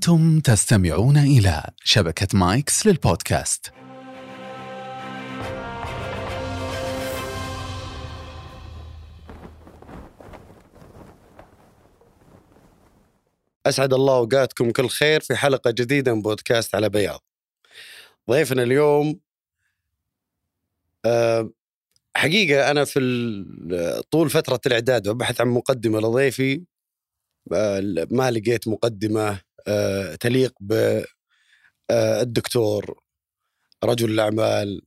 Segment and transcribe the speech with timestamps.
[0.00, 3.72] أنتم تستمعون إلى شبكة مايكس للبودكاست.
[13.66, 17.20] أسعد الله أوقاتكم كل خير في حلقة جديدة من بودكاست على بياض.
[18.30, 19.20] ضيفنا اليوم
[21.04, 21.50] آه،
[22.16, 23.00] حقيقة أنا في
[24.10, 26.62] طول فترة الإعداد وبحث عن مقدمة لضيفي
[27.52, 29.49] آه، ما لقيت مقدمة.
[30.20, 30.52] تليق
[31.90, 33.00] بالدكتور
[33.84, 34.82] رجل الأعمال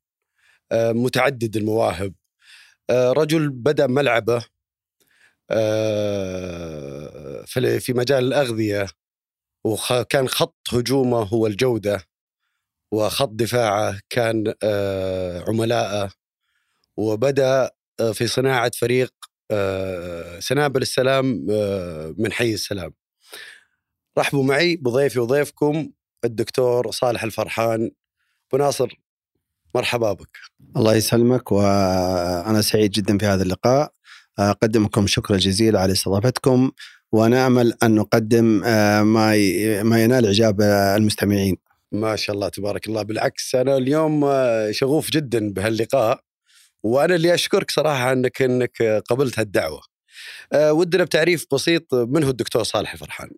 [0.72, 2.14] آه، متعدد المواهب
[2.90, 4.46] آه، رجل بدأ ملعبه
[5.52, 7.44] آه،
[7.80, 8.88] في مجال الأغذية
[9.66, 12.04] وكان خط هجومه هو الجودة
[12.94, 16.12] وخط دفاعه كان آه، عملائه
[16.98, 19.14] وبدأ آه، في صناعة فريق
[19.52, 22.94] آه، سنابل السلام آه، من حي السلام.
[24.18, 25.90] رحبوا معي بضيفي وضيفكم
[26.26, 27.92] الدكتور صالح الفرحان.
[28.48, 29.00] أبو ناصر
[29.76, 30.38] مرحبا بك.
[30.78, 33.92] الله يسلمك وأنا سعيد جدا في هذا اللقاء.
[34.40, 36.72] اقدم لكم شكرا جزيلا على استضافتكم
[37.12, 39.36] ونامل أن نقدم آه، ما
[39.84, 41.58] ما ينال إعجاب المستمعين.
[41.92, 43.02] ما شاء الله تبارك الله.
[43.02, 46.20] بالعكس أنا اليوم آه، شغوف جدا بهاللقاء
[46.84, 49.82] وأنا اللي أشكرك صراحة أنك أنك قبلت هالدعوة.
[50.54, 53.30] آه، ودنا بتعريف بسيط من هو الدكتور صالح الفرحان؟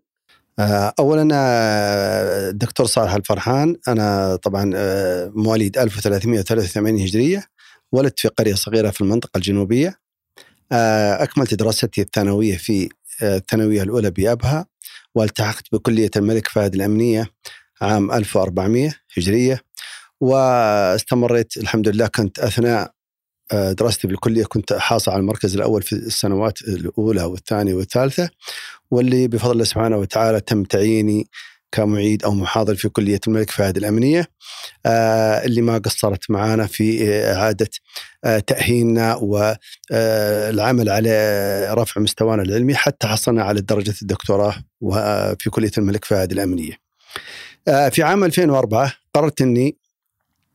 [0.60, 7.44] اولا آه، الدكتور صالح الفرحان أنا طبعا آه، مواليد 1383 هجرية
[7.92, 10.00] ولدت في قرية صغيرة في المنطقة الجنوبية.
[10.72, 12.90] آه، أكملت دراستي الثانوية في
[13.24, 14.66] آه، الثانوية الأولى بأبها
[15.16, 17.28] والتحقت بكلية الملك فهد الأمنية
[17.82, 19.62] عام 1400 هجرية
[20.22, 22.95] واستمريت الحمد لله كنت أثناء آه،
[23.54, 28.30] دراستي بالكلية كنت حاصل على المركز الأول في السنوات الأولى والثانية والثالثة
[28.92, 31.28] واللي بفضل الله سبحانه وتعالى تم تعييني
[31.72, 34.28] كمعيد أو محاضر في كلية الملك فهد الأمنية
[34.86, 37.70] آه، اللي ما قصرت معانا في إعادة
[38.24, 46.06] آه، تأهيلنا والعمل على رفع مستوانا العلمي حتى حصلنا على درجة الدكتوراه وفي كلية الملك
[46.06, 46.74] فهد الأمنية.
[47.68, 49.78] آه، في عام 2004 قررت إني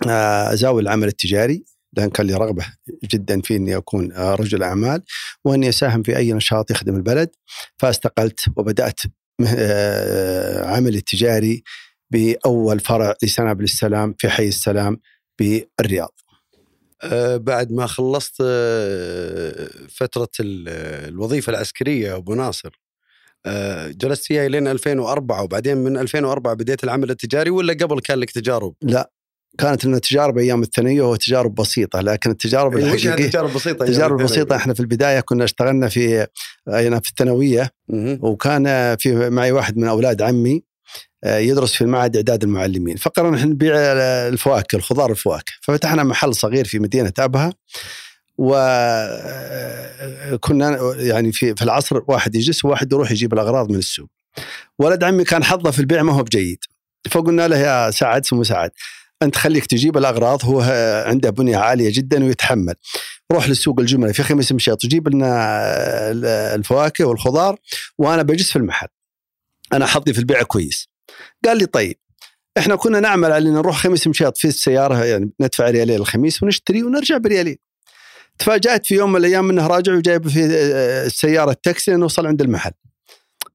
[0.09, 1.65] آه، أزاول العمل التجاري
[1.97, 2.67] لأن كان لي رغبة
[3.05, 5.03] جدا في إني أكون رجل أعمال
[5.45, 7.31] وإني أساهم في أي نشاط يخدم البلد
[7.79, 9.01] فاستقلت وبدأت
[9.57, 11.63] آه، عملي التجاري
[12.11, 15.01] بأول فرع لسنابل السلام في حي السلام
[15.39, 16.15] بالرياض.
[17.03, 20.69] آه، بعد ما خلصت آه، فترة ال-
[21.09, 22.81] الوظيفة العسكرية أبو ناصر
[23.91, 28.75] جلست فيها لين 2004 وبعدين من 2004 بديت العمل التجاري ولا قبل كان لك تجارب؟
[29.59, 34.23] كانت لنا تجارب أيام الثانوية وتجارب بسيطة لكن التجارب وش الحقيقية تجارب بسيطة؟ التجارب يعني
[34.23, 36.27] البسيطه إحنا في البداية كنا اشتغلنا في
[36.69, 37.71] أنا في الثانوية.
[38.21, 40.63] وكان في معي واحد من أولاد عمي
[41.25, 42.97] آه، يدرس في المعهد إعداد المعلمين.
[42.97, 43.75] فقررنا إحنا نبيع
[44.29, 45.53] الفواكه الخضار الفواكه.
[45.63, 47.53] ففتحنا محل صغير في مدينة أبها
[50.33, 54.09] وكنا يعني في في العصر واحد يجلس وواحد يروح يجيب الأغراض من السوق.
[54.79, 56.59] ولد عمي كان حظه في البيع ما هو بجيد.
[57.11, 58.71] فقلنا له يا سعد سمو سعد
[59.23, 60.61] أنت خليك تجيب الأغراض هو
[61.07, 62.75] عنده بنية عالية جدا ويتحمل.
[63.33, 65.61] روح للسوق الجملة في خميس مشيط وجيب لنا
[66.55, 67.59] الفواكه والخضار
[67.99, 68.89] وأنا بجلس في المحل.
[69.73, 70.89] أنا حظي في البيع كويس.
[71.45, 71.97] قال لي طيب
[72.59, 76.83] إحنا كنا نعمل على ان نروح خميس مشيط في السيارة يعني ندفع ريالين الخميس ونشتري
[76.83, 77.57] ونرجع بريالين.
[78.39, 80.45] تفاجأت في يوم من الأيام إنه راجع وجايب في
[81.07, 82.73] السياره التاكسي نوصل عند المحل.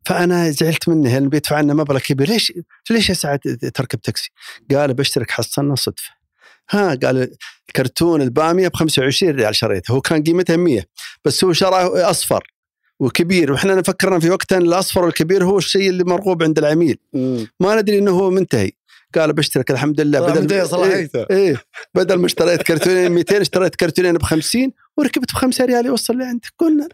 [0.06, 2.30] فأنا زعلت منه لأنه بيدفع لنا مبلغ كبير.
[2.30, 2.54] ليش؟
[2.90, 3.40] ليش يا سعد
[3.74, 4.32] تركب تاكسي؟
[4.72, 6.10] قال بشترك حصلنا صدفة.
[6.70, 7.38] ها قال
[7.76, 9.92] كرتون البامية ب 25 ريال شريته.
[9.92, 10.84] هو كان قيمتها 100
[11.26, 12.44] بس هو شراه أصفر
[13.00, 13.52] وكبير.
[13.52, 16.98] وإحنا فكرنا في وقتها الأصفر والكبير هو الشيء اللي مرغوب عند العميل.
[17.14, 17.48] مم.
[17.60, 18.72] ما ندري إنه هو منتهي.
[19.16, 20.20] قال بشترك الحمد لله.
[20.20, 21.20] طلع منتهي صلاحيته.
[21.20, 21.64] إيه, إيه
[21.96, 26.54] بدل ما اشتريت كرتونين 200 اشتريت كرتونين ب 50 وركبت ب 5 ريال يوصل لعندك
[26.60, 26.88] قلنا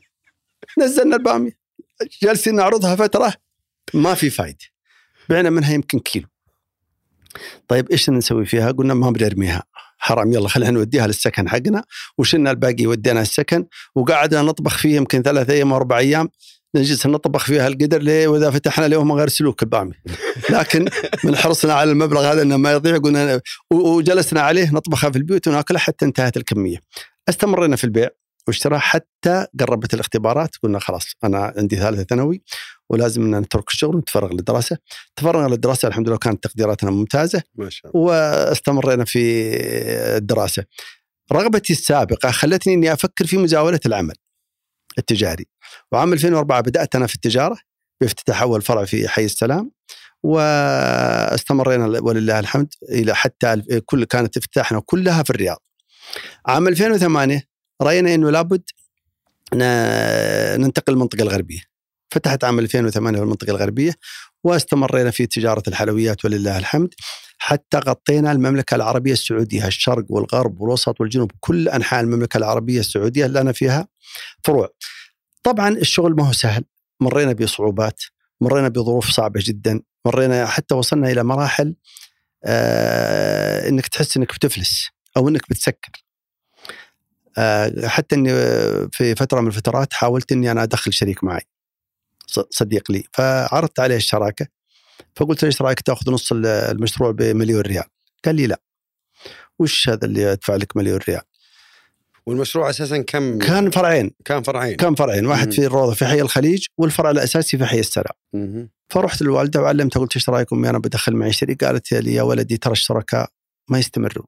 [0.79, 1.60] نزلنا البامية.
[2.23, 3.33] جالسين نعرضها فترة
[3.93, 4.65] ما في فايدة.
[5.29, 6.27] بعنا منها يمكن كيلو.
[7.67, 9.63] طيب إيش نسوي فيها؟ قلنا ما بنرميها.
[9.97, 11.83] حرام يلا خلينا نوديها للسكن حقنا.
[12.17, 13.65] وشلنا الباقي ودينا السكن.
[13.95, 16.29] وقعدنا نطبخ فيه يمكن ثلاث أيام أربع أيام.
[16.75, 19.93] نجلس نطبخ فيها القدر ليه؟ وإذا فتحنا اليوم غير سلوك البامي
[20.49, 20.85] لكن
[21.23, 23.41] من حرصنا على المبلغ هذا إنه ما يضيع قلنا
[23.73, 26.77] وجلسنا عليه نطبخها في البيوت وناكلها حتى انتهت الكمية.
[27.29, 28.09] استمرينا في البيع.
[28.47, 32.43] واشتراها حتى قربت الاختبارات قلنا خلاص أنا عندي ثالثة ثانوي
[32.89, 34.77] ولازم إن نترك الشغل ونتفرغ للدراسة.
[35.15, 38.05] تفرغنا للدراسة الحمد لله كانت تقديراتنا ممتازة ما شاء الله.
[38.05, 39.19] واستمرينا في
[40.17, 40.65] الدراسة.
[41.31, 44.15] رغبتي السابقة خلتني إني أفكر في مزاولة العمل
[44.97, 45.47] التجاري.
[45.91, 47.57] وعام 2004 بدأت أنا في التجارة
[48.01, 49.71] بافتتاح أول فرع في حي السلام
[50.23, 55.63] واستمرينا ولله الحمد إلى حتى كل كانت افتتاحنا كلها في الرياض.
[56.45, 57.50] عام 2008
[57.81, 58.63] رأينا إنه لابد
[60.63, 61.59] ننتقل للمنطقة الغربية.
[62.11, 63.93] فتحت عام 2008 في المنطقة الغربية
[64.43, 66.93] واستمرينا في تجارة الحلويات ولله الحمد
[67.37, 73.51] حتى غطينا المملكة العربية السعودية الشرق والغرب والوسط والجنوب كل أنحاء المملكة العربية السعودية لنا
[73.51, 73.87] فيها
[74.43, 74.69] فروع.
[75.43, 76.63] طبعا الشغل ما هو سهل
[76.99, 78.01] مرينا بصعوبات
[78.41, 81.75] مرينا بظروف صعبة جدا مرينا حتى وصلنا إلى مراحل
[82.45, 84.87] آه إنك تحس إنك بتفلس
[85.17, 85.91] أو إنك بتسكر
[87.85, 88.29] حتى إني
[88.91, 91.41] في فترة من الفترات حاولت إني أنا أدخل شريك معي
[92.49, 93.03] صديق لي.
[93.13, 94.47] فعرضت عليه الشراكة
[95.15, 97.83] فقلت له إيش رأيك تأخذ نص ال- المشروع بمليون ريال؟
[98.25, 98.61] قال لي لا.
[99.59, 101.21] وش هذا اللي ادفع لك مليون ريال؟
[102.25, 104.11] والمشروع أساسا كم؟ كان فرعين.
[104.25, 104.75] كان فرعين.
[104.75, 105.25] كان فرعين.
[105.25, 105.51] واحد مم.
[105.53, 108.13] في الروضة في حي الخليج والفرع الأساسي في حي السلام.
[108.89, 111.63] فرحت للوالدة وعلمتها قلت إيش رأيكم؟ أنا بدخل معي شريك.
[111.63, 113.29] قالت لي يا ولدي ترى الشركاء
[113.69, 114.25] ما يستمرون.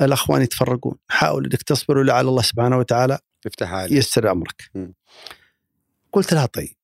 [0.00, 0.94] الأخوان يتفرقون.
[1.08, 4.70] حاول إنك تصبر ولعل الله سبحانه وتعالى افتح عالي ييسر أمرك.
[4.74, 4.94] مم.
[6.12, 6.74] قلت لها طيب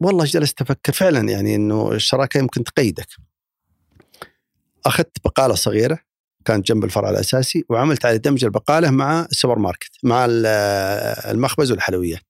[0.00, 3.06] والله جلست أفكر؟ فعلا يعني إنه الشراكة يمكن تقيدك.
[4.86, 5.98] أخذت بقالة صغيرة
[6.44, 10.46] كانت جنب الفرع الأساسي وعملت على دمج البقالة مع السوبر ماركت مع ال-
[11.30, 12.20] المخبز والحلويات.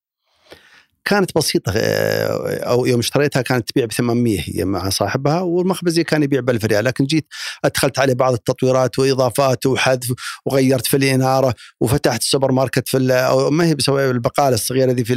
[1.07, 6.23] كانت بسيطة آه، أو يوم اشتريتها كانت تبيع ب 800 هي مع صاحبها والمخبزي كان
[6.23, 7.27] يبيع ب 1000 ريال لكن جيت
[7.65, 10.13] أدخلت عليه بعض التطويرات وإضافات وحذف
[10.47, 15.15] وغيرت في الإنارة وفتحت السوبر ماركت في أو ما هي بسوي البقالة الصغيرة دي في.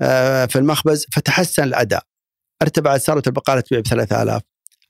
[0.00, 1.06] آه، في المخبز.
[1.12, 2.02] فتحسن الأداء.
[2.62, 4.42] ارتفعت صارت البقالة تبيع ب 3000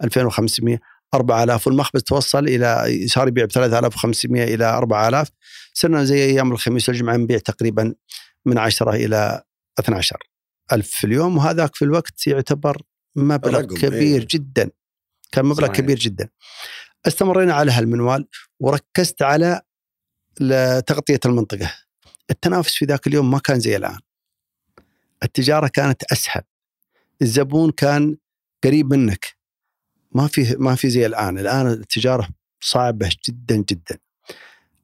[0.05, 0.79] 2500
[1.15, 5.29] 4000 والمخبز توصل إلى صار يبيع ب 3500 إلى 4000
[5.75, 7.95] صرنا زي أيام الخميس والجمعة نبيع تقريبا
[8.47, 9.43] من 10 إلى
[9.79, 10.17] 12
[10.73, 12.83] ألف في اليوم وهذاك في الوقت يعتبر
[13.17, 14.27] مبلغ كبير إيه.
[14.31, 14.71] جدا.
[15.33, 15.77] كان مبلغ صحيح.
[15.77, 16.29] كبير جدا.
[17.07, 18.29] استمرينا على هالمنوال
[18.61, 19.61] وركزت على
[20.87, 21.75] تغطية المنطقة.
[22.31, 23.99] التنافس في ذاك اليوم ما كان زي الآن.
[25.23, 26.43] التجارة كانت أسهل.
[27.23, 28.17] الزبون كان
[28.65, 29.27] قريب منك.
[30.13, 31.39] ما في ما في زي الآن.
[31.39, 32.29] الآن التجارة
[32.61, 33.99] صعبة جدا جدا.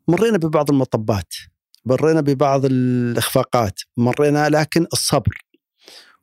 [0.08, 1.34] مرينا ببعض المطبات.
[1.86, 5.44] مرينا ببعض الإخفاقات مرينا لكن الصبر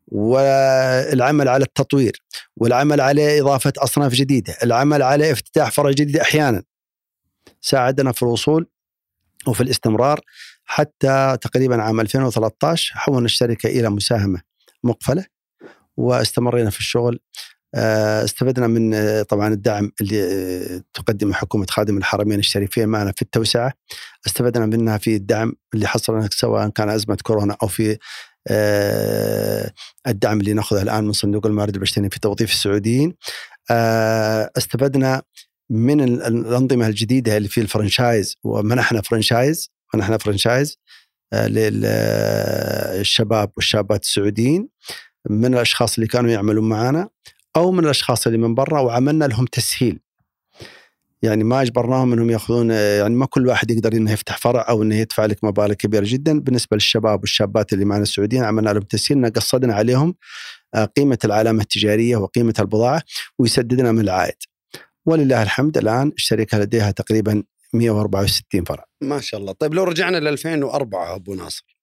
[0.08, 2.24] والعمل على التطوير
[2.58, 6.64] والعمل على إضافة أصناف جديدة العمل على افتتاح فرع جديد أحيانا.
[7.62, 8.68] ساعدنا في الوصول
[9.48, 10.20] وفي الاستمرار
[10.66, 14.42] حتى تقريبا عام 2013 حولنا الشركة إلى مساهمة
[14.84, 15.26] مقفلة
[15.98, 17.20] واستمرينا في الشغل.
[17.76, 23.74] استفدنا من آه، طبعا الدعم اللي آه، تقدمه حكومة خادم الحرمين الشريفين معنا في التوسعة.
[24.28, 27.98] استفدنا منها في الدعم اللي حصلنا سواء كان أزمة كورونا أو في
[28.48, 29.72] آه،
[30.08, 33.14] الدعم اللي نأخذه الآن من صندوق الموارد البشرية في توظيف السعوديين.
[33.72, 35.22] آه، استفدنا
[35.70, 40.78] من ال- الأنظمة الجديدة اللي في الفرنشايز ومنحنا فرنشايز منحنا فرنشايز
[41.34, 44.70] آه، للشباب والشابات السعوديين
[45.30, 47.10] من الأشخاص اللي كانوا يعملون معنا.
[47.56, 50.00] أو من الأشخاص اللي من برا وعملنا لهم تسهيل.
[51.22, 54.96] يعني ما أجبرناهم إنهم يأخذون يعني ما كل واحد يقدر إنه يفتح فرع أو إنه
[54.96, 56.40] يدفع لك مبالغ كبيرة جدا.
[56.40, 60.16] بالنسبة للشباب والشابات اللي معنا السعوديين عملنا لهم تسهيل قصدنا عليهم
[60.76, 63.04] آه، قيمة العلامة التجارية وقيمة البضاعة
[63.40, 64.38] ويسددنا من العائد.
[65.06, 67.44] ولله الحمد الآن الشركة لديها تقريبا
[67.74, 68.86] 164 فرع.
[69.02, 69.52] ما شاء الله.
[69.52, 71.78] طيب لو رجعنا ل 2004 أبو ناصر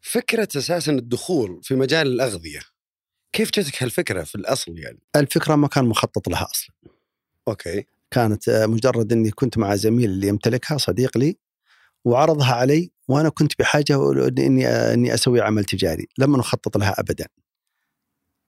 [0.00, 2.60] فكرة أساسا الدخول في مجال الأغذية
[3.36, 6.74] كيف جتك هالفكرة في الأصل يعني؟ الفكرة ما كان مخطط لها أصلا.
[7.48, 7.86] أوكي.
[8.10, 11.36] كانت آه، مجرد إني كنت مع زميل اللي يمتلكها صديق لي
[12.04, 16.08] وعرضها علي وأنا كنت بحاجة إني إني أسوي عمل تجاري.
[16.18, 17.26] لم نخطط لها ابدا.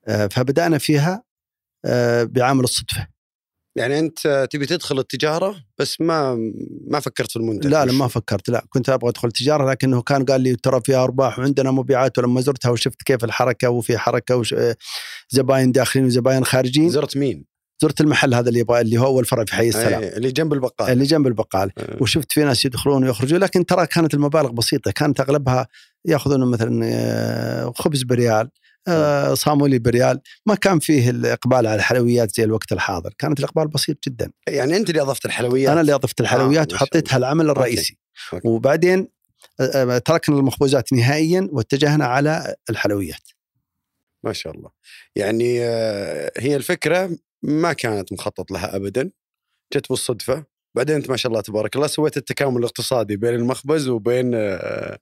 [0.06, 1.22] آه، فبدأنا فيها
[1.84, 3.08] آه، بعامل الصدفة.
[3.78, 6.34] يعني أنت تبي تدخل التجارة بس ما
[6.86, 10.24] ما فكرت في المنتج لا لا ما فكرت لا كنت أبغى أدخل تجارة لكنه كان
[10.24, 14.54] قال لي ترى فيها أرباح وعندنا مبيعات ولما زرتها وشفت كيف الحركة وفي حركة وش
[14.54, 14.76] آه،
[15.30, 16.90] زباين داخلين وزباين خارجين.
[16.90, 17.44] زرت مين؟
[17.82, 20.02] زرت المحل هذا اللي يبغى اللي هو أول فرع في حي السلام.
[20.02, 20.92] أي، اللي جنب البقال.
[20.92, 21.72] اللي جنب البقال.
[21.78, 21.96] آه.
[22.00, 25.68] وشفت في ناس يدخلون ويخرجون لكن ترى كانت المبالغ بسيطة كانت أغلبها
[26.04, 28.50] يأخذون مثلا آه، خبز بريال
[29.34, 33.14] صامولي بريال ما كان فيه الإقبال على الحلويات زي الوقت الحاضر.
[33.18, 34.30] كانت الإقبال بسيط جدا.
[34.48, 37.98] يعني أنت اللي أضفت الحلويات؟ أنا اللي أضفت الحلويات آه، وحطيتها العمل الرئيسي.
[38.32, 38.48] أوكي.
[38.48, 39.08] وبعدين
[39.60, 43.28] آه، آه، تركنا المخبوزات نهائيا واتجهنا على الحلويات.
[44.24, 44.70] ما شاء الله.
[45.16, 47.10] يعني آه، هي الفكرة
[47.42, 49.10] ما كانت مخطط لها ابدا.
[49.74, 50.44] جت بالصدفة.
[50.74, 54.98] بعدين أنت ما شاء الله تبارك الله سويت التكامل الاقتصادي بين المخبز وبين آه،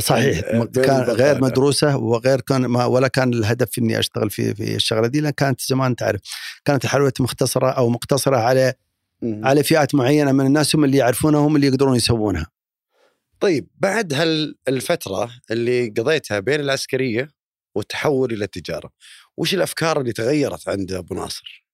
[0.00, 1.40] صحيح بين كان غير.
[1.42, 5.60] مدروسة وغير كان ما ولا كان الهدف إني أشتغل في في الشغلة دي لأن كانت
[5.60, 6.20] زمان تعرف
[6.64, 8.74] كانت الحلويات مختصرة أو مقتصرة على.
[9.22, 12.46] على فئات معينة من الناس هم اللي يعرفونها هم اللي يقدرون يسوونها.
[13.40, 14.14] طيب بعد
[14.68, 17.28] هالفترة اللي قضيتها بين العسكرية
[17.74, 18.90] والتحول إلى التجارة
[19.36, 21.64] وش الأفكار اللي تغيرت عند أبو ناصر؟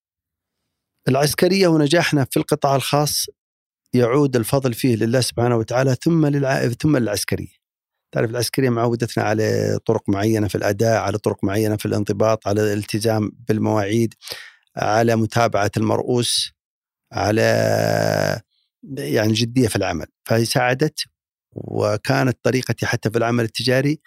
[1.09, 3.26] العسكرية ونجاحنا في القطاع الخاص
[3.95, 6.69] يعود الفضل فيه لله سبحانه وتعالى ثم للع...
[6.69, 7.60] ثم للعسكرية.
[8.12, 13.33] تعرف العسكريه معودتنا على طرق معينة في الأداء، على طرق معينة في الانضباط، على الالتزام
[13.49, 14.14] بالمواعيد،
[14.76, 16.52] على متابعة المرؤوس،
[17.12, 17.43] على
[18.99, 21.00] يعني جدية في العمل، فهي ساعدت
[21.52, 24.00] وكانت طريقتي حتى في العمل التجاري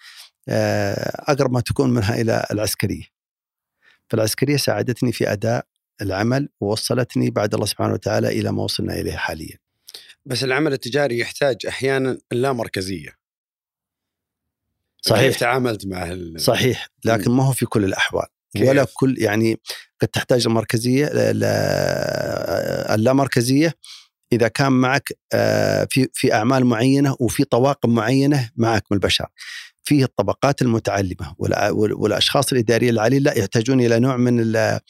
[0.48, 3.04] آه، أقرب ما تكون منها إلى العسكرية.
[4.10, 5.66] فالعسكرية ساعدتني في أداء
[6.02, 9.58] العمل ووصلتني بعد الله سبحانه وتعالى إلى ما وصلنا إليه حاليا.
[10.26, 13.23] بس العمل التجاري يحتاج أحيانا اللامركزية
[15.06, 15.22] صحيح.
[15.22, 16.40] كيف تعاملت مع هال...
[16.40, 19.60] صحيح لكن ما هو في كل الأحوال كيف؟ ولا كل يعني
[20.00, 23.74] قد تحتاج المركزيه لا- لا- اللامركزيه
[24.32, 29.26] إذا كان معك آه، في في أعمال معينة وفي طواقم معينة معك من البشر.
[29.84, 34.80] فيه الطبقات المتعلمة والأشخاص الإدارية العالية لا يحتاجون إلى نوع من ال-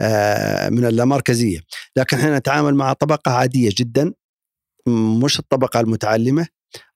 [0.00, 1.60] آه، من اللامركزيه،
[1.96, 4.12] لكن إحنا نتعامل مع طبقة عادية جدا
[5.22, 6.46] مش الطبقة المتعلمة،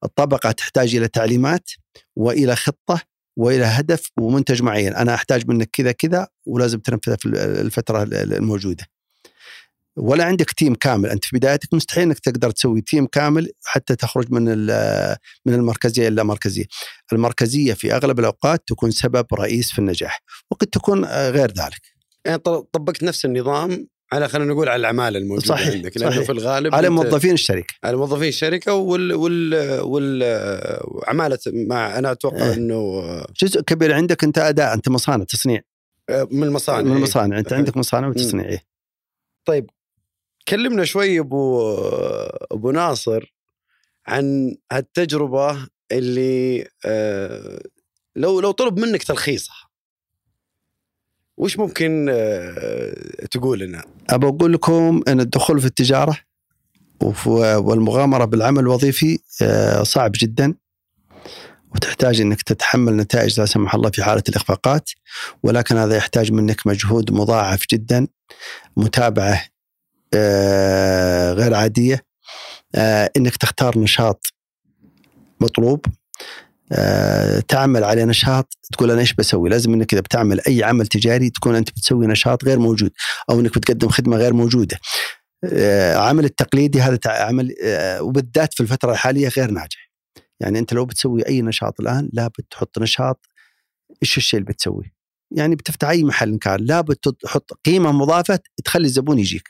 [0.04, 1.70] الطبقة تحتاج إلى تعليمات
[2.16, 3.00] وإلى خطة
[3.36, 4.94] وإلى هدف ومنتج معين.
[4.94, 7.28] أنا أحتاج منك كذا كذا ولازم تنفذه في
[7.60, 8.84] الفترة الموجودة.
[9.96, 11.08] ولا عندك تيم كامل.
[11.08, 14.44] أنت في بدايتك مستحيل إنك تقدر تسوي تيم كامل حتى تخرج من
[15.46, 16.64] من المركزية إلى مركزية.
[17.12, 21.92] المركزية في أغلب الأوقات تكون سبب رئيس في النجاح وقد تكون آه، غير ذلك.
[22.24, 22.38] يعني
[22.72, 26.24] طبقت نفس النظام على خلينا نقول على العماله الموجودة صحيح، عندك لأنه صحيح.
[26.24, 30.22] في الغالب على موظفين الشركة على موظفين الشركة وال وال وال
[31.08, 32.54] عماله مع أنا أتوقع إيه.
[32.54, 33.02] إنه
[33.42, 35.60] جزء كبير عندك أنت أداء أنت مصانع تصنيع
[36.10, 37.52] من المصانع من المصانع أنت.
[37.52, 38.62] عندك مصانع وتصنيع إيه.
[39.44, 39.70] طيب
[40.48, 41.74] كلمنا شوي أبو
[42.52, 43.34] أبو ناصر
[44.06, 47.62] عن هالتجربة اللي آه،
[48.16, 49.61] لو لو طلب منك تلخيصها
[51.36, 56.16] وش ممكن آه، تقول لنا؟ أبى أقول لكم أن الدخول في التجارة
[57.36, 60.54] والمغامرة بالعمل الوظيفي آه، صعب جدا.
[61.74, 64.90] وتحتاج أنك تتحمل نتائج لا سمح الله في حالة الإخفاقات.
[65.42, 68.06] ولكن هذا يحتاج منك مجهود مضاعف جدا.
[68.76, 69.44] متابعة
[70.14, 72.04] آه، غير عادية
[73.16, 74.26] أنك تختار نشاط
[75.40, 75.86] مطلوب.
[77.48, 81.54] تعمل على نشاط تقول أنا إيش بسوي؟ لازم إنك إذا بتعمل أي عمل تجاري تكون
[81.54, 82.90] أنت بتسوي نشاط غير موجود
[83.30, 84.78] أو إنك بتقدم خدمة غير موجودة.
[85.44, 89.92] آه، عمل التقليدي هذا عمل آه، وبالذات في الفترة الحالية غير ناجح.
[90.40, 93.26] يعني أنت لو بتسوي أي نشاط الآن لابد تحط نشاط
[94.02, 94.92] إيش الشيء اللي بتسويه؟
[95.30, 99.48] يعني بتفتح أي محل كان لابد تحط قيمة مضافة تخلي الزبون يجيك.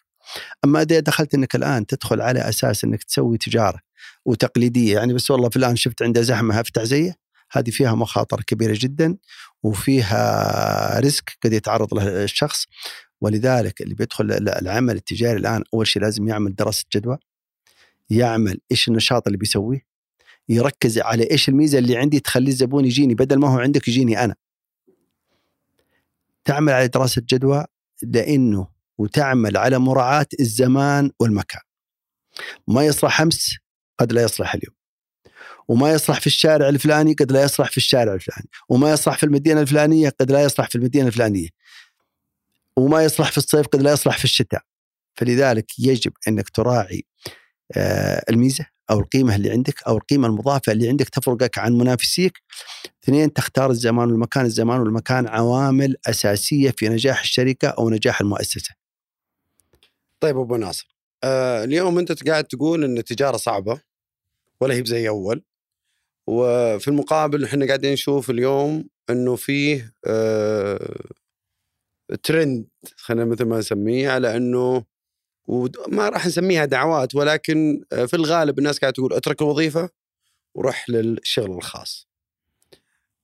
[0.64, 3.80] أما إذا دخلت إنك الآن تدخل على أساس إنك تسوي تجارة
[4.24, 7.16] وتقليدية يعني بس والله فلان شفت عنده زحمة افتح زيه
[7.52, 9.16] هذه فيها مخاطر كبيرة جدا
[9.62, 12.66] وفيها ريسك قد يتعرض له الشخص.
[13.20, 17.18] ولذلك اللي بيدخل العمل التجاري الآن أول شيء لازم يعمل دراسة جدوى.
[18.10, 19.86] يعمل إيش النشاط اللي بيسويه.
[20.48, 23.14] يركز على إيش الميزة اللي عندي تخلي الزبون يجيني.
[23.14, 24.34] بدل ما هو عندك يجيني أنا.
[26.44, 27.64] تعمل على دراسة جدوى
[28.02, 28.68] لإنه
[28.98, 31.62] وتعمل على مراعاة الزمان والمكان.
[32.68, 33.56] ما يصلح أمس
[33.98, 34.74] قد لا يصلح اليوم.
[35.68, 38.48] وما يصلح في الشارع الفلاني قد لا يصلح في الشارع الفلاني.
[38.68, 41.48] وما يصلح في المدينة الفلانية قد لا يصلح في المدينة الفلانية.
[42.76, 44.62] وما يصلح في الصيف قد لا يصلح في الشتاء.
[45.16, 47.04] فلذلك يجب أنك تراعي
[47.76, 52.42] آه، الميزة أو القيمة اللي عندك أو القيمة المضافة اللي عندك تفرقك عن منافسيك.
[53.04, 54.44] اثنين تختار الزمان والمكان.
[54.44, 58.74] الزمان والمكان عوامل أساسية في نجاح الشركة أو نجاح المؤسسة.
[60.20, 60.92] طيب أبو ناصر.
[61.24, 63.80] آه اليوم أنت قاعد تقول إن التجارة صعبة
[64.60, 65.42] ولا هي زي أول
[66.28, 70.96] وفي المقابل إحنا قاعدين نشوف اليوم إنه فيه آه
[72.22, 74.84] ترند خلينا مثل ما نسميه على إنه
[75.48, 79.90] وما راح نسميها دعوات ولكن آه، في الغالب الناس قاعدة تقول اترك الوظيفة
[80.54, 82.08] وروح للشغل الخاص.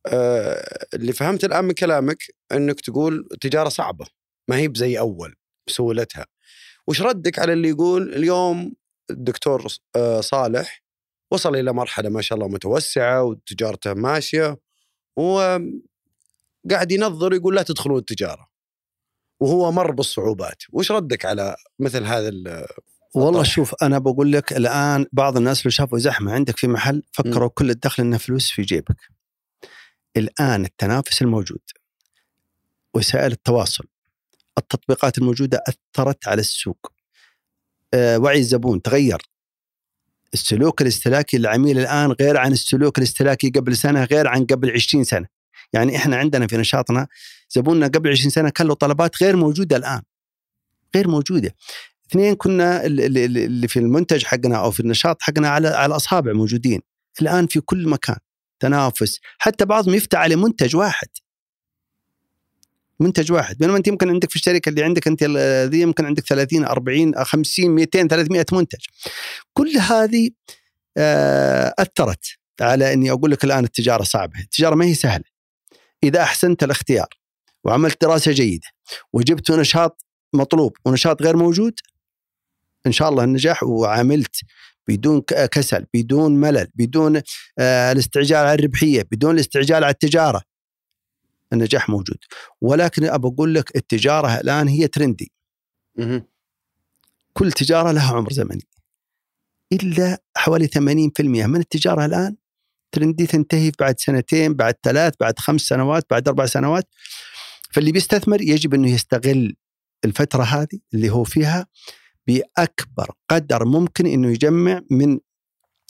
[0.07, 2.19] آه، اللي فهمت الآن من كلامك
[2.53, 4.07] إنك تقول التجارة صعبة
[4.49, 5.37] ما هي بزي أول
[5.67, 6.27] بسهولتها.
[6.89, 8.75] وش ردك على اللي يقول اليوم
[9.11, 9.67] الدكتور
[9.97, 10.83] آه، صالح
[11.31, 14.59] وصل إلى مرحلة ما شاء الله متوسعة وتجارته ماشية
[15.17, 18.49] وقاعد ينظر يقول لا تدخلون التجارة.
[19.41, 20.63] وهو مر بالصعوبات.
[20.73, 22.67] وش ردك على مثل هذا ال-
[23.15, 23.43] والله.
[23.43, 27.71] شوف أنا بقول لك الآن بعض الناس لو شافوا زحمة عندك في محل فكروا كل
[27.71, 28.97] الدخل إنه فلوس في جيبك.
[30.17, 31.61] الآن التنافس الموجود.
[32.95, 33.85] وسائل التواصل.
[34.59, 36.93] التطبيقات الموجودة أثرت على السوق.
[37.95, 39.19] آه وعي الزبون تغير.
[40.35, 45.27] السلوك الاستهلاكي للعميل الآن غير عن السلوك الاستهلاكي قبل سنة غير عن قبل 20 سنة.
[45.73, 47.07] يعني إحنا عندنا في نشاطنا
[47.51, 50.03] زبوننا قبل 20 سنة كان له طلبات غير موجودة الآن.
[50.97, 51.55] غير موجودة.
[52.11, 55.97] اثنين كنا ال- ال- ال- اللي في المنتج حقنا أو في النشاط حقنا على على
[55.97, 56.81] اصابع موجودين
[57.23, 58.17] الآن في كل مكان
[58.61, 61.09] تنافس حتى بعضهم يفتح على منتج واحد
[63.01, 63.59] منتج واحد.
[63.59, 65.25] بينما أنت يمكن عندك في الشركة اللي عندك أنت
[65.71, 68.79] ذي يمكن عندك 30 40 50 200 300 منتج.
[69.53, 70.31] كل هذه
[70.97, 72.25] آه، أثرت
[72.61, 74.41] على إني أقول لك الآن التجارة صعبة.
[74.41, 75.25] التجارة ما هي سهلة.
[76.05, 77.09] إذا أحسنت الاختيار
[77.65, 78.67] وعملت دراسة جيدة
[79.13, 81.75] وجبت نشاط مطلوب ونشاط غير موجود
[82.87, 83.63] إن شاء الله النجاح.
[83.63, 84.37] وعملت
[84.89, 87.23] بدون كسل بدون ملل بدون
[87.59, 90.43] آه، الاستعجال على الربحية بدون الاستعجال على التجارة
[91.53, 92.19] النجاح موجود.
[92.61, 95.33] ولكن ابى أقول لك التجارة الآن هي ترندي.
[95.99, 96.27] مهم.
[97.33, 98.67] كل تجارة لها عمر زمني.
[99.73, 102.37] إلا حوالي 80% من التجارة الآن
[102.93, 106.89] ترندي تنتهي بعد سنتين بعد ثلاث بعد خمس سنوات بعد أربع سنوات.
[107.73, 109.57] فاللي بيستثمر يجب إنه يستغل
[110.05, 111.67] الفترة هذه اللي هو فيها
[112.27, 115.19] بأكبر قدر ممكن إنه يجمع من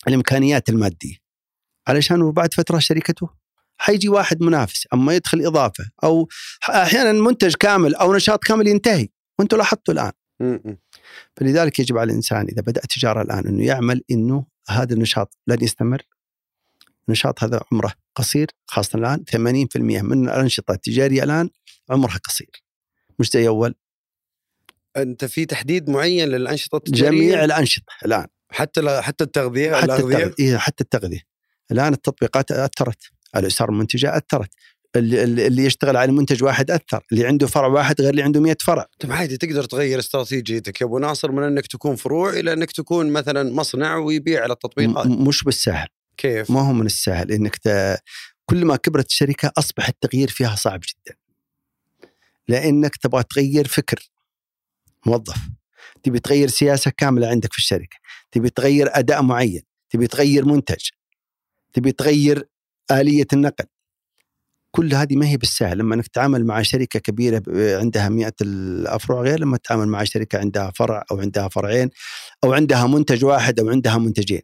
[0.08, 1.16] الإمكانيات المادية.
[1.88, 3.28] علشان بعد فترة شركته؟
[3.78, 6.28] حيجي واحد منافس أما يدخل إضافة أو
[6.68, 9.08] أحيانا منتج كامل أو نشاط كامل ينتهي
[9.38, 10.12] وأنتم لاحظتوا الآن.
[11.36, 16.02] فلذلك يجب على الإنسان إذا بدأ تجارة الآن إنه يعمل إنه هذا النشاط لن يستمر.
[17.08, 21.50] النشاط هذا عمره قصير خاصة الآن 80% من الأنشطة التجارية الآن
[21.90, 22.64] عمرها قصير.
[23.18, 23.74] مش زي أول.
[24.96, 28.26] أنت في تحديد معين للأنشطة التجارية؟ جميع الأنشطة الآن.
[28.50, 31.20] حتى حتى التغذية حتى التغذية إيه، حتى التغذية.
[31.70, 33.02] الآن التطبيقات أثرت.
[33.36, 34.50] الأسعار المنتجة أثرت.
[34.96, 38.56] اللي, اللي يشتغل على منتج واحد أثر اللي عنده فرع واحد غير اللي عنده 100
[38.60, 38.86] فرع.
[39.00, 43.10] طيب عادي تقدر تغير استراتيجيتك يا أبو ناصر من إنك تكون فروع إلى إنك تكون
[43.10, 45.06] مثلا مصنع ويبيع على التطبيقات.
[45.06, 45.88] مش بالسهل.
[46.16, 47.96] كيف؟ ما هو من السهل إنك ت...
[48.46, 51.16] كل ما كبرت الشركة أصبح التغيير فيها صعب جدا.
[52.48, 54.10] لأنك تبغى تغير فكر
[55.06, 55.36] موظف.
[56.02, 57.96] تبي تغير سياسة كاملة عندك في الشركة،
[58.32, 60.88] تبي تغير أداء معين، تبي تغير منتج،
[61.72, 62.48] تبي تغير
[62.90, 63.64] آلية النقل.
[64.70, 67.42] كل هذه ما هي بالسهل لما انك تتعامل مع شركة كبيرة
[67.78, 71.90] عندها مئة الافرع غير لما تتعامل مع شركة عندها فرع أو عندها فرعين
[72.44, 74.42] أو عندها منتج واحد أو عندها منتجين.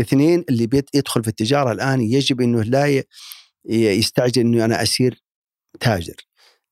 [0.00, 3.04] اثنين اللي بيت يدخل في التجارة الآن يجب إنه لا
[3.68, 5.22] يستعجل إنه أنا أسير
[5.80, 6.16] تاجر.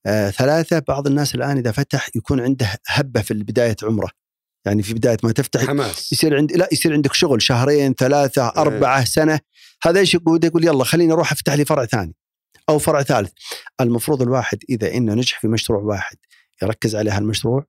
[0.06, 4.10] آه ثلاثة بعض الناس الآن إذا فتح يكون عنده هبة في بداية عمره.
[4.64, 9.04] يعني في بداية ما تفتح حماس يصير عند لا يصير عندك شغل شهرين ثلاثة أربعة
[9.04, 9.40] سنة
[9.82, 12.14] هذا إيش يقول يقول يلا خليني أروح أفتح لي فرع ثاني
[12.68, 13.32] أو فرع ثالث.
[13.80, 16.16] المفروض الواحد إذا إنه نجح في مشروع واحد
[16.62, 17.64] يركز على هالمشروع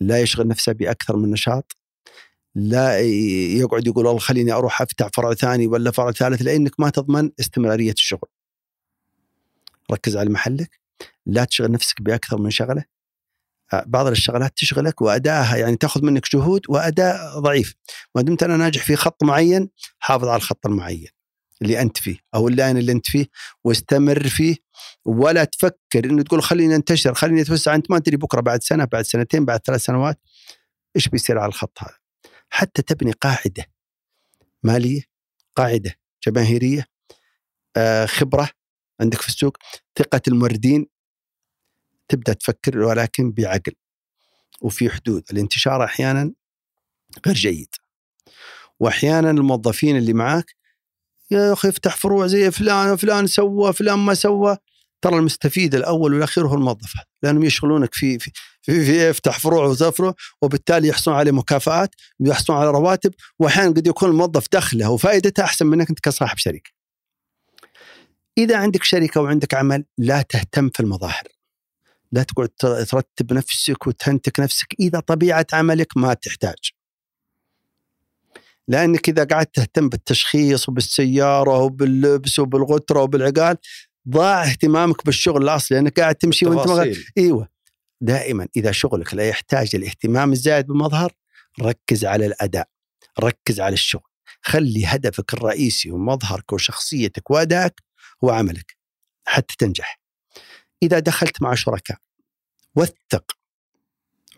[0.00, 1.76] لا يشغل نفسه بأكثر من نشاط
[2.54, 7.30] لا يقعد يقول والله خليني أروح أفتح فرع ثاني ولا فرع ثالث لأنك ما تضمن
[7.40, 8.28] استمرارية الشغل.
[9.92, 10.80] ركز على محلك
[11.26, 12.84] لا تشغل نفسك بأكثر من شغلة.
[13.72, 17.74] آه، بعض الشغلات تشغلك وادائها يعني تأخذ منك جهود وأداء ضعيف.
[18.14, 21.13] ما دمت أنا ناجح في خط معين حافظ على الخط المعين
[21.62, 23.26] اللي أنت فيه أو اللاين اللي أنت فيه
[23.64, 24.56] واستمر فيه
[25.04, 29.04] ولا تفكر إنه تقول خليني أنتشر خليني أتوسع أنت ما تدري بكرة بعد سنة بعد
[29.04, 30.20] سنتين بعد ثلاث سنوات
[30.96, 31.96] إيش بيصير على الخط هذا.
[32.48, 33.64] حتى تبني قاعدة
[34.62, 35.02] مالية
[35.56, 35.94] قاعدة
[36.26, 36.86] جماهيرية
[37.76, 38.48] آه، خبرة
[39.00, 39.56] عندك في السوق
[39.98, 40.86] ثقة الموردين
[42.08, 43.72] تبدأ تفكر ولكن بعقل
[44.60, 46.32] وفي حدود الانتشار أحيانا
[47.26, 47.74] غير جيد
[48.80, 50.56] واحيانا الموظفين اللي معاك
[51.30, 54.56] يا أخي افتح فروع زي فلان فلان سوى فلان ما سوى
[55.04, 58.30] ترى المستفيد الأول والأخير هو الموظف لأنهم يشغلونك في في
[58.62, 64.08] في, في افتح فروع وزفرة وبالتالي يحصلون عليه مكافآت ويحصلون على رواتب واحيانا قد يكون
[64.08, 66.70] الموظف دخله وفائدته أحسن منك أنت كصاحب شركه.
[68.38, 71.28] إذا عندك شركة وعندك عمل لا تهتم في المظاهر.
[72.12, 72.48] لا تقعد
[72.88, 76.70] ترتب نفسك وتهنتك نفسك إذا طبيعة عملك ما تحتاج.
[78.68, 83.56] لأنك إذا قعدت تهتم بالتشخيص وبالسيارة وباللبس وبالغترة وبالعقال
[84.08, 87.48] ضاع اهتمامك بالشغل الأصلي لأنك قاعد تمشي وأنت تفاصيل إيوه.
[88.00, 91.12] دائما إذا شغلك لا يحتاج الاهتمام الزائد بالمظهر
[91.60, 92.68] ركز على الأداء
[93.20, 94.10] ركز على الشغل.
[94.42, 97.82] خلي هدفك الرئيسي ومظهرك وشخصيتك وأدائك
[98.24, 98.76] هو عملك
[99.26, 100.00] حتى تنجح.
[100.82, 101.98] إذا دخلت مع شركاء
[102.76, 103.32] وثق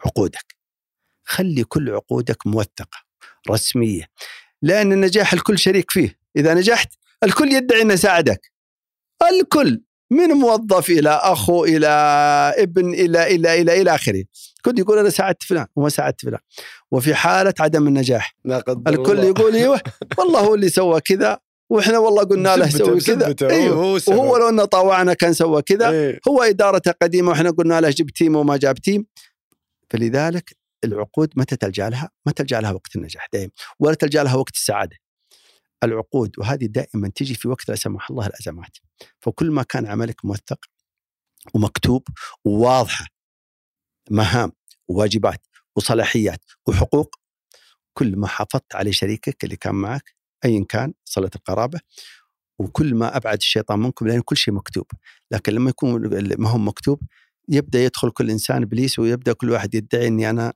[0.07, 0.57] عقودك.
[1.25, 3.06] خلي كل عقودك موثقة.
[3.51, 4.05] رسمية.
[4.63, 6.19] لأن النجاح الكل شريك فيه.
[6.37, 6.93] إذا نجحت
[7.25, 8.53] الكل يدعي إنه ساعدك.
[9.31, 11.87] الكل من موظف إلى أخو إلى
[12.59, 14.25] ابن إلى إلى إلى إلى آخره.
[14.65, 16.41] كل يقول أنا ساعدت فلان وما ساعدت فلان.
[16.91, 18.37] وفي حالة عدم النجاح.
[18.87, 19.25] الكل الله.
[19.25, 19.81] يقول إيوه
[20.19, 21.39] والله هو اللي سوى كذا
[21.71, 23.35] وإحنا والله قلنا له سوي كذا.
[23.43, 23.99] إيوه هو.
[24.09, 25.91] وهو لو إنه طاوعنا كان سوى كذا.
[25.91, 26.21] إيه.
[26.29, 29.07] هو إدارته قديمة وإحنا قلنا له جيب team وما جاب team.
[29.91, 34.55] فلذلك العقود متى تلجأ لها؟ ما تلجأ لها وقت النجاح دائما ولا تلجأ لها وقت
[34.55, 34.97] السعادة.
[35.85, 38.77] العقود وهذه دائما تجي في وقت لا سمح الله الأزمات.
[39.21, 40.59] فكل ما كان عملك موثق
[41.55, 42.09] ومكتوب
[42.45, 43.07] وواضحة
[44.11, 44.53] مهام
[44.89, 47.17] وواجبات وصلاحيات وحقوق
[47.99, 51.81] كل ما حافظت على شريكك اللي كان معك ايا كان صلة القرابة
[52.59, 54.87] وكل ما أبعد الشيطان منكم لأن كل شيء مكتوب
[55.31, 56.09] لكن لما يكون
[56.39, 57.03] ما هو مكتوب
[57.49, 60.53] يبدأ يدخل كل إنسان إبليس ويبدأ كل واحد يدعي إني أنا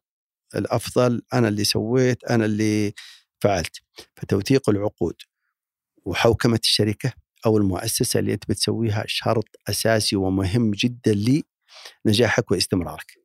[0.55, 2.93] الأفضل أنا اللي سويت أنا اللي
[3.41, 3.77] فعلت
[4.17, 5.15] فتوثيق العقود
[6.05, 7.13] وحوكمة الشركة
[7.47, 11.43] أو المؤسسة اللي أنت بتسويها شرط أساسي ومهم جدا
[12.07, 13.21] لنجاحك واستمرارك.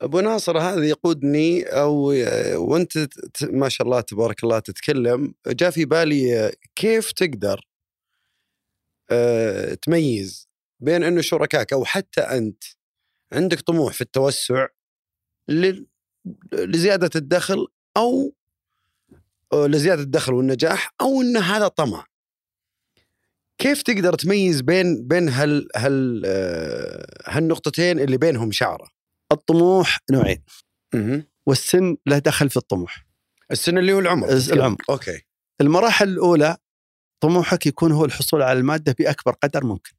[0.00, 2.12] أبو ناصر هذا يقودني أو
[2.54, 3.08] وأنت
[3.42, 7.68] ما شاء الله تبارك الله تتكلم جاء في بالي كيف تقدر
[9.10, 10.48] آه، تميز
[10.80, 12.64] بين أنه شركائك أو حتى أنت
[13.32, 14.66] عندك طموح في التوسع
[16.52, 18.34] لزيادة الدخل أو
[19.52, 22.06] آه، لزيادة الدخل والنجاح أو إن هذا طمع.
[23.58, 28.88] كيف تقدر تميز بين بين هال هال آه، هالنقطتين اللي بينهم شعرة؟
[29.32, 30.42] الطموح نوعين
[31.46, 33.06] والسن له دخل في الطموح.
[33.50, 34.76] السنة اللي هو العمر العمر.
[34.90, 35.22] أوكي
[35.60, 36.56] المراحل الأولى
[37.20, 39.92] طموحك يكون هو الحصول على المادة بأكبر قدر ممكن.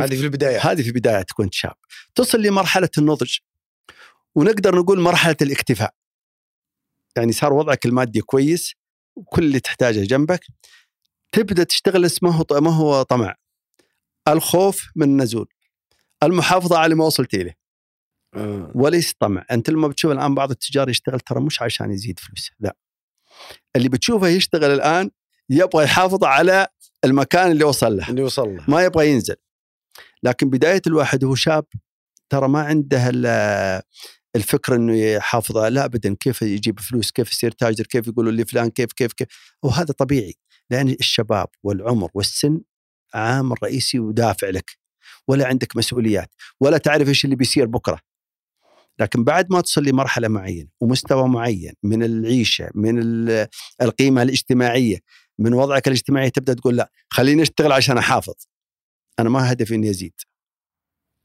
[0.00, 1.74] هذه في البداية هذه في بدايتك وانت شاب
[2.14, 3.36] تصل لمرحلة النضج
[4.34, 5.94] ونقدر نقول مرحلة الاكتفاء.
[7.16, 8.74] يعني صار وضعك المادي كويس
[9.16, 10.40] وكل اللي تحتاجه جنبك
[11.32, 13.34] تبدأ تشتغل اسمه ما هو هو طمع.
[14.28, 15.48] الخوف من النزول.
[16.22, 17.56] المحافظة على ما وصلت إليه.
[18.34, 18.72] آه.
[18.74, 22.76] وليس طمع أنت لما بتشوف الآن بعض التجار يشتغل ترى مش عشان يزيد فلوس لا.
[23.76, 25.10] اللي بتشوفه يشتغل الآن
[25.50, 26.66] يبغى يحافظ على
[27.04, 28.08] المكان اللي وصل له.
[28.08, 28.64] اللي وصل له.
[28.68, 29.36] ما يبغى ينزل.
[30.22, 31.64] لكن بداية الواحد وهو شاب
[32.28, 33.10] ترى ما عنده
[34.36, 38.32] ال- الفكرة إنه يحافظ على لا ابدا كيف يجيب فلوس كيف يصير تاجر كيف يقولوا
[38.32, 39.28] لفلان كيف كيف كيف.
[39.62, 40.34] وهذا طبيعي
[40.70, 42.60] لأن الشباب والعمر والسن
[43.14, 44.70] عامل رئيسي ودافع لك
[45.28, 48.00] ولا عندك مسؤوليات ولا تعرف إيش اللي بيصير بكرة.
[49.00, 53.48] لكن بعد ما تصل لمرحلة معينة ومستوى معين من العيشة من ال-
[53.82, 54.98] القيمة الاجتماعية
[55.38, 58.34] من وضعك الاجتماعي تبدأ تقول لا خليني أشتغل عشان أحافظ.
[59.18, 60.12] أنا ما هدفي إني أزيد.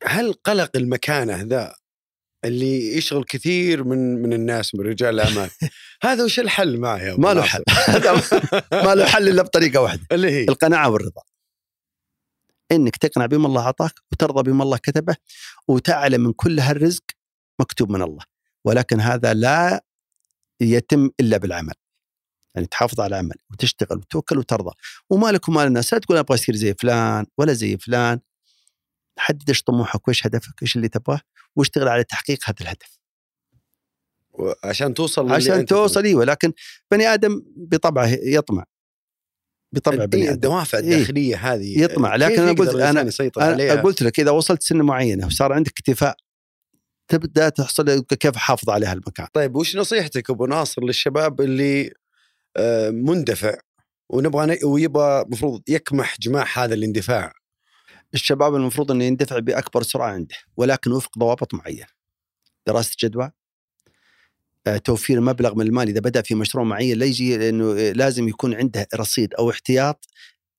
[0.03, 1.75] هل قلق المكانه ذا
[2.47, 5.49] اللي يشغل كثير من من الناس من رجال الأعمال.
[6.03, 7.63] هذا وش الحل معه ما له؟ حل.
[8.85, 10.01] ما له حل إلا بطريقة واحدة.
[10.11, 11.21] اللي هي؟ القناعة والرضا.
[12.71, 15.15] إنك تقنع بما الله اعطاك وترضى بما الله كتبه
[15.67, 17.03] وتعلم من كل هالرزق
[17.59, 18.23] مكتوب من الله.
[18.65, 19.83] ولكن هذا لا
[20.61, 21.73] يتم إلا بالعمل.
[22.55, 24.71] يعني تحافظ على العمل وتشتغل وتوكل وترضى.
[25.09, 28.19] وما لك وما الناس لا تقول أبغى اصير زي فلان ولا زي فلان
[29.17, 31.21] حدد إيش طموحك وإيش هدفك إيش اللي تبغاه
[31.55, 32.97] واشتغل على تحقيق هذا الهدف.
[34.63, 36.53] عشان توصل عشان توصل إيوه لكن
[36.91, 38.63] بني آدم بطبعه يطمع.
[39.73, 40.05] بطبع.
[40.05, 40.35] بني إيه، آدم.
[40.35, 40.83] الدوافع إيه.
[40.93, 41.79] الداخلية هذه.
[41.81, 45.53] يطمع، لكن أنا يقدر قلت- أنا- أنا عليها؟ قلت لك إذا وصلت سن معينة وصار
[45.53, 46.15] عندك اكتفاء
[47.07, 51.91] تبدأ تحصل كيف احافظ على هالمكان طيب وش نصيحتك أبو ناصر للشباب اللي
[52.57, 53.55] آه، مندفع
[54.09, 57.33] ونبغى ويبغى المفروض يكمح جماح هذا الاندفاع؟
[58.13, 61.87] الشباب المفروض إنه يندفع بأكبر سرعة عنده ولكن وفق ضوابط معينة.
[62.67, 63.31] دراسة جدوى
[64.67, 68.27] آه، توفير مبلغ من المال إذا بدأ في مشروع معين لا يجي لأنه آه، لازم
[68.27, 70.05] يكون عنده رصيد أو احتياط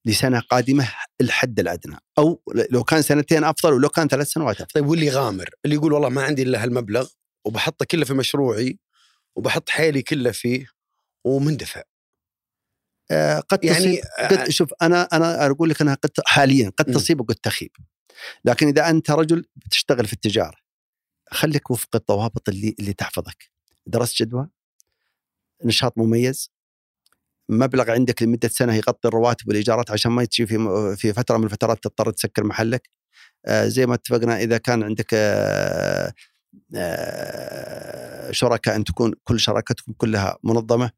[0.04, 0.88] لسنة قادمة
[1.20, 1.96] الحد الأدنى.
[2.18, 4.72] أو لو كان سنتين أفضل ولو كان ثلاث سنوات أفضل.
[4.74, 7.08] طيب واللي غامر اللي يقول والله ما عندي إلا هالمبلغ
[7.44, 8.78] وبحطه كله في مشروعي
[9.36, 10.66] وبحط حيلي كله فيه
[11.24, 11.82] ومندفع.
[13.10, 16.94] آه، قد يعني تصيب قد شوف أنا أنا أقول لك أنها قد حاليا قد.
[16.94, 17.70] تصيب وقد تخيب.
[18.44, 20.56] لكن إذا أنت رجل بتشتغل في التجارة
[21.30, 23.50] خليك وفق الضوابط اللي اللي تحفظك.
[23.86, 24.48] دراسه جدوى؟
[25.64, 26.50] نشاط مميز؟
[27.48, 31.82] مبلغ عندك لمدة سنة يغطي الرواتب والإيجارات عشان ما تجي في في فترة من الفترات
[31.82, 32.90] تضطر تسكر محلك؟
[33.46, 36.12] آه، زي ما اتفقنا إذا كان عندك آه،
[36.76, 40.90] آه، شركاء أن تكون كل شراكتكم كلها منظمة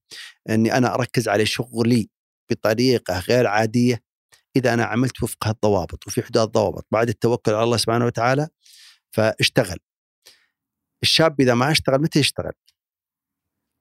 [0.50, 2.10] إني أنا أركز على شغلي
[2.50, 4.02] بطريقة غير عادية
[4.56, 8.48] إذا أنا عملت وفق هالضوابط وفي حدود الضوابط بعد التوكل على الله سبحانه وتعالى
[9.10, 9.78] فاشتغل
[11.02, 12.52] الشاب إذا ما اشتغل متى يشتغل؟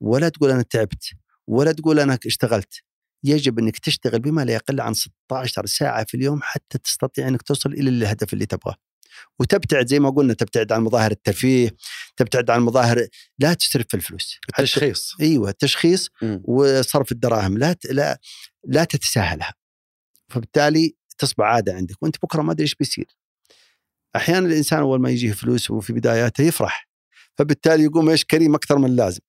[0.02, 1.04] ولا تقول أنا تعبت
[1.48, 2.84] ولا تقول أنا اشتغلت
[3.24, 7.74] يجب إنك تشتغل بما لا يقل عن 16 ساعة في اليوم حتى تستطيع إنك توصل
[7.74, 8.76] إلى الهدف اللي تبغاه.
[9.40, 11.76] وتبتعد زي ما قلنا تبتعد عن مظاهر الترفيه،
[12.18, 13.08] تبتعد عن مظاهر
[13.40, 14.40] لا تسرف في الفلوس.
[14.58, 16.42] تشخيص أيوه التشخيص مم.
[16.46, 18.20] وصرف الدراهم لا ت- لا
[18.68, 19.54] لا تتساهلها.
[20.30, 23.06] فبالتالي تصبح عادة عندك وأنت بكرة ما أدري إيش بيصير.
[24.16, 26.90] أحيانا الإنسان أول ما يجيه فلوس وفي بداياته يفرح
[27.38, 29.22] فبالتالي يقوم إيش كريم أكثر من اللازم.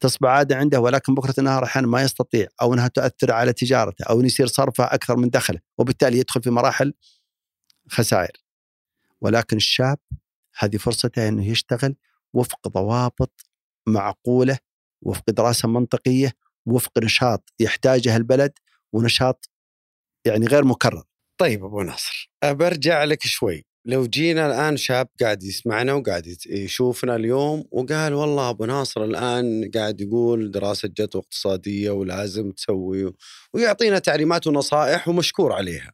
[0.00, 4.20] تصبح عادة عنده ولكن بكرة النهار أحيانا ما يستطيع أو إنها تؤثر على تجارته أو
[4.20, 6.94] يصير صرفه أكثر من دخله وبالتالي يدخل في مراحل
[7.88, 8.39] خسائر.
[9.20, 9.98] ولكن الشاب
[10.58, 11.96] هذه فرصته إنه يشتغل
[12.34, 13.46] وفق ضوابط
[13.88, 14.58] معقولة
[15.02, 16.32] وفق دراسة منطقية
[16.66, 18.52] وفق نشاط يحتاجه البلد
[18.92, 19.50] ونشاط
[20.26, 21.02] يعني غير مكرر.
[21.40, 27.64] طيب أبو ناصر برجع لك شوي لو جينا الآن شاب قاعد يسمعنا وقاعد يشوفنا اليوم
[27.70, 33.12] وقال والله أبو ناصر الآن قاعد يقول دراسة جدوى اقتصادية ولازم تسوي
[33.54, 35.92] ويعطينا تعليمات ونصائح ومشكور عليها.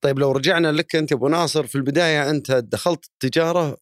[0.00, 3.76] طيب لو رجعنا لك أنت أبو ناصر في البداية أنت دخلت التجارة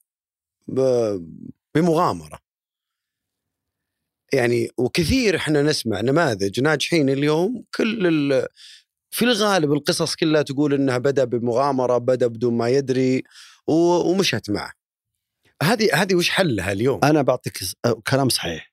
[1.74, 2.38] بمغامرة.
[4.32, 8.30] يعني وكثير إحنا نسمع نماذج ناجحين اليوم كل
[9.10, 13.22] في الغالب القصص كلها تقول إنها بدأ بمغامرة بدأ بدون ما يدري
[13.66, 14.72] ومشت معه.
[15.62, 17.58] هذه هذه وش حلها اليوم؟ أنا بعطيك
[18.06, 18.72] كلام صحيح.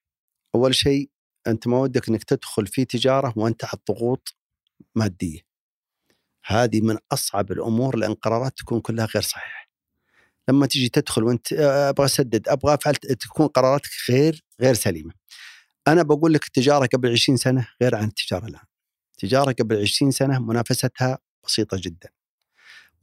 [0.56, 1.10] أول شيء
[1.48, 4.36] أنت ما ودك إنك تدخل في تجارة وأنت على ضغوط
[4.96, 5.51] مادية.
[6.46, 9.68] هذه من أصعب الأمور لأن قرارات تكون كلها غير صحيحة.
[10.50, 15.14] لما تجي تدخل وأنت أه، أبغى أسدد أبغى أفعل تكون قراراتك غير غير سليمة.
[15.88, 18.64] أنا بقول لك التجارة قبل 20 سنة غير عن التجارة الآن.
[19.12, 22.10] التجارة قبل 20 سنة منافستها بسيطة جدا.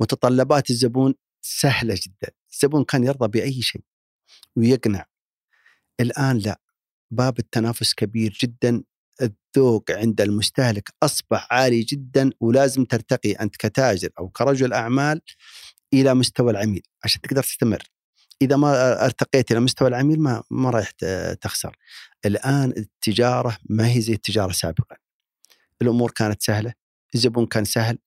[0.01, 3.83] متطلبات الزبون سهلة جدا، الزبون كان يرضى بأي شيء
[4.57, 5.05] ويقنع.
[6.01, 6.61] الآن لا
[7.11, 8.83] باب التنافس كبير جدا
[9.23, 15.21] الذوق عند المستهلك أصبح عالي جدا ولازم ترتقي أنت كتاجر أو كرجل أعمال
[15.95, 17.83] إلى مستوى العميل عشان تقدر تستمر.
[18.43, 20.91] إذا ما ارتقيت إلى مستوى العميل ما ما رايح
[21.35, 21.77] تخسر.
[22.27, 24.97] الآن التجارة ما هي زي التجارة سابقا.
[25.83, 26.73] الأمور كانت سهلة،
[27.15, 27.99] الزبون كان سهل،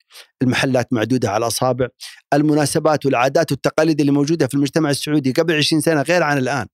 [0.42, 1.88] المحلات معدودة على الأصابع،
[2.34, 6.68] المناسبات والعادات والتقاليد اللي موجودة في المجتمع السعودي قبل 20 سنة غير عن الآن.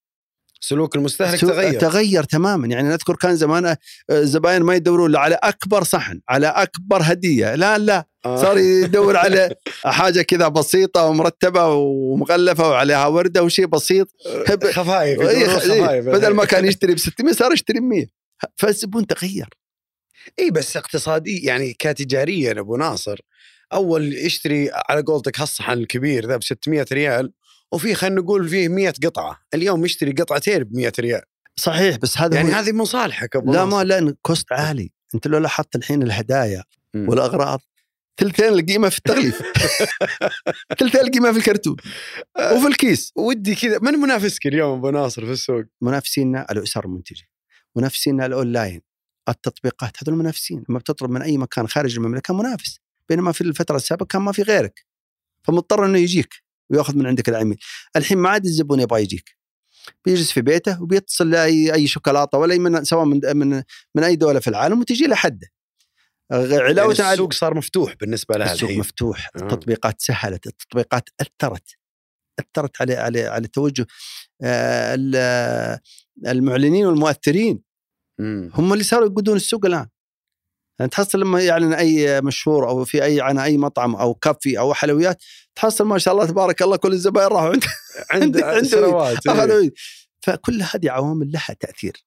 [0.60, 1.80] سلوك المستهلك تغير.
[1.80, 2.68] تغير تماما.
[2.68, 3.78] يعني نذكر كان زمان آه،
[4.12, 7.56] الزباين ما يدورون على أكبر صحن على أكبر هدية.
[7.56, 8.08] لا لا.
[8.26, 8.42] آه.
[8.42, 14.08] صار يدور على حاجة كذا بسيطة ومرتبة ومغلفة وعليها وردة وشيء بسيط.
[14.48, 16.06] خفايف إيه، إيه، خفايف.
[16.06, 18.06] بدل ما كان يشتري ب 600 صار يشتري ب 100
[18.56, 19.50] فالزبون تغير.
[20.40, 23.20] إي بس اقتصادي يعني كتجاريا أبو ناصر
[23.74, 27.32] أول يشتري على قولتك هالصحن الكبير ذا ب 600 ريال
[27.72, 29.40] وفي خلينا نقول فيه 100 قطعة.
[29.54, 31.22] اليوم يشتري قطعتين ب 100 ريال.
[31.56, 34.92] صحيح بس هذا يعني هو هذه مصالحك أبو لا ما لأن cost عالي.
[35.16, 37.10] أنت لو لاحظت الحين الهدايا مم.
[37.10, 37.62] والأغراض
[38.20, 39.42] ثلثين القيمة في التغليف.
[40.80, 41.76] ثلثين القيمة في الكرتون
[42.54, 43.14] وفي الكيس.
[43.16, 43.80] ودي كذا.
[43.82, 47.26] من منافسك اليوم أبو ناصر في السوق؟ منافسينا الاسر المنتجه
[47.76, 48.82] منافسينا الأونلاين.
[49.30, 52.80] التطبيقات هذول المنافسين لما بتطلب من أي مكان خارج المملكة منافس.
[53.10, 54.86] بينما في الفترة السابقة كان ما في غيرك.
[55.44, 56.47] فمضطر إنه يجيك.
[56.70, 57.58] وياخذ من عندك العميل.
[57.96, 59.38] الحين ما عاد الزبون يبغى يجيك.
[60.06, 63.64] بيجلس في بيته وبيتصل لاي أي شوكولاتة ولا من سواء من من
[63.96, 65.48] من أي دولة في العالم وتجي له حده
[66.32, 69.40] علاوة يعني السوق صار مفتوح بالنسبة لها السوق الحين مفتوح آه.
[69.40, 71.64] التطبيقات سهلت التطبيقات أثرت
[72.40, 73.88] أثرت على على على توجه
[74.42, 75.80] آه، ال-
[76.28, 77.62] المعلنين والمؤثرين.
[78.20, 78.52] مم.
[78.54, 79.88] هم اللي صاروا يقودون السوق الآن.
[80.80, 84.74] يعني تحصل لما يعلن أي مشهور أو في أي عن أي مطعم أو كافي أو
[84.74, 85.24] حلويات
[85.56, 87.56] تحصل ما شاء الله تبارك الله كل الزباين راحوا
[88.12, 89.74] عند عند سنوات إيه.
[90.22, 92.04] فكل هذه عوامل لها تأثير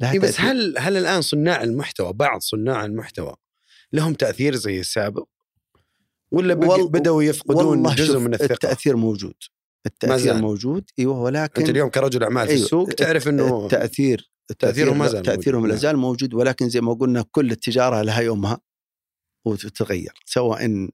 [0.00, 0.50] لها إيه بس تأثير.
[0.50, 3.34] هل هل الآن صناع المحتوى بعض صناع المحتوى
[3.92, 5.24] لهم تأثير زي السابق؟
[6.30, 9.34] ولا وال- بدأوا يفقدون جزء من الثقة؟ التأثير موجود
[9.86, 10.34] التأثير.
[10.34, 12.64] موجود إيوه ولكن أنت اليوم كرجل أعمال في أيوة.
[12.64, 15.66] السوق تعرف إنه التأثير تأثيرهم ما زال تأثيرهم.
[15.66, 18.60] لا زال موجود ولكن زي ما قلنا كل التجارة لها يومها
[19.44, 20.88] وتتغير سواء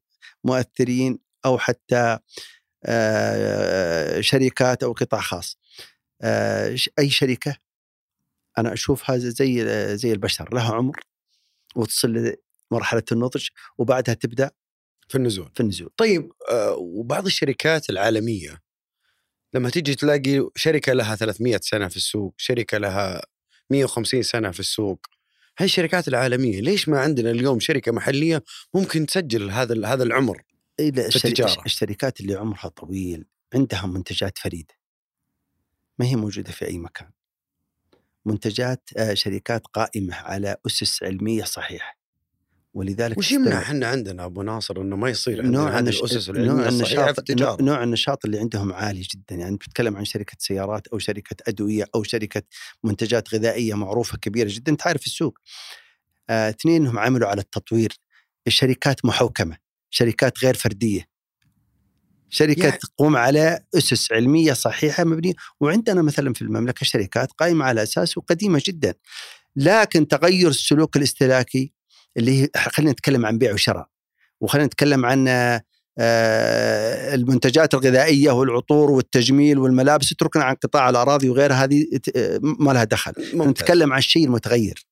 [0.44, 2.18] مؤثرين أو حتى
[2.84, 5.58] آه، شركات أو قطاع خاص.
[6.22, 7.56] آه، أي شركة
[8.58, 9.64] أنا اشوفها زي
[9.96, 11.00] زي البشر لها عمر
[11.76, 12.36] وتصل
[12.72, 14.50] لمرحلة النضج وبعدها تبدأ
[15.08, 15.50] في النزول.
[15.54, 15.90] في النزول.
[15.96, 18.62] طيب آه، وبعض الشركات العالمية
[19.54, 23.22] لما تيجي تلاقي شركة لها 300 سنة في السوق شركة لها
[23.70, 25.06] 150 سنة في السوق.
[25.58, 30.42] هاي الشركات العالمية ليش ما عندنا اليوم شركة محلية ممكن تسجل هذا هذا العمر
[30.80, 31.62] إيه لا، الشري- التجارة.
[31.66, 34.74] الشركات اللي عمرها طويل عندها منتجات فريدة.
[35.98, 37.10] ما هي موجودة في أي مكان.
[38.26, 41.97] منتجات آه، شركات قائمة على أسس علمية صحيحة.
[42.78, 45.88] ولذلك وش يمنع؟ إحنا عندنا أبو ناصر إنه ما يصير عندنا نوع هذه.
[45.88, 47.62] الأسس نوع العلميه الصحيحه في النشاط التجارة.
[47.62, 49.34] نوع النشاط اللي عندهم عالي جدا.
[49.34, 52.42] يعني بتتكلم عن شركة سيارات أو شركة أدوية أو شركة
[52.84, 55.38] منتجات غذائية معروفة كبيرة جدا تعرف السوق.
[56.30, 57.92] آه، اثنين انهم عملوا على التطوير.
[58.46, 59.56] الشركات محوكمة.
[59.90, 61.08] شركات غير فردية.
[62.30, 65.32] شركة يعني- تقوم على أسس علمية صحيحة مبنية.
[65.60, 68.94] وعندنا مثلا في المملكة شركات قائمة على أساس وقديمة جدا.
[69.56, 71.72] لكن تغير السلوك الاستهلاكي
[72.18, 73.86] اللي هي خلينا نتكلم عن بيع وشراء
[74.40, 75.28] وخلينا نتكلم عن
[76.00, 81.86] آه، المنتجات الغذائية والعطور والتجميل والملابس اتركنا عن قطاع الأراضي وغيرها هذه
[82.42, 83.12] ما لها دخل.
[83.18, 83.48] ممتاز.
[83.48, 84.86] نتكلم عن الشيء المتغير.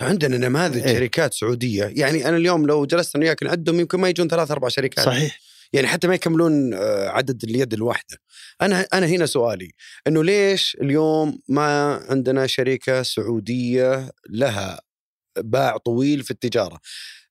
[0.00, 0.94] عندنا نماذج إيه.
[0.94, 4.68] شركات سعودية يعني أنا اليوم لو جلست أنا وياك نعدهم يمكن ما يجون ثلاث أربع
[4.68, 5.04] شركات.
[5.04, 5.38] صحيح.
[5.72, 8.18] يعني حتى ما يكملون آه، عدد اليد الواحدة.
[8.62, 9.70] أنا أنا هنا سؤالي
[10.06, 14.80] إنه ليش اليوم ما عندنا شركة سعودية لها
[15.42, 16.80] باع طويل في التجارة.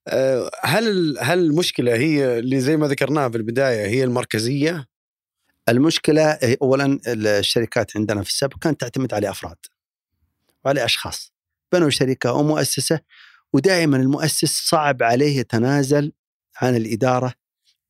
[0.08, 4.88] آه، هل هل المشكلة هي اللي زي ما ذكرناها في البداية هي المركزية؟
[5.70, 9.58] المشكلة هي اولا الشركات عندنا في السابق كانت تعتمد على أفراد
[10.66, 11.34] وعلى أشخاص
[11.74, 13.00] بنوا شركة أو مؤسسة
[13.54, 16.12] ودائما المؤسس صعب عليه يتنازل
[16.62, 17.34] عن الإدارة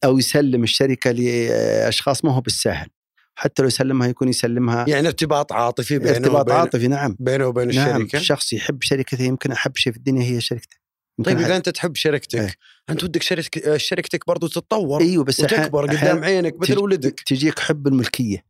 [0.04, 2.90] أو يسلم الشركة لأشخاص ما هو بالسهل
[3.40, 7.16] حتى لو يسلمها يكون يسلمها يعني ارتباط عاطفي بينه ارتباط وبين عاطفي نعم.
[7.20, 10.78] بينه وبين نعم الشركة؟ شخص يحب شركته يمكن أحب شيء في الدنيا هي شركته.
[11.26, 12.54] طيب إذا أنت تحب شركتك إيه.
[12.90, 17.20] أنت ودك شركتك شركتك برضو تتطور إيوه بس أحيان- وتكبر قدام عينك مثل ولدك.
[17.20, 18.44] تجيك حب الملكية.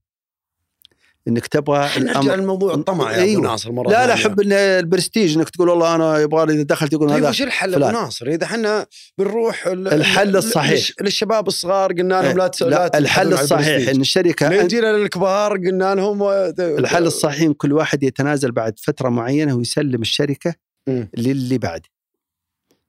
[1.27, 3.39] إنك تبغى نرجع لموضوع الطمع يا أيوة.
[3.39, 4.23] ابو ناصر مرة لا لا ثانية.
[4.23, 7.41] حب ال- البرستيج إنك تقول والله أنا يبغى لي إذا دخلت يقول طيب هذا وش
[7.41, 7.97] الحل أبو.
[7.97, 8.85] ناصر إذا إحنا
[9.17, 10.79] بنروح ال- الحل ال- الصحيح.
[10.79, 13.89] للش- للشباب الصغار قلنا لهم لا تس- لا الحل الصحيح.
[13.89, 16.23] إن الشركة جينا للكبار قلنا لهم
[16.59, 20.53] الحل الصحيح إن كل واحد يتنازل بعد فترة معينة ويسلم الشركة
[20.87, 21.09] مم.
[21.17, 21.89] للي بعده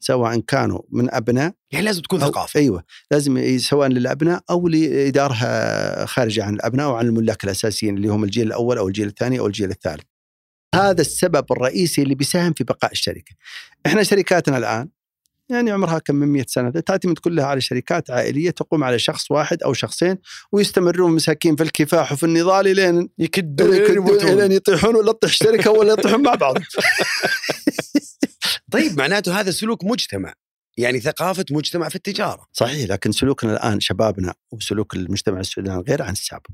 [0.00, 6.44] سواء كانوا من أبناء يعني لازم تكون ثقافة أيوه لازم سواء للأبناء أو لادارها خارجه
[6.44, 10.04] عن الأبناء وعن الملاك الأساسيين اللي هم الجيل الأول أو الجيل الثاني أو الجيل الثالث.
[10.74, 13.34] هذا السبب الرئيسي اللي بيساهم في بقاء الشركة.
[13.86, 14.88] إحنا شركاتنا الآن
[15.50, 19.62] يعني عمرها كم من 100 سنة تعتمد كلها على شركات عائلية تقوم على شخص واحد
[19.62, 20.18] أو شخصين
[20.52, 23.70] ويستمرون مساكين في الكفاح وفي النضال لين يكدون.
[24.38, 26.54] لين يطيحون ولا تطيح الشركة ولا يطيحون مع بعض.
[28.70, 30.34] طيب معناته هذا سلوك مجتمع
[30.76, 36.02] يعني ثقافة مجتمع في التجارة صحيح لكن سلوكنا الآن شبابنا وسلوك المجتمع السعودي الآن غير
[36.02, 36.50] عن السابق.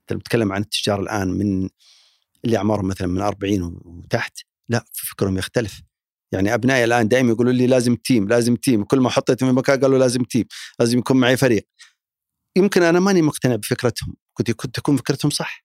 [0.00, 1.68] انت بتتكلم عن التجار الآن من
[2.44, 5.82] اللي أعمارهم مثلا من 40 وتحت لا فكرهم يختلف.
[6.32, 9.80] يعني أبنائي الآن دائما يقولوا لي لازم team لازم team كل ما حطيتهم في مكان
[9.80, 10.44] قالوا لازم team
[10.78, 11.68] لازم يكون معي فريق.
[12.56, 15.64] يمكن أنا ماني مقتنع بفكرتهم كنت تكون فكرتهم صح.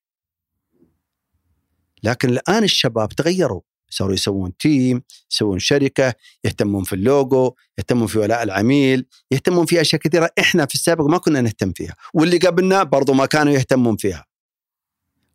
[2.04, 5.02] لكن الآن الشباب تغيروا صاروا يسوون team
[5.32, 10.76] يسوون شركة يهتمون في اللوجو يهتمون في ولاء العميل يهتمون في أشياء كثيرة إحنا في
[10.76, 11.96] السابق ما كنا نهتم فيها.
[12.14, 14.26] واللي قبلنا برضو ما كانوا يهتمون فيها.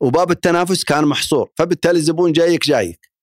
[0.01, 3.15] وباب التنافس كان محصور فبالتالي الزبون جايك جايك.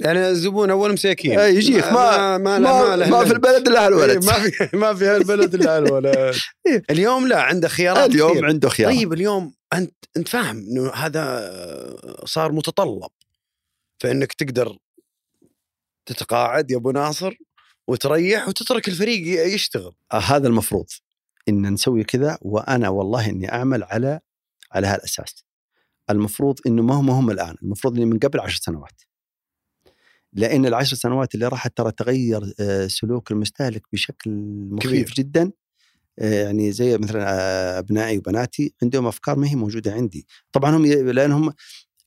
[0.00, 1.38] يعني الزبون أول مساكين.
[1.38, 4.76] إيه، يجيك ما- ما ما, ما, ما إلا- في البلد إلا إيه، الولد ما في
[4.76, 6.16] ما في هالبلد إلا الولد
[6.66, 6.82] إيه.
[6.90, 8.44] اليوم لا عنده خيارات اليوم كثير.
[8.46, 11.50] عنده خيار طيب اليوم انت أنت فاهم إنه هذا
[12.24, 13.08] صار متطلب.
[14.00, 14.78] فإنك تقدر
[16.06, 17.34] تتقاعد يا أبو ناصر
[17.88, 19.92] وتريح وتترك الفريق يشتغل.
[20.12, 20.86] آه، هذا المفروض
[21.48, 24.20] إن نسوي كذا وأنا والله إني أعمل على
[24.72, 25.44] على هالأساس.
[26.10, 29.02] المفروض إنه ما هم هم الآن المفروض إني من قبل عشر سنوات.
[30.32, 34.30] لأن العشر سنوات اللي راحت ترى تغير آه، سلوك المستهلك بشكل
[34.70, 35.14] مخيف كبير.
[35.16, 35.52] جدا.
[36.18, 40.26] آه، يعني زي مثلا أبنائي وبناتي عندهم أفكار ما هي موجودة عندي.
[40.52, 41.52] طبعا هم لانهم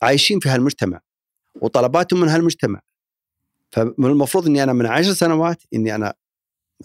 [0.01, 1.01] عايشين في هالمجتمع.
[1.55, 2.81] وطلباتهم من هالمجتمع.
[3.71, 6.13] فالمفروض إني أنا من عشر سنوات إني أنا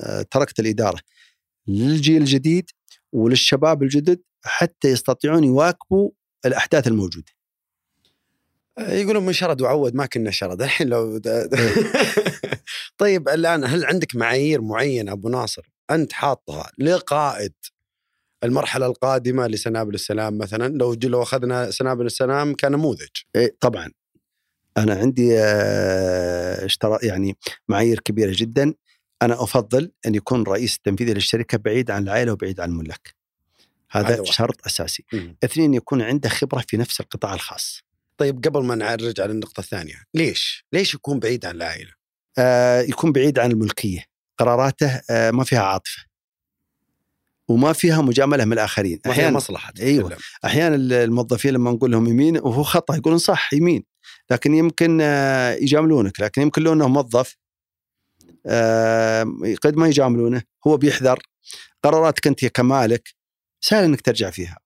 [0.00, 1.00] آه، تركت الإدارة
[1.66, 2.70] للجيل الجديد
[3.12, 6.10] وللشباب الجدد حتى يستطيعون يواكبوا
[6.46, 7.36] الأحداث الموجودة.
[8.78, 11.20] يقولون من شرد وعود ما كنا شرد الحين لو
[12.98, 17.52] طيب الآن هل عندك معايير معينة أبو ناصر أنت حاطها لقائد
[18.44, 23.08] المرحلة القادمة لسنابل السلام مثلا؟ لو لو أخذنا سنابل السلام كنموذج.
[23.36, 23.90] إيه طبعا.
[24.76, 27.36] أنا عندي آه، اشترا يعني
[27.68, 28.74] معايير كبيرة جدا
[29.22, 33.14] أنا أفضل أن يكون الرئيس التنفيذي للشركة بعيد عن العائلة وبعيد عن الملاك.
[33.90, 34.24] هذا.
[34.24, 35.04] شرط أساسي.
[35.44, 37.80] اثنين يكون عنده خبرة في نفس القطاع الخاص.
[38.16, 41.90] طيب قبل ما نرجع للنقطة الثانية ليش ليش يكون بعيد عن العائلة
[42.38, 44.04] آه، يكون بعيد عن الملكية.
[44.38, 46.04] قراراته آه، ما فيها عاطفة.
[47.48, 49.72] وما فيها مجاملة من الآخرين أحيانا مصلحة.
[49.72, 50.16] تتكلم.
[50.44, 53.84] أحيانا الموظفين لما نقول لهم يمين وهو خطأ يقولون صح يمين
[54.30, 57.36] لكن يمكن آه، يجاملونك لكن يمكن لو إنه موظف
[58.46, 59.26] آه،
[59.62, 61.22] قد ما يجاملونه هو بيحذر
[61.82, 63.14] قراراتك أنت كمالك
[63.60, 64.58] سهل إنك ترجع فيها.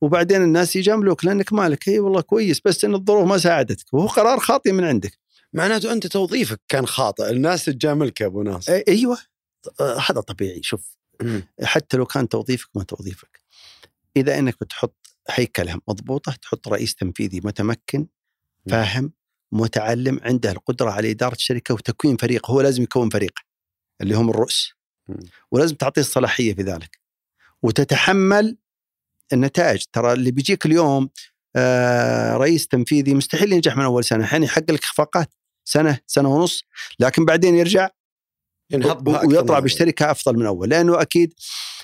[0.00, 1.88] وبعدين الناس يجاملوك لأنك مالك.
[1.88, 3.94] إي والله كويس بس إن الظروف ما ساعدتك.
[3.94, 5.18] وهو قرار خاطئ من عندك.
[5.52, 7.30] معناته أنت توظيفك كان خاطئ.
[7.30, 8.82] الناس تجاملك يا أبو ناصر.
[8.88, 9.18] أيوه.
[9.80, 10.62] آه، هذا طبيعي.
[10.62, 10.96] شوف.
[11.62, 13.40] حتى لو كان توظيفك ما توظيفك.
[14.16, 18.06] إذا إنك بتحط هيكلة مضبوطة تحط رئيس تنفيذي متمكن
[18.70, 19.12] فاهم؟
[19.52, 23.32] متعلم عنده القدرة على إدارة الشركة وتكوين فريق هو لازم يكون فريق
[24.00, 24.72] اللي هم الرؤوس
[25.08, 25.16] مم.
[25.50, 27.00] ولازم تعطيه الصلاحية في ذلك.
[27.62, 28.56] وتتحمل
[29.32, 29.84] النتائج.
[29.92, 31.10] ترى اللي بيجيك اليوم
[31.56, 34.24] آه رئيس تنفيذي مستحيل ينجح من أول سنة.
[34.24, 35.34] الحين يحقق لك إخفاقات.
[35.64, 36.62] سنة سنة ونص.
[36.98, 37.88] لكن بعدين يرجع
[38.70, 40.68] ينهض ويطلع بشركة أفضل من أول.
[40.68, 41.34] لأنه أكيد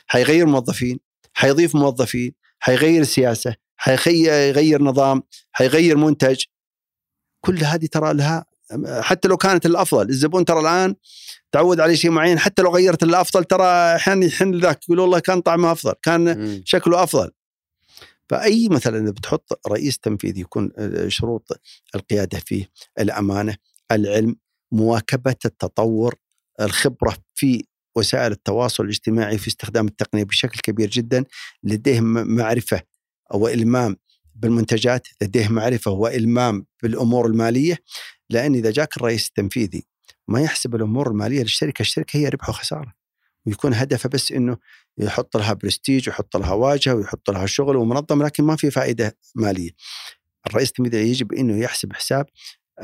[0.06, 1.00] حيغير موظفين
[1.32, 5.22] حيضيف موظفين حيغير سياسة حيغير نظام
[5.52, 6.44] حيغير منتج.
[7.40, 8.44] كل هذه ترى لها
[9.00, 10.94] حتى لو كانت الأفضل الزبون ترى الآن
[11.52, 13.64] تعود على شيء معين حتى لو غيرت الأفضل ترى
[13.96, 16.38] أحيانا يحن ذاك يقول والله كان طعمه أفضل كان.
[16.38, 16.62] مم.
[16.64, 17.30] شكله أفضل
[18.30, 21.60] فأي مثلا بتحط رئيس تنفيذي يكون آه، شروط
[21.94, 22.68] القيادة فيه
[23.00, 23.56] الأمانة
[23.92, 24.36] العلم
[24.72, 26.14] مواكبة التطور
[26.60, 27.64] الخبرة في
[27.96, 31.24] وسائل التواصل الاجتماعي في استخدام التقنية بشكل كبير جدا
[31.62, 32.82] لديه م- معرفة
[33.34, 33.96] والمام
[34.38, 37.78] بالمنتجات لديه معرفة وإلمام بالأمور المالية
[38.30, 39.86] لأن إذا جاك الرئيس التنفيذي
[40.28, 42.94] ما يحسب الأمور المالية للشركة، الشركة هي ربح وخساره.
[43.46, 44.56] ويكون هدفه بس إنه
[44.98, 49.70] يحط لها برستيج ويحط لها واجهة ويحط لها شغل ومنظم لكن ما في فائدة مالية.
[50.46, 52.26] الرئيس التنفيذي يجب إنه يحسب حساب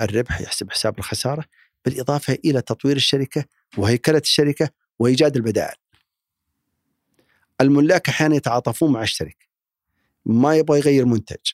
[0.00, 1.44] الربح، يحسب حساب الخسارة
[1.84, 3.44] بالإضافة إلى تطوير الشركة
[3.76, 5.76] وهيكلة الشركة وإيجاد البدائل.
[7.60, 9.43] الملاك أحيانا يتعاطفون مع الشركة.
[10.26, 11.52] ما يبغى يغير منتج.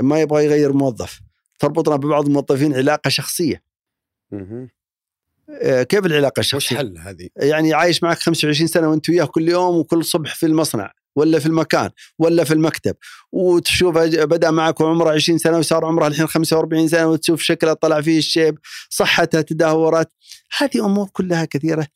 [0.00, 1.20] ما يبغى يغير موظف.
[1.58, 3.62] تربطنا ببعض الموظفين علاقة شخصية.
[5.50, 9.48] آه، كيف العلاقة وش الشخصية؟ حل هذه؟ يعني عايش معك 25 سنة وأنت وياه كل
[9.48, 12.96] يوم وكل صبح في المصنع ولا في المكان ولا في المكتب
[13.32, 18.18] وتشوفه بدأ معك وعمره 20 سنة وصار عمره الحين 45 سنة وتشوف شكله طلع فيه
[18.18, 18.58] الشيب
[18.90, 20.08] صحته تدهورت
[20.58, 21.86] هذه أمور كلها كثيرة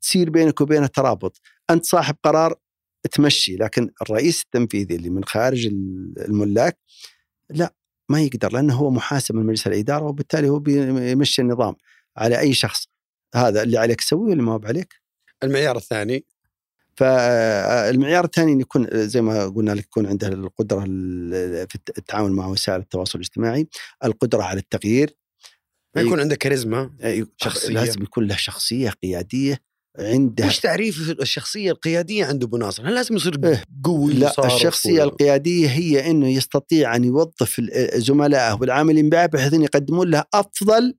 [0.00, 2.54] تصير بينك وبينه ترابط أنت صاحب قرار
[3.12, 6.78] تمشي لكن الرئيس التنفيذي اللي من خارج ال- الملاك
[7.50, 7.74] لا
[8.08, 11.74] ما يقدر لأنه هو محاسب من مجلس الإدارة وبالتالي هو بيمشي النظام.
[12.16, 12.88] على أي شخص؟
[13.34, 14.94] هذا اللي عليك تسويه واللي ما هو عليك؟
[15.42, 16.24] المعيار الثاني.
[16.96, 22.46] فالمعيار الثاني إن يكون زي ما قلنا لك يكون عنده القدرة ال- في التعامل مع
[22.46, 23.68] وسائل التواصل الاجتماعي،
[24.04, 25.16] القدرة على التغيير.
[25.96, 27.68] ما يكون عنده كاريزما أي- شخصية.
[27.68, 29.58] لازم يكون له شخصية قيادية.
[30.00, 33.64] عنده وش تعريف الشخصية القيادية عند أبو ناصر؟ هل لازم يصير إيه.
[33.84, 37.60] قوي لا الشخصية ولا- القيادية هي إنه يستطيع أن يوظف
[37.94, 40.94] زملائه والعاملين معه بحيث أن يقدمون له أفضل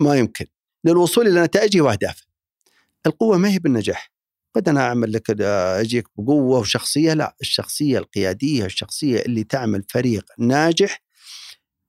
[0.00, 0.46] ما يمكن
[0.84, 2.22] للوصول إلى نتائجه وأهدافه.
[3.06, 4.12] القوة ما هي بالنجاح.
[4.54, 11.02] قد أنا أعمل لك أجيك بقوة وشخصية لا الشخصية القيادية الشخصية اللي تعمل فريق ناجح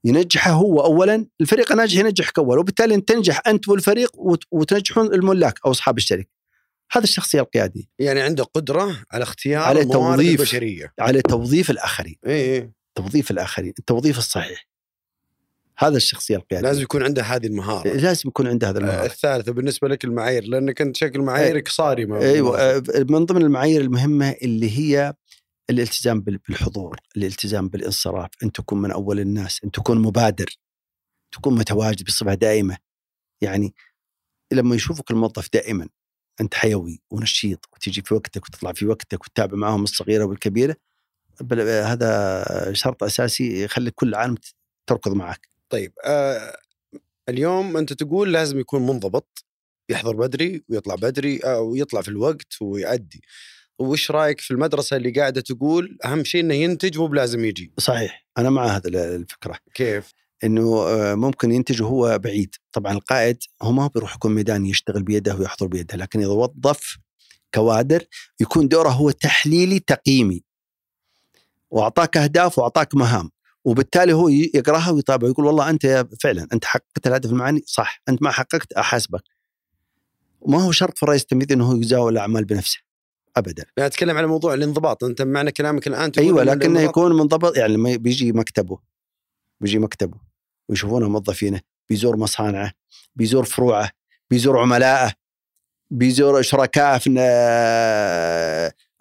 [0.06, 5.72] ينجحه هو اولا الفريق الناجح ينجحك أول وبالتالي تنجح أنت والفريق وت- وتنجحون الملاك أو
[5.72, 6.30] أصحاب الشركة.
[6.94, 10.40] هذا الشخصية القيادية يعني عنده قدرة على اختيار على توظيف.
[10.40, 12.16] البشرية على توظيف الآخرين.
[12.26, 14.68] اي اي توظيف الآخرين، التوظيف الصحيح.
[15.78, 19.06] هذا الشخصية القيادية لازم يكون عنده هذه المهارة لازم يكون عنده هذا آه، المهارة.
[19.06, 24.30] الثالثة بالنسبة لك المعايير لأنك أنت شكل معاييرك صارمه إيوه آه، من ضمن المعايير المهمة
[24.42, 25.14] اللي هي
[25.70, 30.58] الالتزام بال- بالحضور، الالتزام بالانصراف، أن تكون من أول الناس، أن تكون مبادر،
[31.32, 32.78] تكون متواجد بصفه دائمة.
[33.42, 33.74] يعني
[34.52, 35.88] لما يشوفك الموظف دائما
[36.42, 40.76] أنت حيوي ونشيط وتجي في وقتك وتطلع في وقتك وتتابع معهم الصغيرة والكبيرة
[41.42, 44.36] بل- هذا شرط أساسي يخلي كل العالم
[44.88, 45.48] تركض معك.
[45.70, 46.58] طيب آه
[47.30, 49.46] اليوم أنت تقول لازم يكون منضبط
[49.90, 53.22] يحضر بدري ويطلع بدري آه ويطلع في الوقت ويأدي
[53.80, 58.26] وش رأيك في المدرسة اللي قاعدة تقول أهم شيء إنه ينتج مو بلازم يجي صحيح
[58.38, 59.58] أنا مع هذا الفكرة.
[59.74, 60.12] كيف
[60.44, 65.36] إنه آه، ممكن ينتج وهو بعيد، طبعا القائد هو ما بيروح يكون ميدان يشتغل بيده
[65.36, 66.98] ويحضر بيده، لكن إذا وظف
[67.54, 68.04] كوادر
[68.40, 70.44] يكون دوره هو تحليلي تقييمي.
[71.72, 73.30] وأعطاك أهداف وأعطاك مهام،
[73.66, 78.22] وبالتالي هو يقراها ويطابع ويقول والله أنت يا- فعلا أنت حققت الهدف المعني صح، أنت
[78.22, 79.24] ما حققت أحاسبك.
[80.42, 82.80] وما هو شرط في الرئيس التنفيذي إنه هو يزاول الأعمال بنفسه.
[83.38, 83.66] ابدا.
[83.78, 87.74] يعني أتكلم على موضوع الانضباط أنت معنى كلامك الآن تقول أيوه لكنه يكون منضبط يعني
[87.74, 88.80] لما بيجي مكتبه
[89.62, 90.18] بيجي مكتبه
[90.70, 92.72] ويشوفونه موظفينه بيزور مصانعه
[93.16, 93.90] بيزور فروعه
[94.30, 95.14] بيزور عملائه
[95.92, 97.10] بيزور شركائه في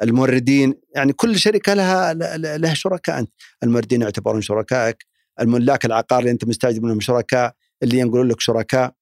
[0.02, 0.74] الموردين.
[0.94, 2.14] يعني كل شركة لها
[2.58, 3.30] لها شركاء أنت.
[3.62, 5.06] الموردين يعتبرون شركائك
[5.40, 8.94] الملاك العقار اللي أنت مستاجر منهم شركاء اللي ينقلون لك شركاء.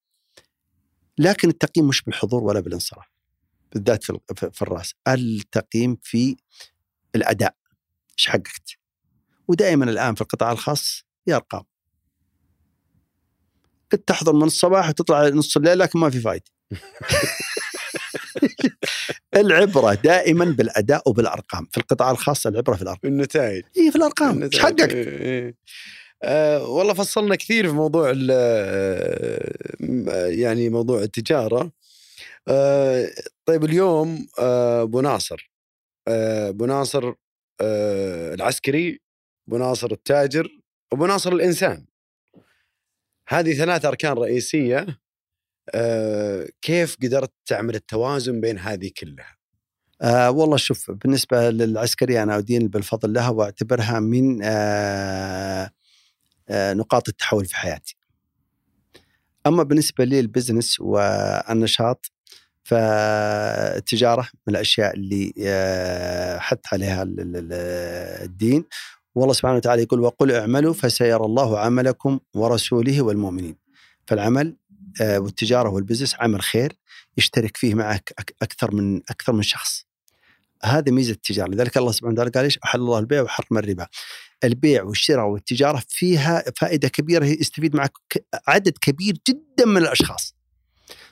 [1.18, 3.06] لكن التقييم مش بالحضور ولا بالانصراف
[3.72, 4.18] بالذات في,
[4.52, 4.94] في الرأس.
[5.08, 6.36] التقييم في
[7.14, 7.54] الأداء
[8.18, 8.70] إيش حققت؟
[9.48, 11.62] ودائما الآن في القطاع الخاص هي أرقام.
[13.92, 16.44] كنت تحضر من الصباح وتطلع نص الليل لكن ما في فايدة.
[19.36, 21.68] العبرة دائما بالأداء وبالأرقام.
[21.70, 23.12] في القطاع الخاص العبرة في الأرقام.
[23.12, 23.64] النتائج.
[23.78, 24.42] اي في الأرقام.
[24.42, 25.54] إيش حققت إيه.
[26.22, 29.46] أه والله فصلنا كثير في موضوع آه،
[30.26, 31.72] يعني موضوع التجارة.
[32.48, 33.10] أه
[33.46, 35.50] طيب اليوم آه، أبو ناصر.
[36.08, 37.12] آه، أبو ناصر
[38.34, 39.00] العسكري
[39.48, 40.48] أبو ناصر التاجر
[40.92, 41.89] أبو ناصر الإنسان.
[43.30, 44.86] هذه ثلاث أركان رئيسية
[46.62, 49.36] كيف قدرت تعمل التوازن بين هذه كلها؟
[50.02, 55.70] آه والله شوف بالنسبة للعسكرية أنا أدين بالفضل لها وأعتبرها من آه
[56.48, 57.96] آه، نقاط التحول في حياتي
[59.46, 62.12] أما بالنسبة لي البزنس والنشاط
[62.64, 67.04] فالتجارة من الأشياء اللي آه، حث عليها
[68.22, 68.64] الدين
[69.14, 73.56] والله سبحانه وتعالى يقول وقل اعملوا فسيرى الله عملكم ورسوله والمؤمنين.
[74.06, 74.56] فالعمل
[75.00, 76.72] آه، والتجارة والبزنس عمل خير
[77.16, 79.84] يشترك فيه معك أكثر من أكثر من شخص.
[80.64, 81.50] هذه ميزة التجارة.
[81.50, 83.86] لذلك الله سبحانه وتعالى قال إيش؟ أحل الله البيع وحرم الربا.
[84.44, 87.92] البيع والشراء والتجارة فيها فائدة كبيرة يستفيد معك
[88.48, 90.39] عدد كبير جدا من الأشخاص.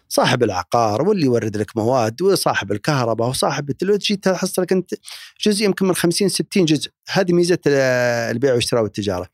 [0.09, 4.95] صاحب العقار واللي يورد لك مواد وصاحب الكهرباء وصاحب تجي تحصل لك انت
[5.41, 6.91] جزء يمكن من 50 60 جزء.
[7.09, 9.29] هذه ميزة البيع والشراء والتجارة.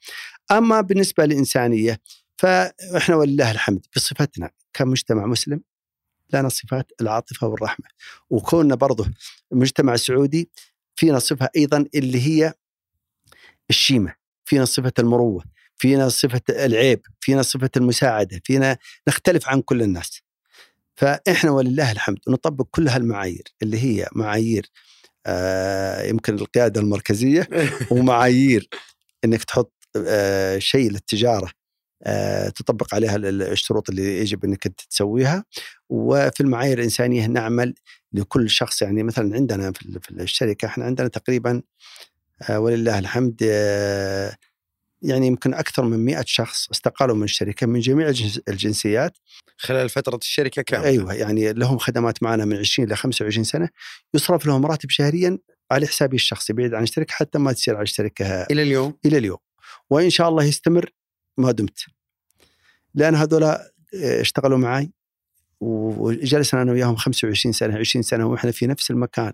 [0.52, 2.00] أما بالنسبة للإنسانية
[2.36, 5.60] فإحنا ولله الحمد بصفتنا كمجتمع مسلم
[6.32, 7.86] لنا صفات العاطفة والرحمة.
[8.30, 9.06] وكوننا برضه
[9.52, 10.50] مجتمع سعودي
[10.96, 12.54] فينا صفة أيضا اللي هي
[13.70, 14.14] الشيمة
[14.44, 15.44] فينا صفة المروه
[15.76, 20.23] فينا صفة العيب فينا صفة المساعدة فينا نختلف عن كل الناس.
[20.96, 24.70] فإحنا ولله الحمد نطبق كل هالمعايير اللي هي معايير
[25.26, 27.48] آه يمكن القيادة المركزية
[27.90, 28.68] ومعايير
[29.24, 29.72] إنك تحط
[30.06, 31.50] آه شيء للتجارة
[32.02, 35.44] آه تطبق عليها الشروط اللي يجب إنك أنت تسويها.
[35.88, 37.74] وفي المعايير الإنسانية نعمل
[38.12, 41.62] لكل شخص يعني مثلا عندنا في الشركة إحنا عندنا تقريبا
[42.50, 44.36] آه، ولله الحمد آه،
[45.04, 48.12] يعني يمكن أكثر من 100 شخص استقالوا من الشركة من جميع
[48.48, 49.18] الجنسيات.
[49.56, 50.88] خلال فترة الشركة كاملة.
[50.88, 53.68] أيوة يعني لهم خدمات معنا من 20 إلى 25 سنة.
[54.14, 55.38] يصرف لهم راتب شهريا
[55.70, 59.38] على حسابي الشخصي بعيد عن الشركة حتى ما تصير على الشركة إلى اليوم؟ إلى اليوم.
[59.90, 60.90] وإن شاء الله يستمر
[61.38, 61.78] ما دمت.
[62.94, 64.90] لأن هذولا آه، اشتغلوا معي
[65.60, 69.32] وجلسنا أنا وياهم 25 سنة 20 سنة وإحنا في نفس المكان.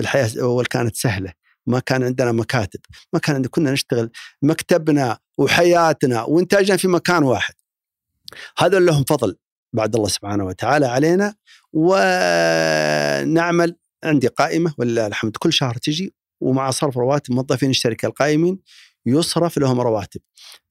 [0.00, 1.32] الحياة أول كانت سهلة.
[1.66, 2.80] ما كان عندنا مكاتب
[3.12, 4.10] ما كان عندنا كنا نشتغل
[4.42, 7.54] مكتبنا وحياتنا وإنتاجنا في مكان واحد.
[8.58, 9.36] هذا لهم فضل
[9.72, 11.34] بعد الله سبحانه وتعالى علينا
[11.72, 12.96] ونعمل
[14.04, 18.58] عندي قائمة ولله الحمد كل شهر تجي ومع صرف رواتب موظفين الشركة القائمين
[19.06, 20.20] يصرف لهم رواتب.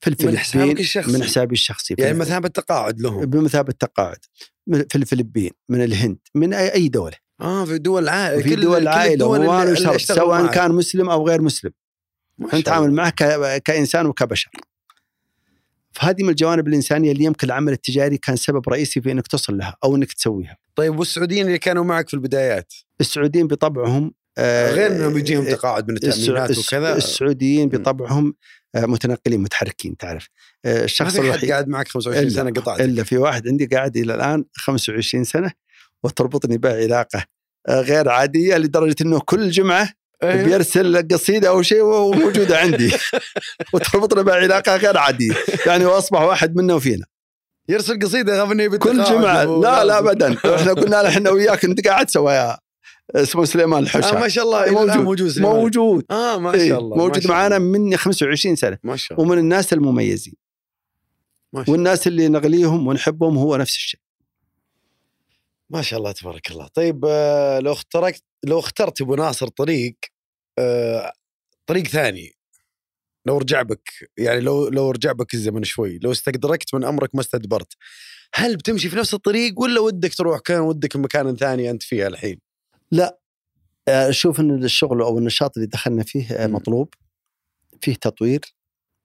[0.00, 1.94] في الفلبين من حسابك الشخصي؟ من حسابي الشخصي.
[1.98, 4.18] يعني بمثابة تقاعد لهم؟ بمثابة تقاعد
[4.66, 7.16] في الفلبين من الهند من أي دولة.
[7.40, 10.54] آه في دول العائله في دول العائله وشرط سواء معك.
[10.54, 11.70] كان مسلم أو غير مسلم.
[12.54, 13.10] نتعامل معه
[13.58, 14.50] كإنسان وكبشر.
[15.92, 19.76] فهذه من الجوانب الإنسانية اللي يمكن العمل التجاري كان سبب رئيسي في إنك تصل لها
[19.84, 20.56] أو إنك تسويها.
[20.74, 25.96] طيب والسعوديين اللي كانوا معك في البدايات؟ السعوديين بطبعهم آه غير إنهم يجيهم تقاعد من
[25.96, 26.96] التأمينات وكذا.
[26.96, 28.34] السعوديين بطبعهم
[28.74, 30.28] آه متنقلين متحركين تعرف.
[30.64, 31.50] آه الشخص الوحيد.
[31.50, 32.80] قاعد معك 25 سنة قطعت.
[32.80, 35.52] إلا في واحد عندي قاعد إلى الآن 25 سنة.
[36.04, 37.24] وتربطني به علاقه
[37.68, 39.92] آه، غير عادية لدرجة إنه كل جمعة
[40.22, 40.44] أيوه.
[40.44, 42.92] بيرسل قصيدة أو شيء وموجودة عندي.
[43.72, 45.34] وتربطنا بعلاقة غير عادية.
[45.66, 47.06] يعني وأصبح واحد منا وفينا.
[47.68, 49.44] يرسل قصيدة غني كل جمعة.
[49.44, 50.36] لا لا ابدا.
[50.54, 52.60] إحنا قلنا له إحنا وياك أنت قاعد سواها
[53.14, 54.70] اسمه سليمان الحشا آه ما شاء الله.
[54.70, 54.96] موجود.
[54.96, 55.52] موجود سليمان.
[55.52, 56.04] موجود.
[56.10, 56.96] آه ما شاء الله.
[56.96, 58.78] موجود معنا من 25 سنة.
[58.82, 59.30] ما شاء الله.
[59.30, 60.34] ومن الناس المميزين.
[61.52, 63.99] ما شاء والناس اللي نغليهم ونحبهم هو نفس الشيء.
[65.70, 66.66] ما شاء الله تبارك الله.
[66.66, 69.96] طيب آه، لو اخترت لو اخترت أبو ناصر طريق
[70.58, 71.12] آه،
[71.66, 72.32] طريق ثاني
[73.26, 77.20] لو رجع بك يعني لو لو رجع بك الزمن شوي لو استدركت من أمرك ما
[77.20, 77.72] استدبرت
[78.34, 82.40] هل بتمشي في نفس الطريق ولا ودك تروح كان ودك مكان ثاني أنت فيها الحين؟
[82.90, 83.20] لا
[83.88, 86.94] أشوف آه، إن الشغل أو النشاط اللي دخلنا فيه مطلوب
[87.80, 88.40] فيه تطوير.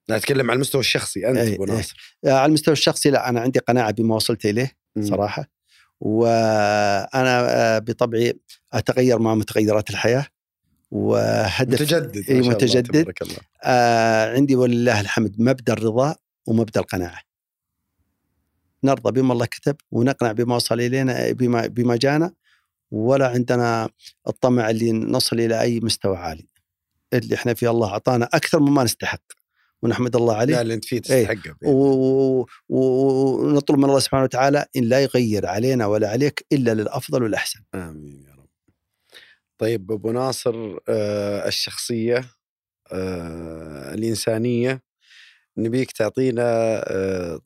[0.10, 2.18] لا اتكلم على المستوى الشخصي أنت أبو ناصر.
[2.26, 5.55] على المستوى الشخصي لا أنا عندي قناعة بما وصلت إليه صراحة.
[6.00, 8.40] وأنا آه، بطبعي
[8.74, 10.28] أتغير مع متغيرات الحياة
[10.92, 16.16] وهدف متجدد إي ما شاء الله، متجدد تبارك الله آه عندي ولله الحمد مبدأ الرضا
[16.48, 17.20] ومبدأ القناعة.
[18.84, 22.34] نرضى بما الله كتب ونقنع بما وصل إلينا بما بما جانا
[22.92, 23.90] ولا عندنا
[24.28, 26.48] الطمع اللي نصل إلى أي مستوى عالي.
[27.14, 29.22] اللي إحنا فيه الله أعطانا أكثر مما نستحق
[29.86, 31.02] ونحمد الله عليه لا اللي أنت فيه إيه.
[31.28, 37.24] تستحقه و- ونطلب من الله سبحانه وتعالى إن لا يغير علينا ولا عليك إلا للأفضل
[37.24, 37.60] والأحسن.
[37.76, 38.48] آمين يا رب
[39.58, 42.26] طيب أبو ناصر آه الشخصية
[42.92, 44.82] آه الإنسانية
[45.58, 46.44] نبيك تعطينا
[46.92, 47.40] آه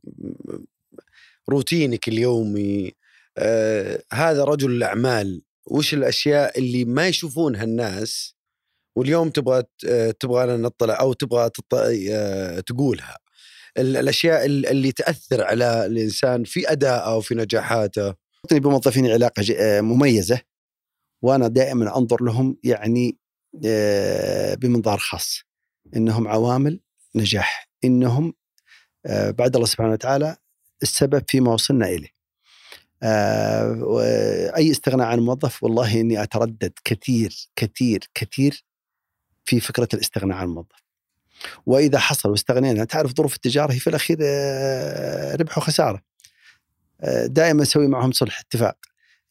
[1.50, 2.92] روتينك اليومي
[3.38, 8.36] آه هذا رجل الأعمال وش الأشياء اللي ما يشوفونها الناس
[9.00, 11.50] واليوم تبغى آه، تبغى نطلع أو تبغى
[12.12, 13.18] آه، تقولها.
[13.78, 18.14] ال- الأشياء ال- اللي تأثر على الإنسان في أدائه أو في نجاحاته.
[18.44, 20.42] يعطيني بموظفين علاقة آه، مميزة
[21.22, 23.18] وأنا دائما أنظر لهم يعني
[24.62, 25.40] بمنظار خاص.
[25.96, 26.80] إنهم عوامل
[27.16, 27.70] نجاح.
[27.84, 28.34] إنهم
[29.10, 30.36] بعد الله سبحانه وتعالى
[30.84, 32.10] السبب فيما وصلنا إليه.
[34.58, 38.64] أي استغناء عن موظف والله إني أتردد كثير كثير كثير
[39.50, 40.84] في فكرة الاستغناء عن الموظف.
[41.66, 46.02] وإذا حصل واستغنينا تعرف ظروف التجارة هي في الأخير آه، ربح وخسارة.
[47.02, 48.78] آه، دائما أسوي معهم صلح اتفاق.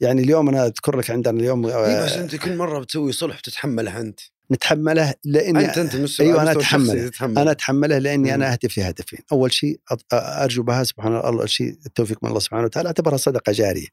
[0.00, 3.36] يعني اليوم أنا أذكر لك عندنا اليوم آه، اي بس أنت كل مرة بتسوي صلح
[3.36, 4.20] وتتحمله أنت
[4.52, 6.60] نتحمله لإني أنت أنت مستوى أتحمله.
[6.60, 7.42] الشخصي تتحمله.
[7.42, 8.34] أنا اتحمله لإني.
[8.34, 9.80] أنا اهدف لهدفين، أول شيء
[10.12, 13.86] أرجو بها سبحان الله أول شيء التوفيق من الله سبحانه وتعالى أعتبرها صدقة جارية.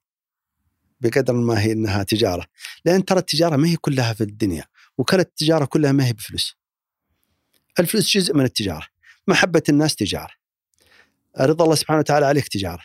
[1.02, 2.46] بقدر ما هي إنها تجارة،
[2.86, 4.66] لأن ترى التجارة ما هي كلها في الدنيا،
[4.98, 6.58] وكانت التجارة كلها ما هي بفلوس.
[7.80, 8.88] الفلوس جزء من التجارة،
[9.28, 10.34] محبة الناس تجارة.
[11.40, 12.84] رضا الله سبحانه وتعالى عليك تجارة.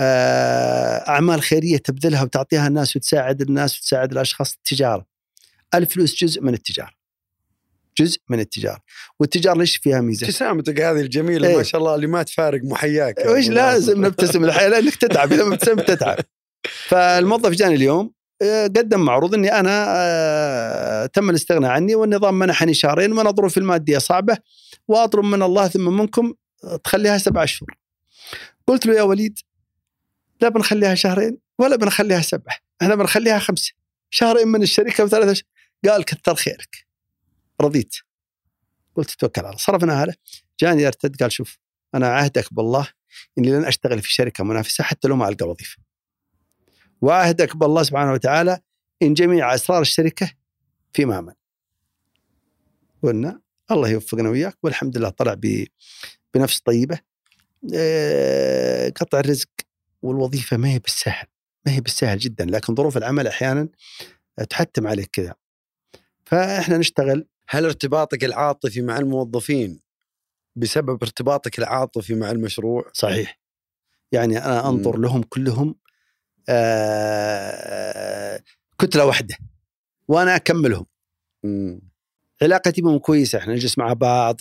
[0.00, 5.06] آه، أعمال خيرية تبذلها وتعطيها الناس وتساعد الناس وتساعد الأشخاص تجاره.
[5.74, 7.00] الفلوس جزء من التجارة.
[7.98, 8.82] جزء من التجارة،
[9.20, 11.56] والتجارة ليش فيها ميزة؟ ابتسامتك هذه الجميلة إيه.
[11.56, 14.06] ما شاء الله اللي ما تفارق محياك يا وش لازم.
[14.06, 16.18] نبتسم الحياة لأنك تتعب إذا ما ابتسمت تتعب
[16.88, 18.12] فالموظف جاني اليوم
[18.42, 24.36] قدم معروض إني أنا آه، تم الاستغناء عني والنظام منحني شهرين وأنا ظروفي الماديه صعبة
[24.88, 26.34] وأطلب من الله ثم منكم
[26.84, 27.78] تخليها سبعة اشهر.
[28.66, 29.38] قلت له يا وليد
[30.40, 33.72] لا بنخليها شهرين ولا بنخليها سبعه، إحنا بنخليها خمسة.
[34.10, 35.46] شهرين من الشركة وثلاثة اشهر.
[35.88, 36.86] قال كثر خيرك.
[37.60, 37.96] رضيت.
[38.96, 40.14] قلت توكل على الله، صرفنا له.
[40.60, 41.58] جاني يرتد قال شوف
[41.94, 42.88] أنا عهدك بالله
[43.38, 45.89] إني لن أشتغل في شركة منافسة حتى لو ما ألقى وظيفة.
[47.00, 48.60] وعهدك بالله سبحانه وتعالى
[49.02, 50.32] إن جميع أسرار الشركة
[50.92, 51.32] في مامن.
[53.02, 53.40] قلنا
[53.70, 55.36] الله يوفقنا وياك والحمد لله طلع
[56.34, 56.98] بنفس طيبة.
[57.74, 59.48] آه، قطع الرزق
[60.02, 61.26] والوظيفة ما هي بالسهل
[61.66, 63.68] ما هي بالسهل جدا لكن ظروف العمل أحيانا
[64.50, 65.34] تحتم عليك كذا.
[66.24, 69.80] فإحنا نشتغل هل ارتباطك العاطفي مع الموظفين
[70.56, 73.40] بسبب ارتباطك العاطفي مع المشروع صحيح
[74.12, 75.02] يعني أنا أنظر مم.
[75.02, 75.74] لهم كلهم
[78.78, 79.36] كتلة واحدة.
[80.08, 80.86] وأنا أكملهم.
[82.42, 83.38] علاقتي بهم كويسة.
[83.38, 84.36] إحنا نجلس مع بعض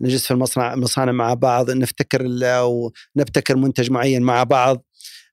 [0.00, 4.84] نجلس في المصنع المصانع مع بعض نفتكر أو نبتكر منتج معين مع بعض.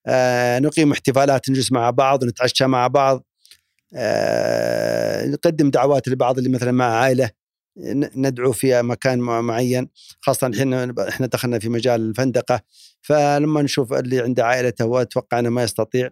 [0.07, 3.25] آه، نقيم احتفالات نجلس مع بعض نتعشى مع بعض.
[3.95, 7.29] آه، نقدم دعوات لبعض اللي مثلا مع عائلة.
[8.15, 9.89] ندعو في مكان مع- معين
[10.21, 12.61] خاصة الحين إحنا دخلنا في مجال الفندقة
[13.01, 16.09] فلما نشوف اللي عنده عائلته واتوقع إنه ما يستطيع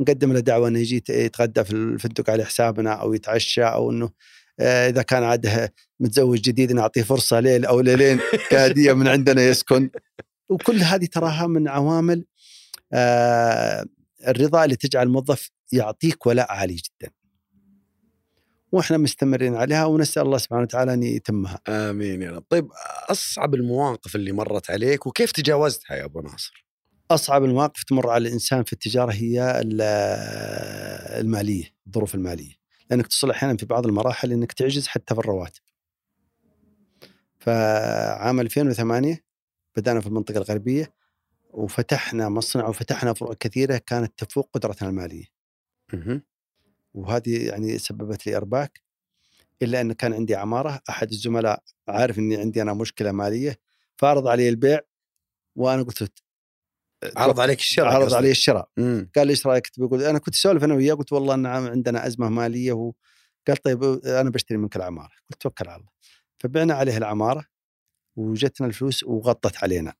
[0.00, 4.10] نقدم له دعوة إنه يجي يت- يتغدى في الفندق على حسابنا أو يتعشى أو إنه
[4.60, 9.90] آه، إذا كان عاده متزوج جديد نعطيه فرصة ليل أو ليلين كهديه من عندنا يسكن
[10.48, 12.24] وكل هذه تراها من عوامل
[12.92, 13.84] آه،
[14.28, 17.10] الرضا اللي تجعل الموظف يعطيك ولاء عالي جدا.
[18.72, 21.60] وإحنا مستمرين عليها ونسأل الله سبحانه وتعالى أن يتمها.
[21.68, 22.68] آمين يا رب طيب
[23.10, 26.66] أصعب المواقف اللي مرت عليك وكيف تجاوزتها يا أبو ناصر
[27.10, 29.80] أصعب المواقف تمر على الإنسان في التجارة هي ال-
[31.20, 32.52] المالية، الظروف المالية.
[32.90, 35.60] لأنك تصل أحيانا في بعض المراحل إنك تعجز حتى في الرواتب.
[37.38, 39.24] فعام 2008
[39.76, 40.92] بدأنا في المنطقة الغربية
[41.50, 45.24] وفتحنا مصنع وفتحنا فروع كثيرة كانت تفوق قدرتنا المالية.
[46.94, 48.80] وهذه يعني سببت لي إرباك
[49.62, 53.58] إلا أن كان عندي عمارة أحد الزملاء عارف إني عندي أنا مشكلة مالية
[53.96, 54.80] فعرض علي البيع
[55.56, 56.08] وأنا قلت له
[57.16, 58.14] عرض عليك الشراء عرض.
[58.14, 58.68] علي الشراء.
[59.16, 62.28] قال لي إيش رأيك تبي؟ أنا كنت أسولف أنا وياه قلت والله نعم عندنا أزمة
[62.28, 62.92] مالية و...
[63.48, 65.12] قال طيب أنا بشتري منك العمارة.
[65.30, 65.90] قلت توكل على الله.
[66.38, 67.44] فبعنا عليه العمارة
[68.16, 69.94] وجتنا الفلوس وغطت علينا.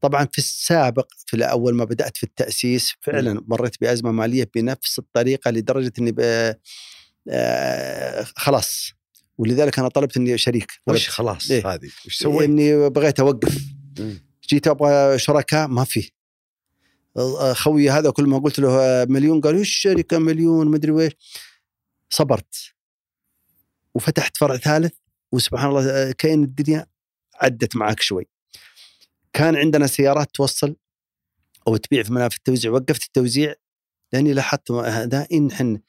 [0.00, 5.50] طبعا في السابق في اول ما بدأت في التأسيس فعلا مريت بأزمة مالية بنفس الطريقة
[5.50, 6.14] لدرجة إني.
[7.28, 8.92] آه خلاص.
[9.38, 11.10] ولذلك أنا طلبت إني شريك وش طلبت.
[11.10, 11.74] خلاص إيه.
[11.74, 13.58] هذه؟ وش سويت؟ إني بغيت أوقف.
[13.98, 14.26] مم.
[14.48, 16.10] جيت أبغى شركاء؟ ما في.
[17.52, 21.12] خوي هذا كل ما قلت له مليون قال وش الشركة مليون؟ مدري ويش
[22.10, 22.54] صبرت.
[23.94, 24.94] وفتحت فرع ثالث
[25.32, 26.86] وسبحان الله كأن الدنيا
[27.34, 28.28] عدت معك شوي.
[29.36, 30.76] كان عندنا سيارات توصل
[31.68, 33.54] أو تبيع في منافذ التوزيع وقفت التوزيع
[34.12, 35.80] لأني لاحظت هذا إن حن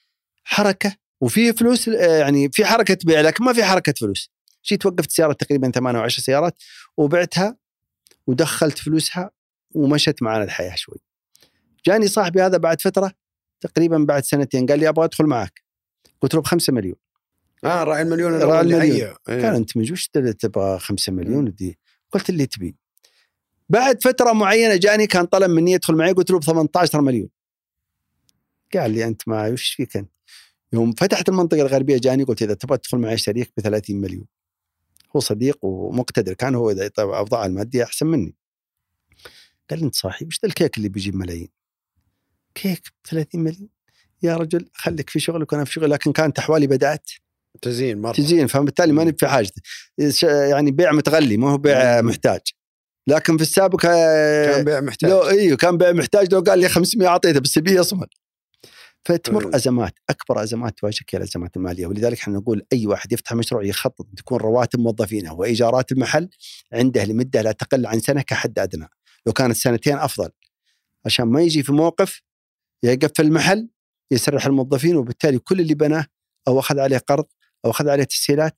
[0.43, 4.32] حركة وفي فلوس آه، يعني في حركة بيع لكن ما في حركة فلوس
[4.66, 6.56] جيت وقفت سيارات تقريبا ثمانية أو 10 سيارات
[6.98, 7.58] وبعتها
[8.28, 9.32] ودخلت فلوسها
[9.76, 10.98] ومشت معنا الحياة شوي.
[11.86, 13.12] جاني صاحبي هذا بعد فترة
[13.62, 15.64] تقريبا بعد سنتين قال لي أبغى أدخل معك.
[16.22, 16.95] قلت له بخمسة مليون
[17.64, 19.16] آه راعي المليون راعي المليون.
[19.30, 19.41] إيه.
[19.41, 20.08] قال أنت من وش
[20.39, 21.80] تبغى 5 مليون دي
[22.12, 22.76] قلت اللي تبي
[23.70, 27.30] بعد فترة معينة جاني كان طلب مني يدخل معي قلت له ب 18 مليون.
[28.74, 30.09] قال لي أنت معي وش فيك أنت؟
[30.74, 34.26] يوم فتحت المنطقة الغربية جاني قلت إذا تبغى تدخل معي شريك ب 30 مليون.
[35.15, 38.36] هو صديق ومقتدر كان هو إذا- طبعاً اوضاعه المادية أحسن مني.
[39.70, 41.49] قال لي أنت صاحي وش ذا الكيك اللي بيجيب ملايين؟
[42.55, 43.70] كيك ب 30 مليون؟
[44.24, 47.09] يا رجل خليك في شغلك وأنا في شغلي لكن كانت أحوالي بدأت.
[47.61, 48.11] تزيين مرة.
[48.13, 49.61] تزيين فبالتالي ماني في حاجته
[50.49, 52.41] يعني بيع متغلي ما هو بيع محتاج.
[53.08, 55.10] لكن في السابق آه، كان بيع محتاج.
[55.10, 56.34] لو إيوه كان بيع محتاج.
[56.34, 58.08] لو قال لي 500 أعطيته بس يبيه يصمل
[59.05, 59.55] فتمر أمم.
[59.55, 61.88] أزمات أكبر أزمات تواجهك هي الأزمات المالية.
[61.88, 66.30] ولذلك إحنا نقول أي واحد يفتح مشروع يخطط تكون رواتب موظفينه وإيجارات المحل
[66.74, 68.88] عنده لمدة لا تقل عن سنة كحد أدنى.
[69.26, 70.30] لو كانت سنتين أفضل.
[71.05, 72.22] عشان ما يجي في موقف
[72.84, 73.70] يقفل المحل
[74.12, 76.05] يسرح الموظفين وبالتالي كل اللي بناه
[76.47, 77.26] أو أخذ عليه قرض
[77.66, 78.58] أو أخذ عليه تسهيلات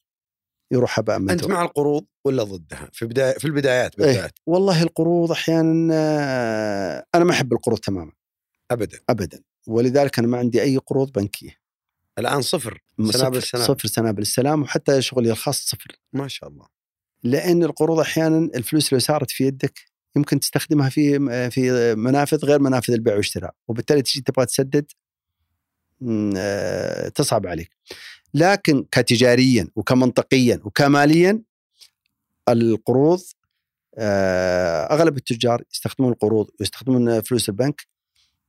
[0.71, 4.05] يروح هباء أنت منثورا مع القروض ولا ضدها؟ في بدايه في البدايات إيه.
[4.05, 4.39] بالذات.
[4.45, 8.11] والله القروض أحيانا آه، أنا ما أحب القروض تماما.
[8.71, 8.99] ابدا.
[9.09, 9.41] ابدا.
[9.67, 11.55] ولذلك أنا ما عندي أي قروض بنكية.
[12.19, 13.65] الآن صفر سنابل صفر, السلام.
[13.65, 15.99] صفر سنابل السلام وحتى شغلي الخاص صفر.
[16.13, 16.65] ما شاء الله.
[17.23, 19.79] لأن القروض أحيانا الفلوس لو صارت في يدك
[20.15, 24.91] يمكن تستخدمها في في منافذ غير منافذ البيع والشراء وبالتالي تجي تبغى تسدد
[26.37, 27.77] آه، تصعب عليك.
[28.33, 31.41] لكن كتجاريا وكمنطقيا وكماليا
[32.49, 33.19] القروض
[33.97, 37.81] آه، أغلب التجار يستخدمون القروض ويستخدمون فلوس البنك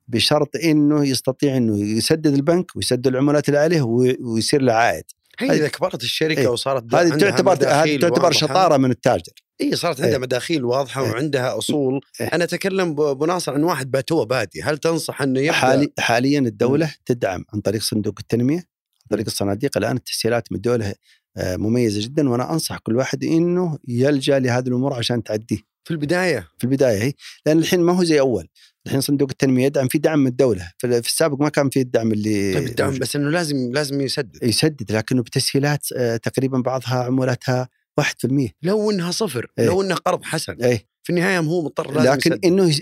[0.09, 5.05] بشرط إنه يستطيع إنه يسدد البنك ويسدد العمولات اللي عليه وي- ويصير له عائد
[5.39, 6.49] هي إذا كبرت الشركة إيه.
[6.49, 8.33] وصارت هذه تعتبر هذه تعتبر.
[8.33, 10.19] شطارة من التاجر اي صارت عندها إيه.
[10.23, 11.11] مداخيل واضحة إيه.
[11.11, 12.27] وعندها أصول إيه.
[12.27, 16.95] أنا أتكلم ابو ناصر عن واحد باتوه بادي هل تنصح أنه يبدأ حالي حاليا الدولة
[17.07, 18.65] تدعم عن طريق صندوق التنمية
[19.11, 19.77] طريق الصناديق.
[19.77, 20.95] الآن التسهيلات من الدولة
[21.37, 25.59] آه، مميزة جدا وأنا أنصح كل واحد إنه يلجأ لهذه الأمور عشان تعديه.
[25.85, 26.49] في البداية.
[26.59, 27.13] في البداية هي
[27.47, 28.49] لأن الحين ما هو زي أول.
[28.87, 30.73] الحين صندوق التنمية يدعم في دعم من الدولة.
[30.79, 32.99] في السابق ما كان في الدعم اللي طيب الدعم.
[32.99, 34.39] بس إنه لازم لازم يسدد.
[34.43, 37.69] يسدد لكنه بتسهيلات آه، تقريبا بعضها عمولتها
[38.01, 39.67] 1% لو إنها صفر إيه.
[39.67, 40.53] لو إنه قرض حسن.
[40.63, 42.45] اي في النهاية هو مضطر لازم لكن يسدد.
[42.45, 42.81] إنه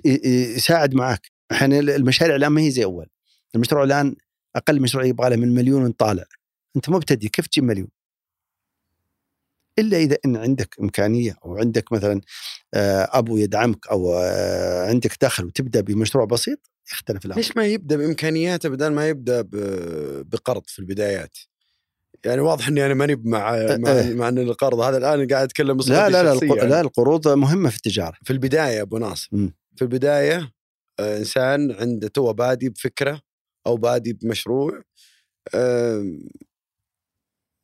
[0.57, 3.07] يساعد معك إحنا المشاريع الآن ما هي زي أول.
[3.55, 4.17] المشروع الآن
[4.57, 6.25] أقل مشروع يبغى له من مليون طالع
[6.77, 7.89] أنت مبتدئ كيف تجيب مليون
[9.79, 12.21] إلا إذا إن عندك إمكانية أو عندك مثلا
[12.75, 17.97] آه، أبو يدعمك أو آه، عندك دخل وتبدأ بمشروع بسيط يختلف الأمر ليش ما يبدأ
[17.97, 19.45] بإمكانياته بدل ما يبدأ
[20.23, 21.37] بقرض في البدايات
[22.25, 24.15] يعني واضح إني أنا ماني مع مع, إيه.
[24.15, 26.71] مع إن القرض هذا الآن قاعد أتكلم لا لا لا يعني.
[26.71, 29.29] لا القروض مهمة في التجارة في البداية أبو ناصر.
[29.77, 30.53] في البداية
[31.01, 33.21] آه، إنسان عنده تو بادي بفكرة
[33.69, 34.83] أو بادي بمشروع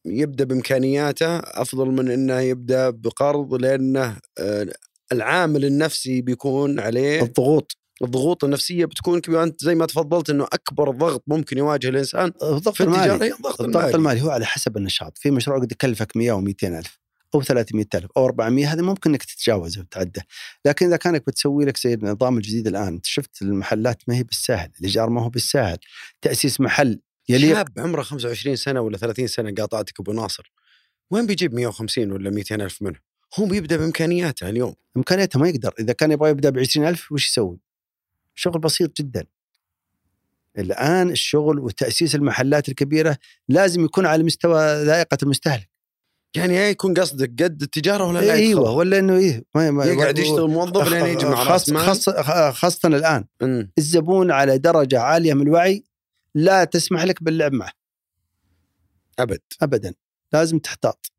[0.07, 4.67] يبدأ بإمكانياته أفضل من إنه يبدأ بقرض لأنه آه،
[5.13, 7.77] العامل النفسي بيكون عليه الضغوط.
[8.03, 9.43] الضغوط النفسية بتكون كبيرة.
[9.43, 13.33] أنت زي ما تفضلت إنه أكبر ضغط ممكن يواجه الإنسان الضغط في المالي.
[13.33, 13.95] الضغط المالي.
[13.95, 15.19] المالي هو على حسب النشاط.
[15.19, 16.99] في مشروع قد يكلفك 100 و200 ألف.
[17.35, 20.20] أو 300 ألف أو 400 هذا ممكن إنك تتجاوزه وتعدى
[20.64, 25.11] لكن إذا كانك بتسوي لك زي النظام الجديد الآن شفت المحلات ما هي بالسهل الإيجار
[25.11, 25.78] ما هو بالسهل
[26.22, 30.53] تأسيس محل يليق شاب عمره 25 سنة ولا 30 سنة قاطعتك أبو ناصر.
[31.11, 32.99] وين بيجيب 150 ولا 200 ألف منه؟
[33.39, 34.74] هو بيبدأ بإمكانياته اليوم.
[34.97, 35.74] إمكانياته ما يقدر.
[35.78, 37.59] إذا كان يبغى يبدأ ب 20000 وش يسوي؟
[38.35, 39.26] شغل بسيط جدا.
[40.59, 43.18] الآن الشغل وتأسيس المحلات الكبيرة
[43.49, 45.74] لازم يكون على مستوى ذائقة المستهلك.
[46.37, 49.85] يعني يا يكون قصدك قد التجارة ولا لا إيوه يدخل؟ ولا إنه إيه ما ما
[49.85, 52.09] يقعد يشتغل موظف لين يجي مع رأس خاص مال خاص
[52.59, 53.24] خاصة الآن.
[53.43, 53.72] أمم.
[53.78, 55.85] الزبون على درجة عالية من الوعي
[56.35, 57.72] لا تسمح لك باللعب معه.
[59.18, 59.41] أبد.
[59.62, 59.95] ابدا.
[60.32, 61.12] لازم تحتاط.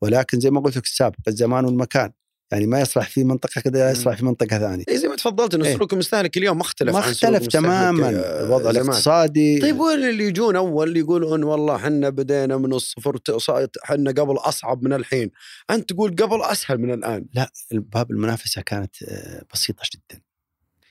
[0.00, 2.12] ولكن زي ما قلت لك السابق الزمان والمكان.
[2.52, 4.84] يعني ما يصلح في منطقة كذا يصلح في منطقة ثانية.
[4.88, 5.74] إيه زي ما تفضلت إنه إيه.
[5.74, 8.08] سلوك المستهلك اليوم مختلف ما اختلف تماما.
[8.44, 8.70] الوضع.
[8.70, 9.58] الاقتصادي.
[9.60, 14.34] طيب وين اللي يجون أول؟ يقولون والله حنا بدينا من الصفر ت- صارت- حنا قبل
[14.36, 15.30] أصعب من الحين.
[15.70, 17.26] أنت تقول قبل أسهل من الآن.
[17.72, 20.20] باب المنافسة كانت آه، بسيطة جدا.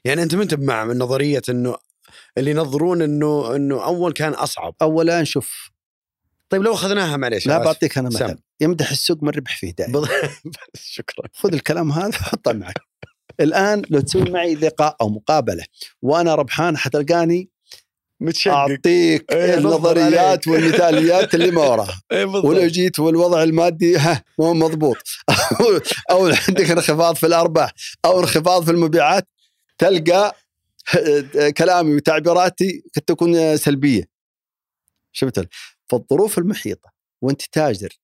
[0.05, 1.75] يعني أنت ما أنت مع من نظرية إنه
[2.37, 4.75] اللي ينظرون إنه إنه أول كان أصعب.
[4.81, 5.69] اولا شوف
[6.49, 7.57] طيب لو أخذناها معليش لا.
[7.57, 8.09] بعطيك أنا.
[8.09, 10.09] مثل يمدح السوق من ربح فيه دائما بض-
[10.75, 11.27] شكرا.
[11.33, 12.75] خذ الكلام هذا وحطه معك.
[13.39, 15.63] الآن لو تسوي معي لقاء أو مقابلة
[16.01, 17.49] وأنا ربحان حتلقاني
[18.19, 18.53] متشقق.
[18.53, 20.47] أعطيك نظر النظريات.
[20.47, 22.45] والمثاليات اللي ما وراها بالضبط.
[22.45, 24.97] ولو جيت والوضع المادي ها مو مضبوط.
[25.29, 25.79] أو
[26.11, 27.71] أو عندك انخفاض في الأرباح
[28.05, 29.27] أو انخفاض في المبيعات
[29.77, 30.35] تلقى
[31.57, 34.03] كلامي وتعبيراتي قد تكون سلبية.
[35.11, 35.47] شفت؟
[35.89, 36.91] فالظروف المحيطة
[37.23, 37.99] وأنت تاجر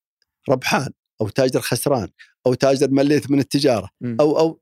[0.48, 2.08] ربحان أو تاجر خسران
[2.46, 3.90] أو تاجر مليت من التجارة.
[4.20, 4.60] أو أو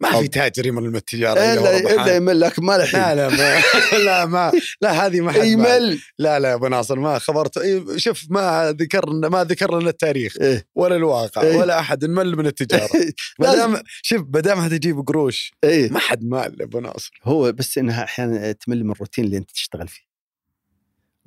[0.00, 1.78] ما في تاجر يمل من التجارة إلا.
[2.02, 3.60] إلا يمل لكن ما لا لا ما
[4.04, 5.44] لا ما لا هذه ما حد.
[5.44, 9.90] يمل لا لا يا أبو ناصر ما خبرت إيه، شوف ما ذكرنا ما ذكر لنا
[9.90, 10.66] التاريخ إيه.
[10.74, 11.56] ولا الواقع إيه.
[11.56, 12.90] ولا أحد مل من التجارة
[13.38, 17.20] ما لازم- دام شوف ما دام هتجيب قروش إيه ما حد مال يا أبو ناصر
[17.24, 20.13] هو بس إنها أحيانا تمل من الروتين اللي أنت تشتغل فيه.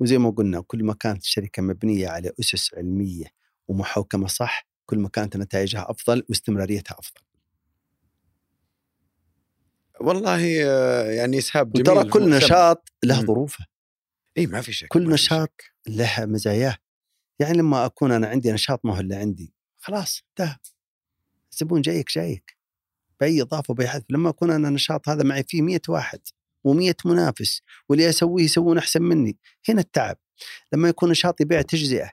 [0.00, 3.26] وزي ما قلنا كل ما كانت الشركة مبنية على أسس علمية
[3.68, 7.20] ومحوكمه صح كل ما كانت نتائجها أفضل واستمراريتها أفضل.
[10.00, 10.40] والله
[11.10, 12.30] يعني إسهاب جميل وترى كل.
[12.30, 13.20] نشاط له.
[13.20, 13.66] ظروفه،
[14.38, 15.60] إي ما في شك كل نشاط.
[15.86, 16.76] له مزاياه.
[17.38, 20.56] يعني لما أكون أنا عندي نشاط ما هو اللي عندي خلاص انتهى.
[21.52, 22.56] الزبون جايك جايك
[23.20, 26.20] بأي إضافة باي حذف، لما أكون أنا نشاط هذا معي فيه 100 واحد
[26.68, 29.36] و100 منافس واللي اسويه يسوون أحسن مني،
[29.68, 30.16] هنا التعب.
[30.72, 32.10] لما يكون نشاطي بيع تجزئة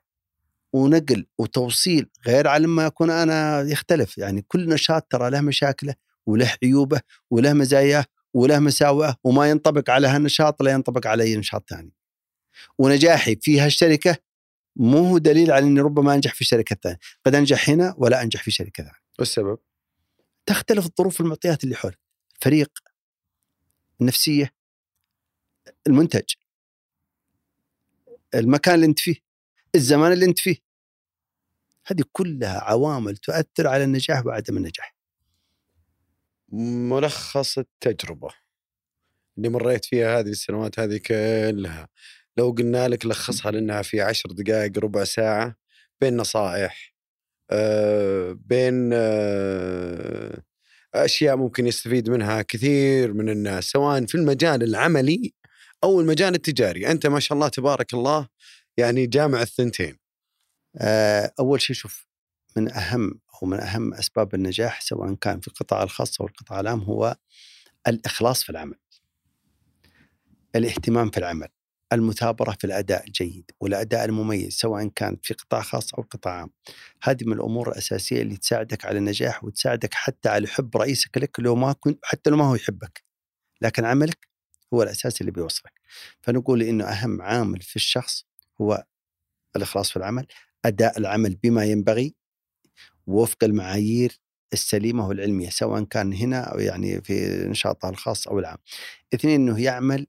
[0.73, 5.93] ونقل وتوصيل غير على لما أكون أنا يختلف، يعني كل نشاط ترى له مشاكله
[6.25, 11.69] وله عيوبه وله مزاياه وله مساوئه وما ينطبق على هالنشاط لا ينطبق على أي نشاط
[11.69, 11.93] ثاني.
[12.79, 14.17] ونجاحي في هالشركة
[14.75, 18.43] مو هو دليل على إني ربما أنجح في الشركة الثانية، قد أنجح هنا ولا أنجح
[18.43, 18.99] في شركة ثانية.
[19.19, 19.57] والسبب
[20.45, 21.99] تختلف الظروف المعطيات اللي حولك
[22.35, 22.71] الفريق
[24.01, 24.53] النفسية
[25.87, 26.33] المنتج
[28.35, 29.15] المكان اللي أنت فيه
[29.75, 30.57] الزمان اللي أنت فيه.
[31.87, 34.95] هذه كلها عوامل تؤثر على النجاح وعدم النجاح.
[36.49, 38.29] ملخص التجربة
[39.37, 41.89] اللي مريت فيها هذه السنوات هذه كلها.
[42.37, 45.55] لو قلنا لك لخصها لأنها في عشر دقائق ربع ساعة
[46.01, 46.95] بين نصائح
[47.51, 50.43] آه، بين آه،
[50.95, 55.33] أشياء ممكن يستفيد منها كثير من الناس سواء في المجال العملي
[55.83, 56.91] أو المجال التجاري.
[56.91, 58.27] أنت ما شاء الله تبارك الله
[58.77, 59.97] يعني جامع الثنتين.
[60.77, 62.07] آه، أول شيء شوف
[62.57, 66.79] من أهم أو من أهم أسباب النجاح سواء كان في القطاع الخاص أو القطاع العام
[66.81, 67.15] هو
[67.87, 68.79] الإخلاص في العمل.
[70.55, 71.47] الاهتمام في العمل.
[71.93, 76.49] المثابرة في الأداء الجيد والأداء المميز سواء كان في قطاع خاص أو قطاع عام.
[77.03, 81.55] هذه من الأمور الأساسية اللي تساعدك على النجاح وتساعدك حتى على حب رئيسك لك لو
[81.55, 83.03] ما كنت حتى لو ما هو يحبك.
[83.61, 84.27] لكن عملك
[84.73, 85.73] هو الأساس اللي بيوصلك.
[86.21, 88.25] فنقول إنه أهم عامل في الشخص
[88.61, 88.85] هو
[89.55, 90.27] الإخلاص في العمل
[90.65, 92.15] أداء العمل بما ينبغي
[93.07, 94.19] وفق المعايير
[94.53, 98.57] السليمة والعلمية سواء كان هنا أو يعني في نشاطه الخاص أو العام.
[99.13, 100.07] اثنين أنه يعمل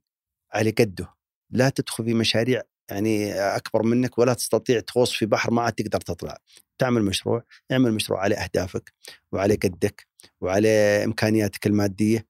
[0.53, 1.16] على قده.
[1.49, 6.01] لا تدخل في مشاريع يعني أكبر منك ولا تستطيع تغوص في بحر ما عاد تقدر
[6.01, 6.37] تطلع.
[6.77, 8.93] تعمل مشروع اعمل مشروع على أهدافك
[9.31, 10.07] وعلى قدك
[10.41, 10.69] وعلى
[11.05, 12.27] إمكانياتك المادية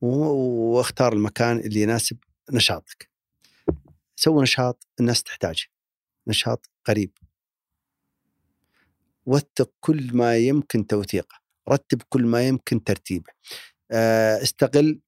[0.00, 2.16] و- واختار المكان اللي يناسب
[2.52, 3.10] نشاطك.
[4.16, 5.64] سوي نشاط الناس تحتاجه.
[6.26, 7.12] نشاط قريب.
[9.26, 11.40] وثق كل ما يمكن توثيقه.
[11.68, 13.32] رتب كل ما يمكن ترتيبه.
[13.90, 15.00] آه، استغل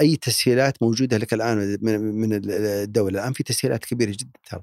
[0.00, 3.20] أي تسهيلات موجودة لك الآن من من الدولة.
[3.20, 4.62] الآن في تسهيلات كبيرة جدا ترى.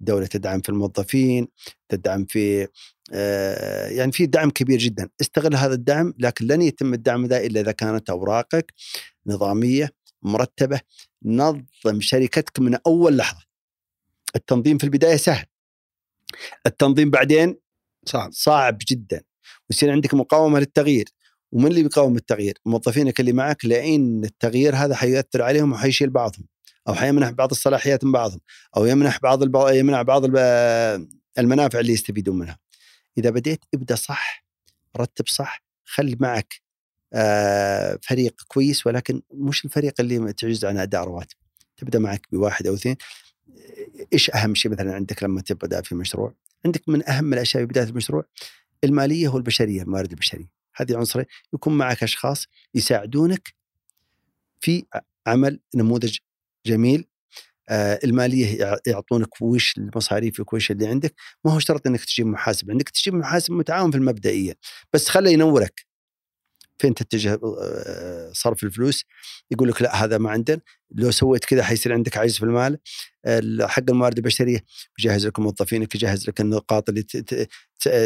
[0.00, 1.48] الدولة تدعم في الموظفين
[1.88, 2.68] تدعم في
[3.12, 5.08] آه، يعني في دعم كبير جدا.
[5.20, 8.74] استغل هذا الدعم لكن لن يتم الدعم ذا إلا إذا كانت أوراقك
[9.26, 9.90] نظامية
[10.22, 10.80] مرتبة.
[11.24, 13.40] نظم شركتك من أول لحظة.
[14.36, 15.46] التنظيم في البداية سهل.
[16.66, 17.56] التنظيم بعدين
[18.06, 18.32] صعب.
[18.32, 19.22] صعب جدا.
[19.70, 21.08] ويصير عندك مقاومة للتغيير.
[21.52, 26.46] ومن اللي بيقاوم التغيير؟ موظفينك اللي معك لأن التغيير هذا حيؤثر عليهم وحيشيل بعضهم
[26.88, 28.40] أو حيمنح بعض الصلاحيات من بعضهم
[28.76, 29.56] أو يمنح بعض الب...
[29.70, 30.36] يمنع بعض الب...
[31.38, 32.58] المنافع اللي يستفيدون منها.
[33.18, 34.44] إذا بديت ابدأ صح
[34.96, 36.54] رتب صح خلي معك
[37.14, 41.36] آه فريق كويس ولكن مش الفريق اللي تعجز عن أداء رواتب.
[41.76, 42.96] تبدأ معك بواحد أو اثنين
[44.12, 46.34] إيش أهم شيء مثلا عندك لما تبدأ في مشروع؟
[46.64, 48.24] عندك من أهم الأشياء في بداية المشروع
[48.84, 53.54] المالية والبشرية الموارد البشرية هذه عنصرين يكون معك أشخاص يساعدونك
[54.60, 54.86] في
[55.26, 56.16] عمل نموذج
[56.66, 57.04] جميل.
[57.68, 61.14] آه المالية يع- يعطونك وش مصاريفك وش اللي عندك.
[61.44, 64.54] ما هو شرط إنك تجيب محاسب عندك تجيب محاسب متعاون في المبدئية.
[64.92, 65.87] بس خله ينورك.
[66.78, 69.04] فين تتجه آه، صرف الفلوس؟
[69.50, 70.60] يقول لك لا هذا ما عندنا.
[70.90, 72.78] لو سويت كذا حيصير عندك عجز في المال.
[73.26, 74.64] ال- حق الموارد البشرية
[74.98, 77.02] يجهز لك موظفينك يجهز لك النقاط اللي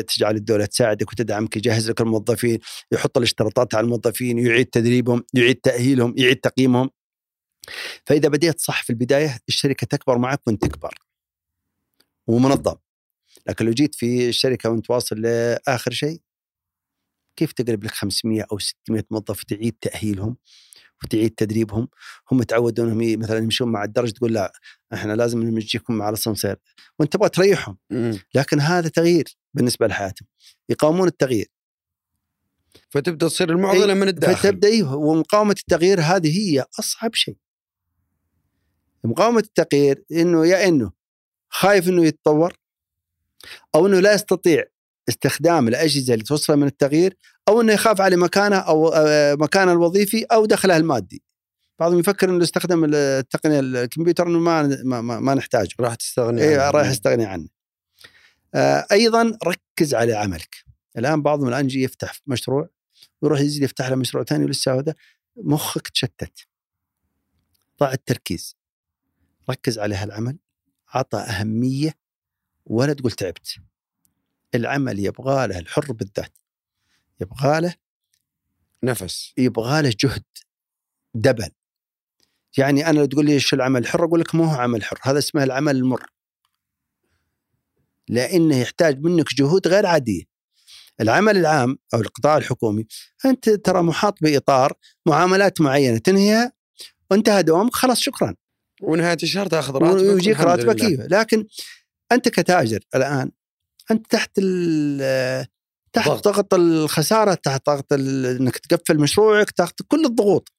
[0.03, 2.59] تجعل الدولة تساعدك وتدعمك يجهز لك الموظفين
[2.93, 6.91] يحط الاشتراطات على الموظفين يعيد تدريبهم يعيد تأهيلهم يعيد تقييمهم.
[8.07, 10.95] فإذا بديت صح في البداية الشركة تكبر معك وأنت تكبر.
[12.27, 12.75] ومنظم.
[13.47, 16.21] لكن لو جيت في الشركة وأنت واصل لآخر شيء
[17.37, 20.37] كيف تقلب لك 500 أو 600 موظف وتعيد تأهيلهم
[21.05, 21.89] وتعيد تدريبهم؟
[22.31, 24.53] هم تعودوا إنهم مثلا يمشون مع الدرج تقول لا
[24.95, 26.57] إحنا لازم نمشيكم مع الاسانسير
[26.99, 27.79] وأنت تبغى تريحهم.
[27.91, 28.19] مم.
[28.35, 30.29] لكن هذا تغيير بالنسبة لحياتهم.
[30.69, 31.47] يقاومون التغيير.
[32.91, 34.49] فتبدأ تصير المعضلة من الداخل.
[34.49, 37.37] فتبدأ أيوه ومقاومة التغيير هذه هي أصعب شيء.
[39.05, 40.93] مقاومة التغيير إنه يا إنه
[41.49, 42.57] خايف إنه يتطور
[43.75, 44.65] أو إنه لا يستطيع
[45.09, 47.17] استخدام الأجهزة اللي توصله من التغيير
[47.49, 51.23] أو إنه يخاف على مكانه أو آه، مكانه الوظيفي أو دخله المادي
[51.79, 56.61] بعضهم يفكر إنه يستخدم التقنية الكمبيوتر إنه ما ما, ما, ما نحتاجه راح تستغني إيه
[56.61, 56.71] عنه.
[56.71, 57.49] راح يستغني عنه.
[58.55, 60.65] آه أيضا ركز على عملك.
[60.99, 62.69] الآن بعضهم الآن يجي يفتح مشروع
[63.23, 64.95] ويروح يزيد يفتح له مشروع ثاني ولسه هذا
[65.37, 66.39] مخك تشتت.
[67.81, 68.57] ضع التركيز.
[69.51, 70.39] ركز على هالعمل
[70.89, 71.95] عطى أهمية
[72.67, 73.57] ولا تقول تعبت.
[74.55, 76.39] العمل يبغى له الحر بالذات.
[77.21, 77.75] يبغى له
[78.85, 80.25] نفس يبغى له جهد
[81.15, 81.51] دبل
[82.59, 85.19] يعني أنا لو تقول لي إيش العمل الحر أقول لك ما هو عمل حر هذا
[85.19, 86.07] اسمه العمل المر
[88.09, 90.23] لأنه يحتاج منك جهود غير عادية
[91.01, 92.87] العمل العام أو القطاع الحكومي
[93.25, 94.73] أنت ترى محاط بإطار
[95.07, 96.53] معاملات معينة تنهيها
[97.11, 98.35] وانتهى دوامك خلاص شكرا
[98.83, 100.83] ونهاية الشهر تأخذ راتبك ويجيك راتبك.
[100.83, 100.97] إيه.
[100.97, 101.47] لكن
[102.13, 103.31] أنت كتاجر الآن
[103.91, 105.47] أنت تحت ال-
[105.93, 106.29] تحت ضغط.
[106.29, 110.53] ضغط الخسارة تحت ضغط إنك تقفل مشروعك تحت كل الضغوط.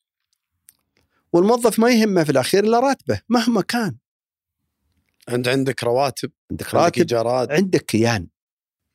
[1.33, 3.97] والموظف ما يهمه في الأخير إلا راتبه مهما كان.
[5.29, 7.51] انت عندك رواتب عندك عندك راتب إيجارات.
[7.51, 8.27] عندك كيان.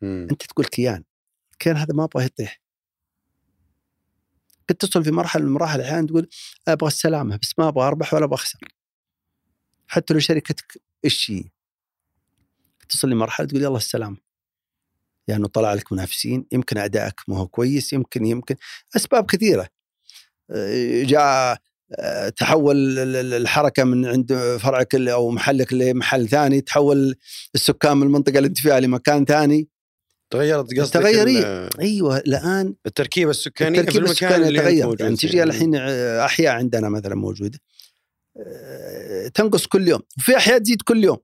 [0.00, 0.28] مم.
[0.30, 1.04] أنت تقول كيان.
[1.52, 2.60] الكيان هذا ما أبغى يطيح.
[4.68, 6.28] قد تصل في مرحلة من المراحل أحيانا تقول
[6.68, 8.58] أبغى السلامة بس ما أبغى أربح ولا أبغى أخسر.
[9.86, 11.32] حتى لو شركتك إيش
[12.88, 14.16] تصل لمرحلة تقول يلا السلامه
[15.28, 18.54] يعني طلع لك منافسين يمكن أدائك ما هو كويس يمكن يمكن.
[18.96, 19.68] أسباب كثيرة.
[20.50, 21.58] آه، جاء
[21.98, 27.14] آه، تحول ال- ال- الحركة من عند فرعك أو محلك لمحل ثاني تحول
[27.54, 29.68] السكان من المنطقة اللي انت فيها لمكان ثاني.
[30.30, 31.68] تغيرت قصدك تغير إيه.
[31.80, 35.16] أيوه الآن التركيبة السكانية التركيب في المكان السكاني اللي موجود يعني.
[35.16, 37.58] تجي الحين آه، أحياء عندنا مثلا موجودة.
[39.34, 40.00] تنقص كل يوم.
[40.18, 41.18] وفي أحياء تزيد كل يوم.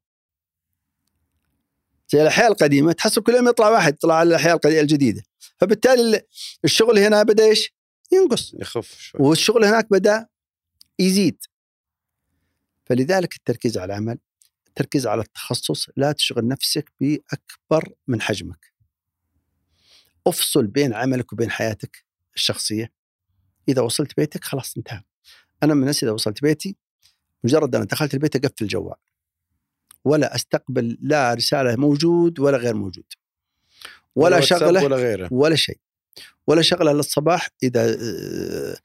[2.09, 5.23] زي الأحياء القديمة تحصل كل يوم يطلع واحد يطلع على الأحياء القديمة الجديدة.
[5.59, 6.23] فبالتالي ال-
[6.65, 7.75] الشغل هنا بدأ إيش؟
[8.13, 8.55] ينقص.
[8.55, 9.21] يخف شوي.
[9.21, 10.27] والشغل هناك بدأ
[10.99, 11.45] يزيد.
[12.87, 14.19] فلذلك التركيز على العمل
[14.69, 18.73] التركيز على التخصص لا تشغل نفسك بأكبر من حجمك.
[20.27, 22.93] افصل بين عملك وبين حياتك الشخصية.
[23.69, 25.03] إذا وصلت بيتك خلاص انتهى.
[25.63, 26.77] أنا من الناس إذا وصلت بيتي
[27.45, 28.97] مجرد أنا دخلت البيت أقفل الجوال.
[30.05, 33.05] ولا أستقبل لا رسالة موجود ولا غير موجود.
[34.17, 35.29] ولا شغلة ولا غيره.
[35.33, 35.79] ولا شيء.
[36.47, 38.77] ولا شغلة للصباح إذا آه،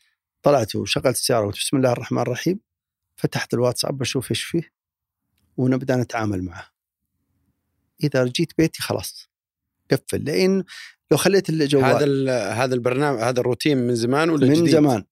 [0.43, 2.59] طلعت وشغلت السيارة وقلت بسم الله الرحمن الرحيم
[3.15, 4.71] فتحت الواتساب بشوف إيش فيه
[5.57, 6.65] ونبدأ نتعامل معه.
[8.03, 9.29] إذا جيت بيتي خلاص
[9.91, 10.23] قفل.
[10.23, 10.63] لأن
[11.11, 15.03] لو خليت الجوال هذا هذا البرنامج هذا الروتين من زمان ولا من جديد؟ زمان.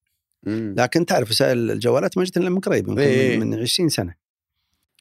[0.43, 0.76] مم.
[0.78, 3.38] لكن تعرف وسائل الجوالات ما جت إلا من قريب يمكن إيه.
[3.38, 4.16] من, من 20 سنة.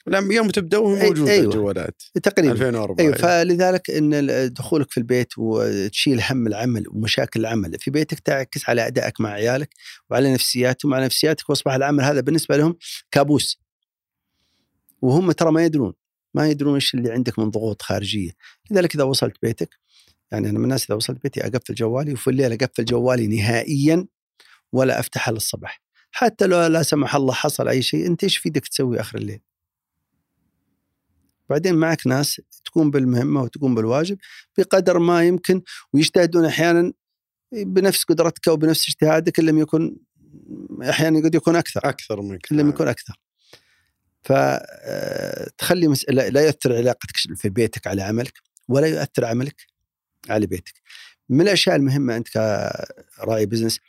[0.07, 1.45] لا يوم تبدأ وهي أي- موجوده أيوة.
[1.45, 2.03] الجوالات.
[2.23, 2.53] تقريبا.
[2.53, 8.69] 2004 أيوه فلذلك إن دخولك في البيت وتشيل هم العمل ومشاكل العمل في بيتك تعكس
[8.69, 9.75] على أدائك مع عيالك
[10.11, 12.77] وعلى نفسياتهم وعلى نفسياتك وأصبح العمل هذا بالنسبة لهم
[13.11, 13.61] كابوس.
[15.03, 15.93] وهم ترى ما يدرون
[16.35, 18.31] ما يدرون إيش اللي عندك من ضغوط خارجية.
[18.71, 19.69] لذلك إذا وصلت بيتك
[20.33, 24.07] يعني أنا من الناس إذا وصلت بيتي أقفل جوالي وفي الليل أقفل جوالي نهائيا
[24.73, 28.69] ولا أفتحه للصباح حتى لو لا سمح الله حصل أي شيء أنت إيش في إيدك
[28.69, 29.41] تسوي آخر الليل؟
[31.49, 34.19] بعدين معك ناس تقوم بالمهمة وتقوم بالواجب
[34.59, 36.93] بقدر ما يمكن ويجتهدون أحيانا
[37.53, 39.97] بنفس قدرتك وبنفس اجتهادك إن لم يكن
[40.83, 41.81] أحيانا قد يكون أكثر.
[41.85, 43.15] أكثر من إن لم يكن أكثر.
[44.23, 48.33] فتخلي مسألة لا يؤثر علاقتك في بيتك على عملك
[48.69, 49.67] ولا يؤثر عملك
[50.29, 50.75] على بيتك.
[51.29, 52.29] من الأشياء المهمة أنت
[53.17, 53.81] كراعي بزنس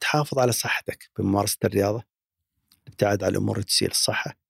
[0.00, 2.04] تحافظ على صحتك بممارسة الرياضة
[2.86, 4.41] الابتعاد عن الأمور اللي تسيء للصحه آه،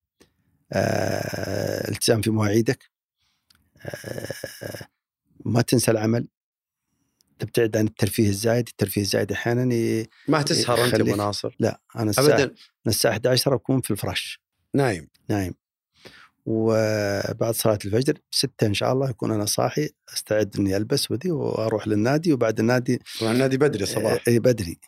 [0.72, 2.90] التزام في مواعيدك.
[3.82, 4.86] آه،
[5.44, 6.28] ما تنسى العمل.
[7.38, 8.68] تبتعد عن الترفيه الزايد.
[8.68, 10.06] الترفيه الزايد أحيانا ي...
[10.28, 12.44] ما تسهر أنت ابو ناصر لا أنا الساعة ابدا.
[12.44, 12.54] أنا
[12.86, 14.40] الساعة 11 أكون في الفراش.
[14.74, 15.08] نايم.
[15.28, 15.54] نايم.
[16.46, 21.88] وبعد صلاة الفجر ستة إن شاء الله يكون أنا صاحي أستعد إني ألبس وذي وأروح
[21.88, 22.32] للنادي.
[22.32, 24.78] وبعد النادي طبعا النادي بدري صباح إيه بدري.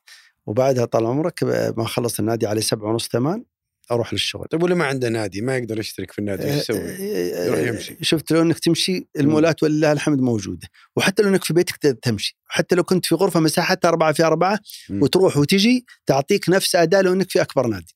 [0.46, 1.44] وبعدها طال عمرك
[1.76, 3.44] ما خلص النادي على سبعة ونص ثمان
[3.90, 7.58] أروح للشغل طيب واللي ما عنده نادي ما يقدر يشترك في النادي إيش يسوي؟ يروح
[7.58, 7.96] يمشي.
[8.02, 12.36] شفت لو إنك تمشي المولات ولله الحمد موجودة وحتى لو إنك في بيتك تقدر تمشي
[12.46, 14.58] حتى لو كنت في غرفة مساحتها أربعة في أربعة.
[14.90, 17.94] وتروح وتجي تعطيك نفس اداء لو إنك في أكبر نادي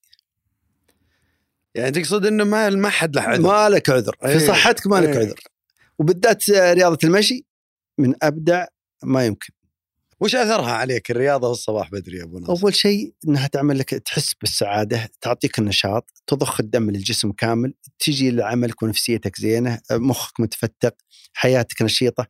[1.74, 4.39] يعني تقصد إنه ما ما حد له عذر ما لك عذر في إيه.
[4.39, 5.18] صحتك ما لك إيه.
[5.18, 5.41] عذر
[5.99, 7.45] وبالذات رياضة المشي
[7.99, 8.66] من أبدع
[9.03, 9.53] ما يمكن
[10.21, 14.35] وش أثرها عليك الرياضة والصباح بدري يا أبو ناصر؟ أول شيء إنها تعمل لك تحس
[14.35, 20.95] بالسعادة تعطيك النشاط تضخ الدم للجسم كامل تجي لعملك ونفسيتك زينة مخك متفتق
[21.33, 22.27] حياتك نشيطة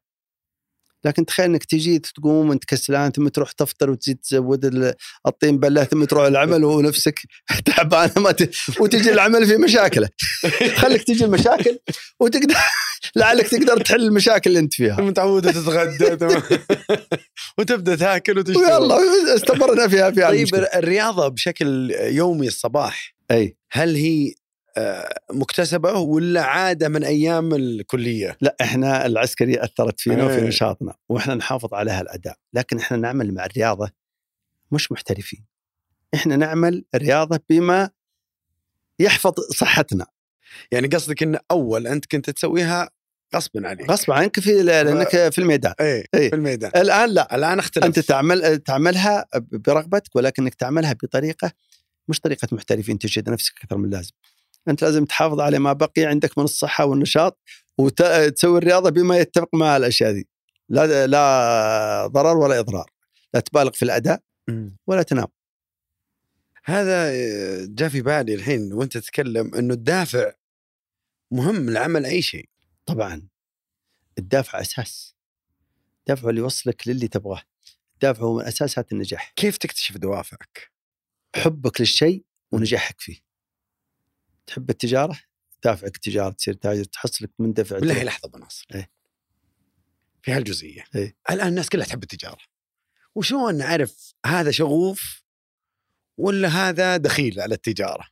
[1.04, 4.94] لكن تخيل إنك تجي تقوم وأنت كسلان ثم تروح تفطر وتزيد تزود ال-
[5.26, 7.20] الطين بله ثم تروح العمل ونفسك
[7.66, 8.50] تعبانه ما ت...
[8.80, 10.08] وتجي العمل في مشاكله
[10.80, 11.78] خليك تجي المشاكل
[12.20, 12.54] وتقدر
[13.16, 16.16] لعلك تقدر تحل المشاكل اللي أنت فيها متعوده تتغدى.
[17.58, 20.60] وتبدأ تاكل وتشتغل ويلا استمرنا فيها في طيب المشكلة.
[20.62, 24.32] الرياضة بشكل يومي الصباح أي هل هي
[25.32, 30.44] مكتسبة ولا عادة من أيام الكلية؟ لا إحنا العسكرية أثرت فينا وفي إيه.
[30.48, 33.90] نشاطنا وإحنا نحافظ على هالأداء لكن إحنا نعمل مع الرياضة
[34.72, 35.44] مش محترفين.
[36.14, 37.90] إحنا نعمل رياضة بما
[38.98, 40.06] يحفظ صحتنا.
[40.72, 42.90] يعني قصدك إن أول أنت كنت تسويها
[43.36, 43.90] غصبا عليك.
[43.90, 45.74] غصب عنك في لأنك في الميدان.
[45.80, 46.30] إيه إيه.
[46.30, 46.70] في الميدان.
[46.76, 47.36] الآن لا.
[47.36, 51.52] الآن اختلف أنت تعمل تعملها برغبتك ولكنك تعملها بطريقة
[52.08, 54.12] مش طريقة محترفين تجهد نفسك أكثر من اللازم.
[54.68, 57.38] أنت لازم تحافظ على ما بقي عندك من الصحة والنشاط
[57.78, 60.28] وتسوي الرياضة بما يتفق مع الأشياء ذي
[60.68, 62.90] لا لا ضرر ولا إضرار.
[63.34, 64.22] لا تبالغ في الأداء.
[64.86, 65.26] ولا تنام.
[66.64, 70.32] هذا آه، جاء في بالي الحين وأنت تتكلم إنه الدافع
[71.30, 72.48] مهم لعمل أي شيء.
[72.86, 73.28] طبعا.
[74.18, 75.16] الدافع أساس.
[75.98, 77.42] الدافع اللي يوصلك للي تبغاه.
[77.94, 79.32] الدافع هو من أساسات النجاح.
[79.36, 80.72] كيف تكتشف دوافعك؟
[81.36, 83.27] حبك للشيء ونجاحك فيه.
[84.48, 85.18] تحب التجارة؟
[85.64, 88.90] دافعك تجاره تصير تاجر تحصل لك من دفع بالله لحظه ابو ناصر إيه.
[90.22, 90.84] في هالجزئية.
[90.94, 91.16] إيه.
[91.30, 92.38] الآن الناس كلها تحب التجارة.
[93.14, 95.22] وشلون نعرف هذا شغوف
[96.18, 98.04] ولا هذا دخيل على التجارة؟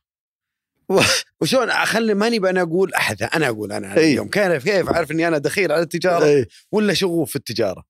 [1.41, 4.11] وشلون أخلي ماني أنا أقول أحد أنا أقول أنا إيه.
[4.11, 6.47] اليوم كيف كيف اعرف اني أنا دخيل على التجارة إيه.
[6.71, 7.83] ولا شغوف في التجارة؟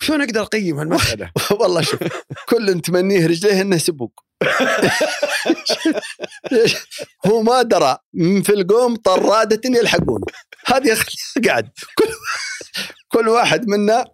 [0.00, 2.00] وشلون أقدر أقيم هالمسألة؟ والله شوف
[2.48, 4.27] كل تمنيه رجليه إنه سبوق
[7.26, 7.98] هو ما درى.
[8.14, 10.26] من في القوم طرادة يلحقونه
[10.66, 10.98] هذه
[11.46, 11.70] قاعد.
[11.98, 12.08] كل,
[13.12, 14.04] كل واحد منا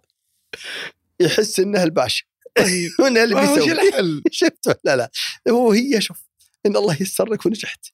[1.19, 2.23] يحس إنه الباشا.
[2.99, 3.71] وانه اللي وش بيسوي.
[3.71, 5.11] الحل؟ شفت؟ ولا لا.
[5.49, 6.17] هو هي شوف
[6.65, 7.85] إن الله يسرك ونجحت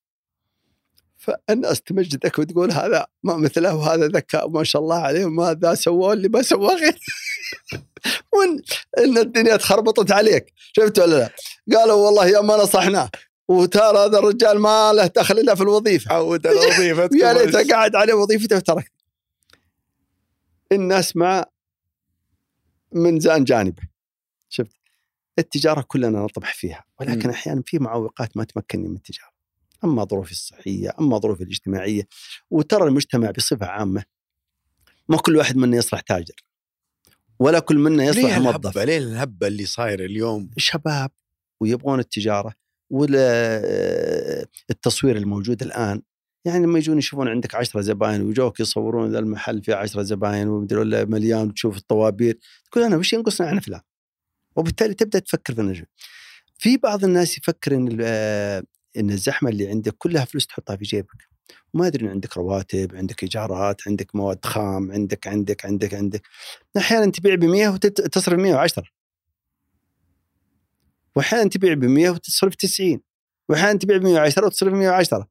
[1.17, 6.13] فالناس تمجدك وتقول هذا ما مثله وهذا ذكاء ما شاء الله عليه وما ذا سواه
[6.13, 6.99] اللي ما سواه غير
[8.33, 8.61] وان
[8.97, 11.29] إن الدنيا تخربطت عليك؟ شفت ولا لا؟
[11.77, 13.09] قالوا والله يا ما نصحناه
[13.47, 16.13] وترى هذا الرجال ما له دخل إلا في الوظيفة.
[16.13, 18.91] عود على وظيفتك يا ليته قاعد على وظيفته وترك.
[20.71, 21.45] الناس مع
[22.91, 23.83] من زان جانبه.
[24.49, 24.75] شفت؟
[25.39, 26.83] التجارة كلنا نطمح فيها.
[26.99, 27.29] ولكن.
[27.29, 29.31] أحيانا في معوقات ما تمكنني من التجارة.
[29.83, 32.07] أما ظروفي الصحية أما ظروفي الاجتماعية.
[32.49, 34.03] وترى المجتمع بصفة عامة
[35.09, 36.35] ما كل واحد منا يصلح تاجر.
[37.41, 38.77] ولا كل منا يصلح موظف.
[38.77, 41.11] ليه الهبه اللي صايره اليوم؟ شباب
[41.59, 42.53] ويبغون التجارة
[42.89, 43.21] ولا
[44.69, 46.01] التصوير الموجود الآن.
[46.45, 50.79] يعني لما يجون يشوفون عندك عشرة زباين ويجوك يصورون ذا المحل فيه عشرة زباين ومدري
[50.79, 52.37] ولا مليان وتشوف الطوابير
[52.71, 53.81] تقول أنا وش ينقصنا عن فلان؟
[54.55, 55.85] وبالتالي تبدأ تفكر في النجم.
[56.57, 58.65] في بعض الناس يفكر إن ال-
[58.97, 61.30] إن الزحمة اللي عندك كلها فلوس تحطها في جيبك.
[61.73, 66.21] وما أدري إن عندك رواتب عندك إيجارات عندك مواد خام عندك عندك عندك عندك.
[66.77, 68.83] أحيانا تبيع ب 100 وتصرف 110
[71.15, 73.01] واحيانا تبيع ب 100 وتصرف 90
[73.49, 75.27] واحيانا تبيع ب 110 وتصرف 110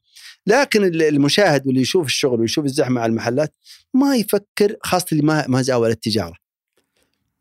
[0.47, 3.55] لكن ال- المشاهد واللي يشوف الشغل ويشوف الزحمة على المحلات
[3.95, 6.37] ما يفكر خاصة اللي ما ما زاول التجارة.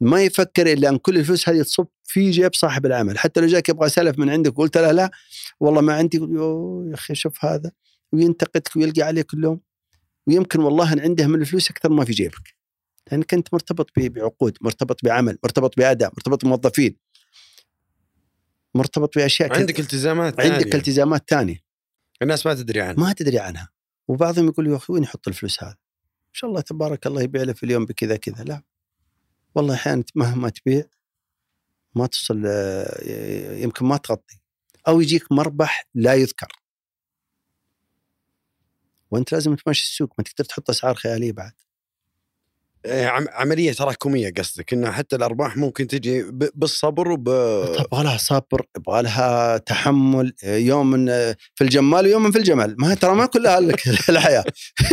[0.02, 3.20] ما يفكر إلا أن كل الفلوس هذه تصب في جيب صاحب العمل.
[3.20, 5.12] حتى لو جاك يبغى سلف من عندك وقلت له لا
[5.60, 7.72] والله ما عندي يا أخي شوف هذا.
[8.14, 9.61] وينتقدك ويلقى عليك اللوم
[10.27, 12.56] ويمكن والله إن عنده من الفلوس أكثر ما في جيبك.
[13.11, 16.98] لأنك أنت مرتبط بعقود مرتبط بعمل مرتبط بأداء مرتبط بموظفين.
[18.76, 20.76] مرتبط بأشياء عندك التزامات عندك ثانية.
[20.76, 21.64] التزامات ثانية
[22.22, 23.03] الناس ما تدري عنها.
[23.03, 23.69] ما تدري عنها.
[24.07, 27.53] وبعضهم يقول يا أخي وين يحط الفلوس هذا؟ ان شاء الله تبارك الله يبيع له
[27.53, 28.44] في اليوم بكذا كذا.
[28.44, 28.64] لا.
[29.56, 30.84] والله أحيانا مهما تبيع
[31.95, 34.40] ما تصل آه، يمكن ما تغطي.
[34.88, 36.48] أو يجيك مربح لا يذكر.
[39.11, 41.52] وانت لازم تمشي السوق ما تقدر تحط أسعار خيالية بعد.
[42.86, 48.65] إيه، عم- عملية تراكمية قصدك إنه حتى الأرباح ممكن تجي بالصبر وب يبغى لها صبر
[48.77, 51.06] يبغى لها تحمل يوم من
[51.56, 52.76] في الجمال ويوم في الجمال.
[52.80, 54.44] ما ترى ما كلها لك الحياة.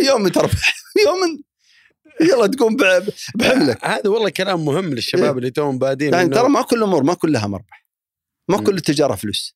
[0.08, 0.74] يوم تربح
[1.06, 1.42] يوم
[2.30, 2.76] يلا تقوم
[3.34, 3.84] بحملك.
[3.84, 7.46] هذا والله كلام مهم للشباب اللي توهم بادين يعني ترى ما كل الأمور ما كلها
[7.46, 7.86] مربح.
[8.48, 8.60] ما.
[8.62, 9.55] كل التجارة فلوس.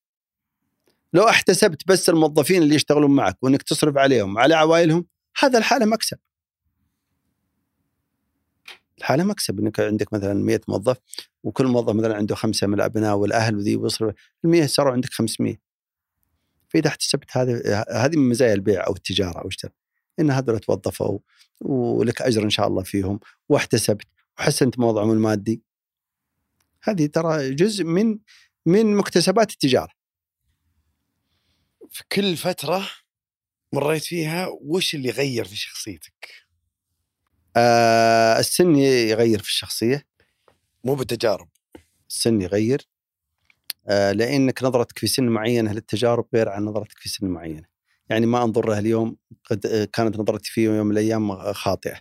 [1.12, 5.06] لو احتسبت بس الموظفين اللي يشتغلون معك وإنك تصرف عليهم على عوائلهم
[5.42, 6.18] هذا الحالة مكسب.
[8.98, 10.96] الحالة مكسب إنك عندك مثلا 100 موظف
[11.42, 14.14] وكل موظف مثلا عنده خمسة من الأبناء والأهل وذي ويصرف
[14.44, 15.56] ال 100 صاروا عندك 500
[16.68, 19.72] فإذا احتسبت هذه هذه من مزايا البيع أو التجارة أو اشتري
[20.20, 21.18] إن هذول توظفوا
[21.60, 24.06] ولك أجر إن شاء الله فيهم واحتسبت
[24.38, 25.62] وحسنت موضعهم المادي.
[26.82, 28.18] هذه ترى جزء من
[28.66, 29.99] من مكتسبات التجارة.
[31.90, 32.88] في كل فترة
[33.72, 36.30] مريت فيها وش اللي غير في شخصيتك؟
[37.56, 40.06] آه السن يغير في الشخصية.
[40.84, 41.48] مو بالتجارب.
[42.08, 42.88] السن يغير.
[43.88, 47.68] آه لأنك نظرتك في سن معينه للتجارب غير عن نظرتك في سن معينه
[48.08, 52.00] يعني ما انظر لها اليوم قد آه، كانت نظرتي فيه يوم من الأيام خاطئة.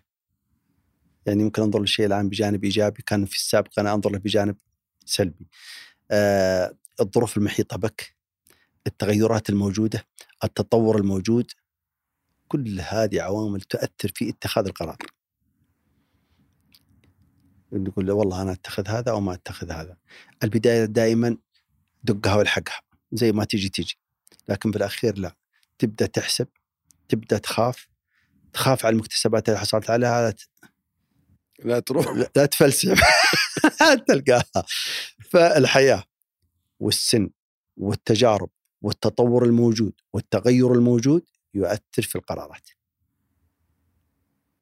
[1.25, 4.57] يعني ممكن أنظر للشيء الآن بجانب إيجابي كان في السابق أنا أنظر له بجانب
[5.05, 5.47] سلبي.
[6.11, 8.18] آه الظروف المحيطة بك.
[8.87, 10.05] التغيرات الموجودة
[10.43, 11.51] التطور الموجود
[12.47, 14.97] كل هذه عوامل تؤثر في اتخاذ القرار.
[17.73, 19.97] نقول له والله أنا أتخذ هذا أو ما أتخذ هذا.
[20.43, 21.37] البداية دائما
[22.03, 22.81] دقها والحقها
[23.11, 23.97] زي ما تيجي تيجي
[24.49, 25.35] لكن في الاخير لا.
[25.79, 26.47] تبدأ تحسب
[27.09, 27.87] تبدأ تخاف
[28.53, 30.49] تخاف على المكتسبات اللي حصلت عليها لا ت-
[31.59, 32.07] لا تروح.
[32.07, 32.99] لا- لا تفلسف.
[34.07, 34.65] تلقاها.
[35.29, 36.03] فالحياة
[36.79, 37.29] والسن
[37.77, 38.49] والتجارب
[38.81, 41.23] والتطور الموجود والتغير الموجود
[41.53, 42.69] يؤثر في القرارات.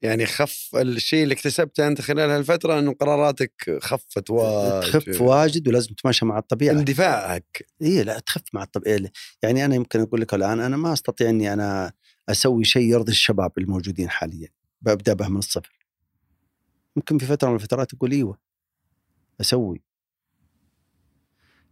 [0.02, 4.90] يعني خف الشيء اللي اكتسبته أنت خلال هالفترة إنه قراراتك خفت واجد.
[4.90, 6.72] تخف واجد ولازم تماشى مع الطبيعة.
[6.72, 7.66] اندفاعك.
[7.82, 9.10] إي لا تخف مع الطبيعه
[9.42, 11.92] يعني أنا يمكن أقول لك الآن أنا ما أستطيع إني أنا
[12.28, 14.48] أسوي شيء يرضي الشباب الموجودين حاليا
[14.82, 15.86] ببدا به من الصفر.
[16.96, 18.38] ممكن في فترة من الفترات أقول إيوه
[19.40, 19.82] أسوي.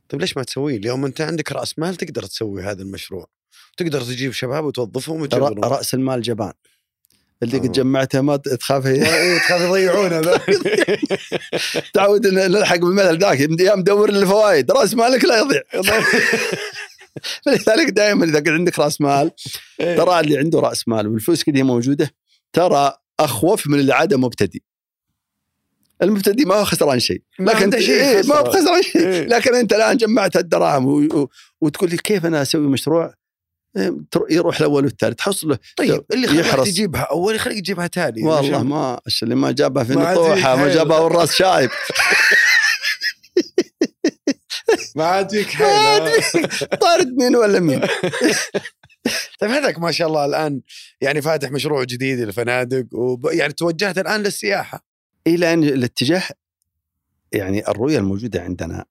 [0.09, 3.27] طيب ليش ما تسويه؟ اليوم أنت عندك رأس مال تقدر تسوي هذا المشروع
[3.77, 5.29] تقدر تجيب شباب وتوظفهم
[5.65, 6.53] رأس المال جبان
[7.43, 7.59] اللي.
[7.59, 10.21] قد جمعته ما تخاف إيه، تخاف يضيعونه.
[11.95, 15.63] تعود إن نلحق بالمثل ذاك يا مدور الفوائد رأس مالك لا يضيع
[17.45, 19.31] فلذلك دائما إذا كان عندك رأس مال
[19.81, 19.97] إيه.
[19.97, 22.11] ترى اللي عنده رأس مال والفلوس كذا موجودة
[22.53, 24.61] ترى أخوف من اللي عاده مبتدئ
[26.03, 27.23] المبتدئ ما هو خسران شيء.
[27.41, 28.51] لكن عنده شيء إيه ما هو.
[28.51, 29.07] خسران شيء.
[29.07, 29.27] إيه.
[29.27, 30.99] لكن أنت الآن جمعت الدراهم و...
[30.99, 31.29] و...
[31.61, 33.15] وتقول لي كيف أنا أسوي مشروع؟
[33.77, 33.97] إيه،
[34.31, 35.15] يروح الأول والثالث.
[35.15, 36.69] تحصل له طيب اللي خلاك يحرص.
[36.69, 40.75] تجيبها أول يخليك تجيبها تالي والله ما اللي ما جابها في نطوحه ما.
[40.75, 41.71] جابها والراس شايب.
[44.97, 45.59] ما عاد فيك
[46.81, 47.81] طارد مين ولا مين
[49.41, 50.61] طيب هذاك ما شاء الله الآن
[51.01, 53.27] يعني فاتح مشروع جديد للفنادق وب...
[53.33, 54.96] يعني توجهت الآن للسياحة.
[55.27, 56.23] إلى أن الاتجاه
[57.33, 58.85] يعني الرؤية الموجودة عندنا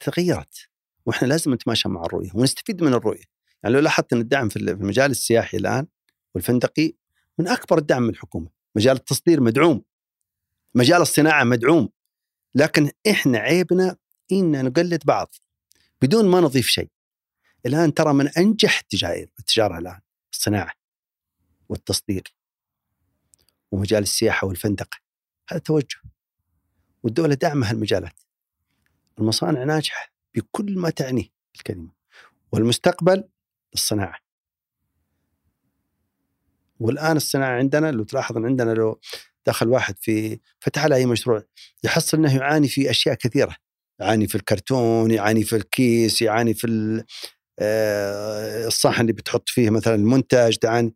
[0.00, 0.68] تغيرت
[1.06, 3.24] وإحنا لازم نتماشى مع الرؤية ونستفيد من الرؤية.
[3.62, 5.86] يعني لو لاحظت إن الدعم في المجال السياحي الآن
[6.34, 6.92] والفندقي
[7.38, 8.50] من أكبر الدعم من الحكومة.
[8.76, 9.82] مجال التصدير مدعوم
[10.74, 11.88] مجال الصناعة مدعوم
[12.54, 13.96] لكن إحنا عيبنا
[14.32, 15.34] ان نقلد بعض
[16.02, 16.90] بدون ما نضيف شيء.
[17.66, 20.00] الآن ترى من أنجح التجاره التجارة الآن
[20.32, 20.72] الصناعة
[21.68, 22.34] والتصدير
[23.72, 24.98] ومجال السياحة والفندقه
[25.50, 25.96] هذا توجه.
[27.02, 28.20] والدولة داعمة هالمجالات.
[29.18, 31.90] المصانع ناجحة بكل ما تعنيه الكلمة.
[32.52, 33.24] والمستقبل
[33.74, 34.18] الصناعة.
[36.80, 39.00] والآن الصناعة عندنا لو تلاحظ إن عندنا لو
[39.46, 41.42] دخل واحد في فتح له أي مشروع
[41.84, 43.56] يحصل إنه يعاني في أشياء كثيرة.
[44.00, 47.04] يعاني في الكرتون يعاني في الكيس يعاني في
[47.58, 50.94] آه، الصحن اللي بتحط فيه مثلا المنتج تعاني.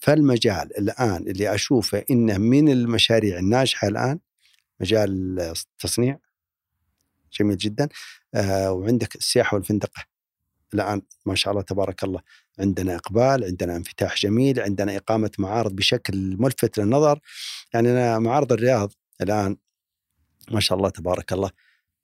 [0.00, 4.18] فالمجال الآن اللي أشوفه إنه من المشاريع الناجحة الآن
[4.80, 6.18] مجال التصنيع
[7.40, 7.88] جميل جدا.
[8.34, 10.04] آه وعندك السياحة والفندقة.
[10.74, 12.20] الآن ما شاء الله تبارك الله
[12.58, 17.20] عندنا إقبال عندنا انفتاح جميل عندنا إقامة معارض بشكل ملفت للنظر.
[17.74, 19.56] يعني أنا معارض الرياض الآن
[20.50, 21.50] ما شاء الله تبارك الله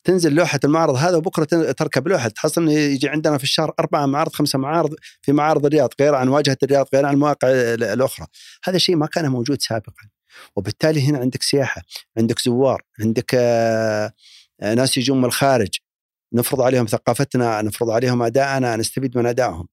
[0.04, 4.32] تنزل لوحة المعرض هذا وبكرة تركب لوحة تحصل إنه يجي عندنا في الشهر أربع معارض
[4.32, 8.26] خمسة معارض في معارض الرياض غير عن واجهه الرياض غير عن المواقع ال- الأخرى.
[8.64, 10.08] هذا شيء ما كان موجود سابقا.
[10.56, 11.82] وبالتالي هنا عندك سياحة
[12.18, 14.12] عندك زوار عندك آه،
[14.60, 15.68] آه، ناس يجون من الخارج.
[16.32, 19.68] نفرض عليهم ثقافتنا نفرض عليهم أدائنا نستفيد من أدائهم.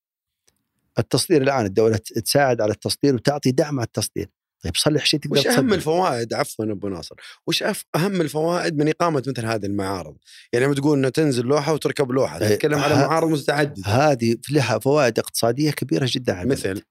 [1.00, 4.30] التصدير الآن الدولة تساعد على التصدير وتعطي دعم على التصدير.
[4.62, 5.74] طيب صلح شيء تقدر وش أهم.
[5.74, 7.16] الفوائد؟ عفوا أبو ناصر.
[7.48, 7.64] وش
[7.96, 10.18] أهم الفوائد من إقامة مثل هذه المعارض؟
[10.54, 13.88] يعني لما تقول إنه تنزل لوحة وتركب لوحة إيه، تتكلم على معارض متعددة.
[13.88, 16.60] هذه لها فوائد اقتصادية كبيرة جدا على البلد.
[16.60, 16.84] مثل؟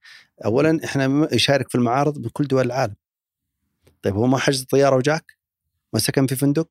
[0.45, 2.95] اولا إحنا يشارك في المعارض من كل دول العالم.
[4.03, 5.37] طيب هو ما حجز طيارة وجاك؟
[5.93, 6.69] ما سكن في فندق؟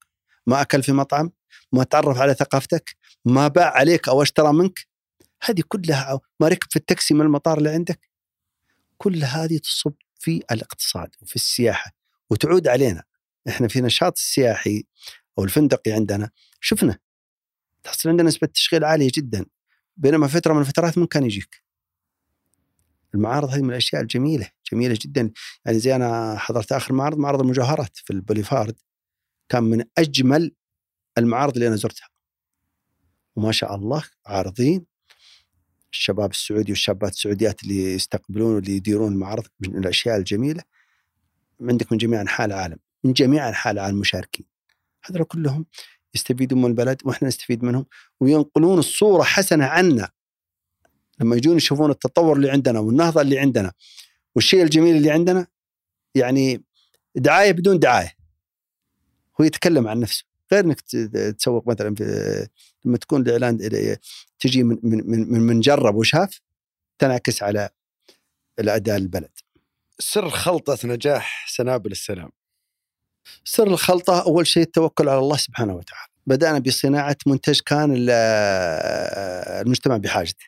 [0.47, 1.31] ما أكل في مطعم؟
[1.71, 2.95] ما تعرف على ثقافتك؟
[3.25, 4.79] ما باع عليك أو اشترى منك؟
[5.43, 8.09] هذه كلها ما ركب في التاكسي من المطار اللي عندك؟
[8.97, 11.91] كل هذه تصب في الاقتصاد وفي السياحة
[12.29, 13.03] وتعود علينا.
[13.47, 14.83] إحنا في نشاط السياحي
[15.37, 16.29] أو الفندقي عندنا
[16.61, 16.99] شفنا.
[17.83, 19.45] تحصل عندنا نسبة تشغيل عالية جدا
[19.97, 21.63] بينما فترة من الفترات من كان يجيك.
[23.15, 25.31] المعارض هذه من الأشياء الجميلة جميلة جدا.
[25.65, 28.75] يعني زي أنا حضرت آخر معرض معرض المجوهرات في البوليفارد.
[29.49, 30.55] كان من أجمل
[31.17, 32.09] المعارض اللي أنا زرتها.
[33.35, 34.85] وما شاء الله عارضين
[35.93, 40.63] الشباب السعودي والشابات السعوديات اللي يستقبلون واللي يديرون المعارض من الأشياء الجميلة
[41.61, 44.45] عندك من جميع أنحاء العالم من جميع أنحاء العالم مشاركين.
[45.03, 45.65] هذول كلهم
[46.15, 47.85] يستفيدون من البلد وإحنا نستفيد منهم
[48.19, 50.09] وينقلون الصورة حسنة عنا.
[51.19, 53.73] لما يجون يشوفون التطور اللي عندنا والنهضة اللي عندنا
[54.35, 55.47] والشيء الجميل اللي عندنا
[56.15, 56.63] يعني
[57.15, 58.15] دعاية بدون دعاية.
[59.41, 60.28] هو يتكلم عن نفسه.
[60.53, 60.81] غير إنك
[61.37, 62.47] تسوق مثلا في
[62.85, 63.57] لما تكون الإعلان
[64.39, 66.41] تجي من من من, من, جرب وشاف
[66.99, 67.69] تنعكس على
[68.59, 69.31] الأداء البلد
[69.99, 72.31] سر خلطة نجاح سنابل السلام.
[73.43, 76.09] سر الخلطة أول شيء التوكل على الله سبحانه وتعالى.
[76.27, 78.09] بدأنا بصناعة منتج كان ال-
[79.61, 80.45] المجتمع بحاجته.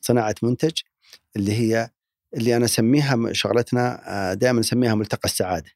[0.00, 0.72] صناعة منتج
[1.36, 1.90] اللي هي
[2.34, 5.70] اللي أنا أسميها شغلتنا دائما نسميها ملتقى السعادة.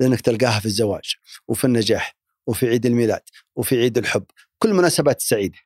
[0.00, 1.14] لأنك تلقاها في الزواج
[1.48, 2.16] وفي النجاح.
[2.46, 3.22] وفي عيد الميلاد
[3.56, 4.24] وفي عيد الحب
[4.58, 5.58] كل المناسبات السعيدة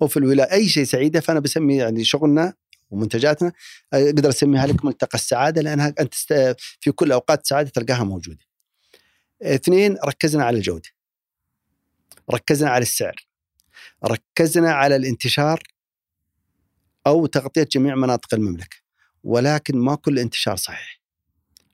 [0.00, 2.54] وفي الولاء أي شيء سعيدة فأنا بسمي يعني شغلنا
[2.90, 3.52] ومنتجاتنا
[3.92, 8.44] أقدر أسميها لك ملتقى السعادة لأنها أنت است- في كل أوقات السعادة تلقاها موجودة.
[9.42, 10.88] اثنين ركزنا على الجودة.
[12.34, 13.26] ركزنا على السعر.
[14.04, 15.62] ركزنا على الانتشار
[17.06, 18.76] أو تغطية جميع مناطق المملكة.
[19.24, 21.00] ولكن ما كل انتشار صحيح.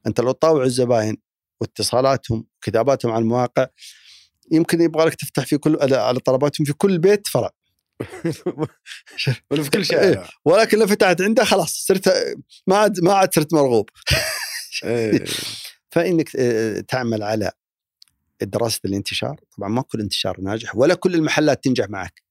[0.06, 1.16] أنت لو تطاوع الزباين
[1.62, 3.66] واتصالاتهم وكتاباتهم على المواقع.
[4.50, 7.50] يمكن يبغى لك تفتح في كل على- طلباتهم في كل بيت فرع.
[9.50, 12.34] ولا في كل شيء ولكن لو فتحت عنده خلاص صرت
[12.66, 13.88] ما عاد ما عاد صرت مرغوب.
[14.84, 15.24] إيه.
[15.92, 17.50] فإنك آه، تعمل على
[18.42, 19.40] دراسة الانتشار.
[19.58, 22.22] طبعا ما كل انتشار ناجح ولا كل المحلات تنجح معك.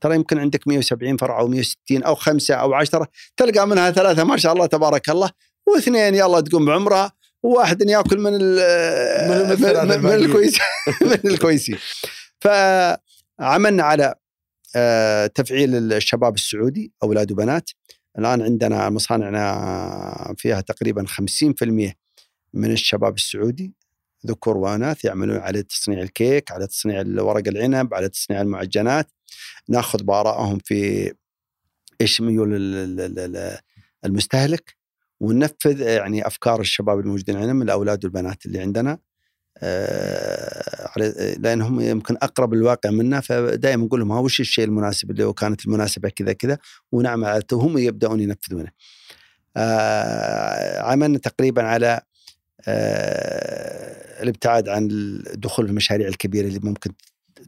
[0.00, 4.36] ترى يمكن عندك 170 فرع أو 160 أو خمسة أو 10 تلقى منها ثلاثة ما
[4.36, 5.30] شاء الله تبارك الله
[5.66, 7.12] واثنين يلا تقوم بعمره
[7.44, 10.24] وواحد ياكل من ال- من من, من الباقيين.
[10.24, 10.58] الكويس
[11.02, 11.78] من الكويسين
[12.40, 14.14] فعملنا على
[14.76, 17.70] آه، تفعيل الشباب السعودي أولاد وبنات.
[18.18, 21.92] الآن عندنا مصانعنا فيها تقريبا 50%
[22.54, 23.74] من الشباب السعودي.
[24.26, 29.06] ذكور واناث يعملون على تصنيع الكيك على تصنيع ورق العنب على تصنيع المعجنات.
[29.68, 31.12] ناخذ بآرائهم في
[32.00, 33.58] إيش ميول ال- ال- ال-
[34.04, 34.76] المستهلك.
[35.20, 38.98] وننفذ يعني أفكار الشباب الموجودين عندنا من الأولاد والبنات اللي عندنا
[39.58, 45.32] آه، على- لأنهم يمكن أقرب للواقع منا فدائما نقول لهم ها وش الشيء المناسب اللي
[45.32, 46.58] كانت المناسبة كذا كذا
[46.92, 47.38] ونعمل على
[47.78, 48.68] يبدأون ينفذونه.
[49.56, 52.00] آه، عملنا تقريبا على
[52.68, 56.90] آه، الابتعاد عن الدخول في المشاريع الكبيرة اللي ممكن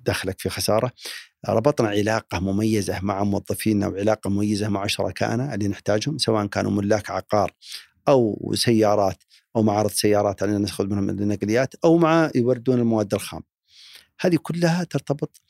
[0.04, 0.92] تدخلك في خسارة.
[1.48, 7.52] ربطنا علاقة مميزة مع موظفينا وعلاقة مميزة مع شركائنا اللي نحتاجهم سواء كانوا ملاك عقار
[8.08, 9.22] أو سيارات
[9.56, 13.42] أو معارض سيارات علينا ناخذ منهم النقليات أو مع يوردون المواد الخام.
[14.20, 15.40] هذه كلها ترتبط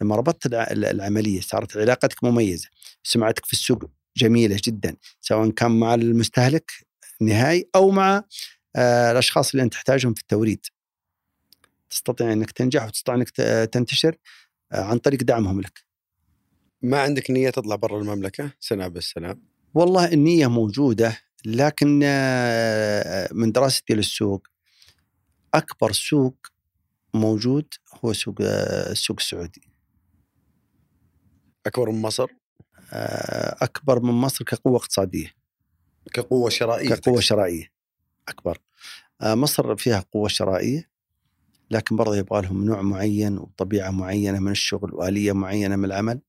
[0.00, 2.68] لما ربطت الع- العملية صارت علاقتك مميزة،
[3.02, 3.84] سمعتك في السوق
[4.16, 6.72] جميلة جدا سواء كان مع المستهلك
[7.20, 8.22] النهائي أو مع
[8.76, 10.66] آه، الأشخاص اللي أنت تحتاجهم في التوريد.
[11.90, 14.16] تستطيع إنك تنجح وتستطيع إنك ت- تنتشر
[14.72, 15.84] عن طريق دعمهم لك.
[16.82, 19.42] ما عندك نية تطلع برا المملكة؟ سنابل السلام
[19.74, 24.46] والله النية موجودة لكن آه، من دراستي للسوق
[25.54, 26.36] أكبر سوق
[27.14, 27.74] موجود
[28.04, 29.60] هو سوق آه، السوق السعودي.
[31.66, 32.26] أكبر من مصر؟
[32.92, 35.34] آه، أكبر من مصر كقوة اقتصادية.
[36.12, 37.72] كقوة شرائية كقوة شرائية
[38.28, 38.58] أكبر.
[39.20, 40.90] آه، مصر فيها قوة شرائية.
[41.70, 46.20] لكن برضه يبغى لهم نوع معين وطبيعة معينة من الشغل وآلية معينة من العمل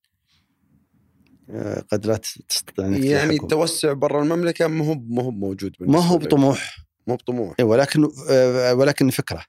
[1.49, 2.18] آه، قد لا
[2.49, 3.43] تستطيع إنك يعني تحكم.
[3.43, 6.18] التوسع برا المملكة ما هو ما هو موجود ما هو.
[6.18, 6.77] بطموح.
[7.07, 7.55] مو بطموح.
[7.59, 9.43] إيه، ولكن آه، ولكن فكرة.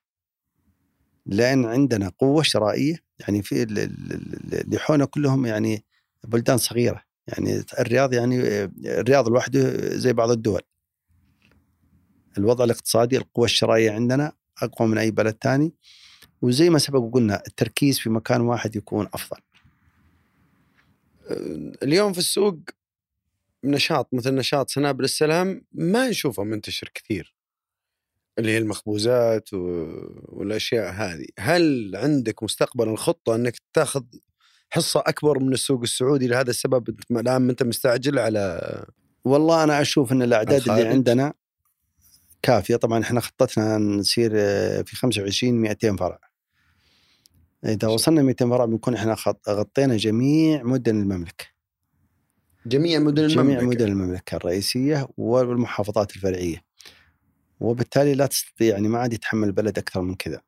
[1.26, 5.84] لأن عندنا قوة شرائية يعني في ال- ال- ال- اللي حولنا كلهم يعني
[6.24, 7.02] بلدان صغيرة.
[7.28, 9.60] يعني الرياض يعني آه، الرياض لوحده
[9.98, 10.60] زي بعض الدول.
[12.38, 14.32] الوضع الاقتصادي القوة الشرائية عندنا
[14.62, 15.72] أقوى من أي بلد ثاني
[16.42, 19.40] وزي ما سبق وقلنا التركيز في مكان واحد يكون أفضل
[21.82, 22.58] اليوم في السوق
[23.64, 27.34] نشاط مثل نشاط سنابل السلام ما نشوفه منتشر كثير
[28.38, 29.48] اللي هي المخبوزات.
[29.52, 34.02] والأشياء هذه هل عندك مستقبلا خطه أنك تاخذ
[34.70, 38.84] حصة أكبر من السوق السعودي لهذا السبب دام أنت مستعجل على
[39.24, 40.88] والله أنا أشوف أن الأعداد اللي.
[40.88, 41.34] عندنا
[42.42, 42.76] كافية.
[42.76, 46.18] طبعا إحنا خطتنا نصير آه، في 25 200 فرع.
[47.64, 49.16] إذا وصلنا 200 فرع بنكون إحنا
[49.48, 51.44] غطينا جميع مدن المملكة.
[52.66, 53.66] جميع مدن جميع المملكة.
[53.66, 56.64] مدن المملكة الرئيسية والمحافظات الفرعية.
[57.60, 60.40] وبالتالي لا تستطيع يعني ما عاد يتحمل البلد أكثر من كذا.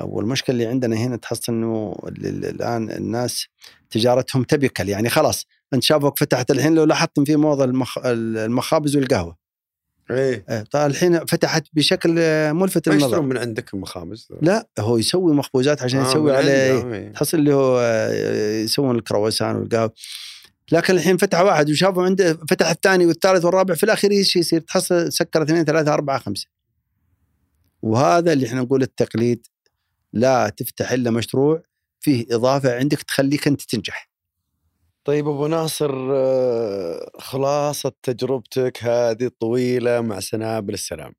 [0.00, 3.46] والمشكلة اللي عندنا هنا تحس أنه ال- ال- الآن الناس
[3.90, 4.88] تجارتهم تبكل.
[4.88, 7.98] يعني خلاص أنت شافوك فتحت الحين لو لاحظتم في موضة المخ...
[8.04, 9.36] المخابز والقهوة.
[10.10, 14.96] إيه آه، طيب الحين فتحت بشكل آه، ملفت للنظر يشترون من عندك المخابز لا هو
[14.96, 17.12] يسوي مخبوزات عشان آه، يسوي عليه عنده، إيه.
[17.12, 19.92] تحصل اللي هو آه، يسوون الكرواسان والقهوة
[20.72, 25.12] لكن الحين فتح واحد وشافوا عنده فتح الثاني والثالث والرابع في الأخير إيش يصير؟ تحصل
[25.12, 26.46] سكر اثنين ثلاثة أربعة خمسة.
[27.82, 29.46] وهذا اللي إحنا نقول التقليد
[30.12, 31.62] لا تفتح إلا مشروع
[32.00, 34.09] فيه إضافة عندك تخليك أنت تنجح.
[35.04, 41.12] طيب أبو ناصر آه، خلاصة تجربتك هذه الطويلة مع سنابل السلام.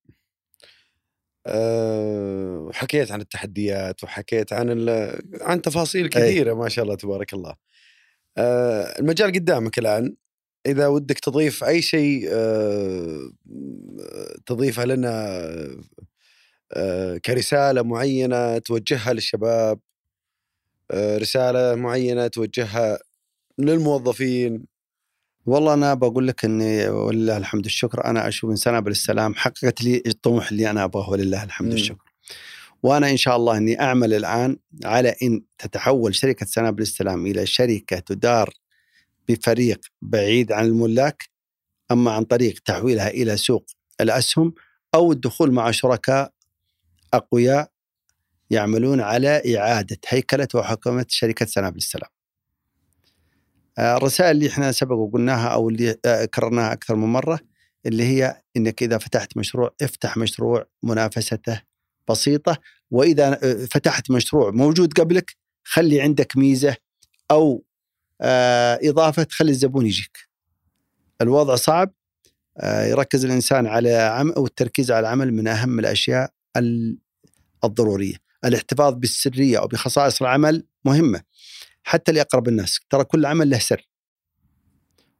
[1.48, 7.56] أه وحكيت عن التحديات وحكيت عن ال- عن تفاصيل كثيرة ما شاء الله تبارك الله.
[8.38, 10.16] أه المجال قدامك الآن.
[10.66, 12.30] إذا ودك تضيف أي شيء
[14.46, 15.42] تضيفه لنا
[17.26, 19.80] كرسالة معينة توجهها للشباب
[20.96, 23.00] رسالة معينة توجهها
[23.66, 24.66] للموظفين
[25.46, 30.04] والله أنا بقول لك إني ولله الحمد والشكر أنا أشوف ان سنابل السلام حققت لي
[30.08, 31.72] الطموح اللي أنا أبغاه ولله الحمد.
[31.72, 32.12] والشكر.
[32.84, 38.00] وأنا إن شاء الله إني أعمل الآن على إن تتحول شركة سنابل السلام إلى شركة
[38.00, 38.54] تدار
[39.30, 41.30] بفريق بعيد عن الملاك
[41.92, 43.66] أما عن طريق تحويلها إلى سوق
[44.02, 44.54] الأسهم
[44.96, 46.32] أو الدخول مع شركاء
[47.14, 47.72] أقوياء
[48.50, 52.10] يعملون على إعادة هيكلة وحكومة شركة سنابل السلام.
[53.78, 57.40] آه، الرسائل اللي إحنا سبق وقلناها أو اللي آه، كررناها أكثر من مرة
[57.86, 61.62] اللي هي إنك إذا فتحت مشروع افتح مشروع منافسته
[62.10, 62.58] بسيطة
[62.92, 66.76] وإذا آه، فتحت مشروع موجود قبلك خلي عندك ميزة
[67.32, 67.64] أو
[68.84, 70.18] إضافة تخلي الزبون يجيك.
[71.22, 71.94] الوضع صعب
[72.64, 76.98] يركز الإنسان على عمل والتركيز على العمل من أهم الأشياء ال-
[77.64, 78.16] الضرورية.
[78.46, 81.22] الاحتفاظ بالسرية أو بخصائص العمل مهمة.
[81.84, 82.80] حتى لأقرب الناس.
[82.90, 83.90] ترى كل عمل له سر.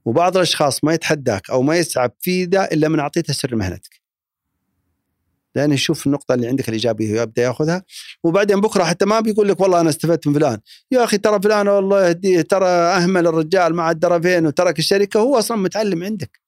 [0.06, 4.02] وبعض الأشخاص ما يتحداك أو ما يسعب في ذا إلا من أعطيته سر مهنتك.
[5.56, 7.84] لأنه يشوف النقطة اللي عندك الإيجابية ويبدأ يأخذها.
[8.24, 10.60] وبعدين بكرة حتى ما بيقول لك والله أنا استفدت من فلان.
[10.92, 15.20] يا أخي ترى فلان والله يهديه ترى أهمل الرجال ما عاد درى فين وترك الشركة
[15.20, 16.40] هو أصلا متعلم عندك.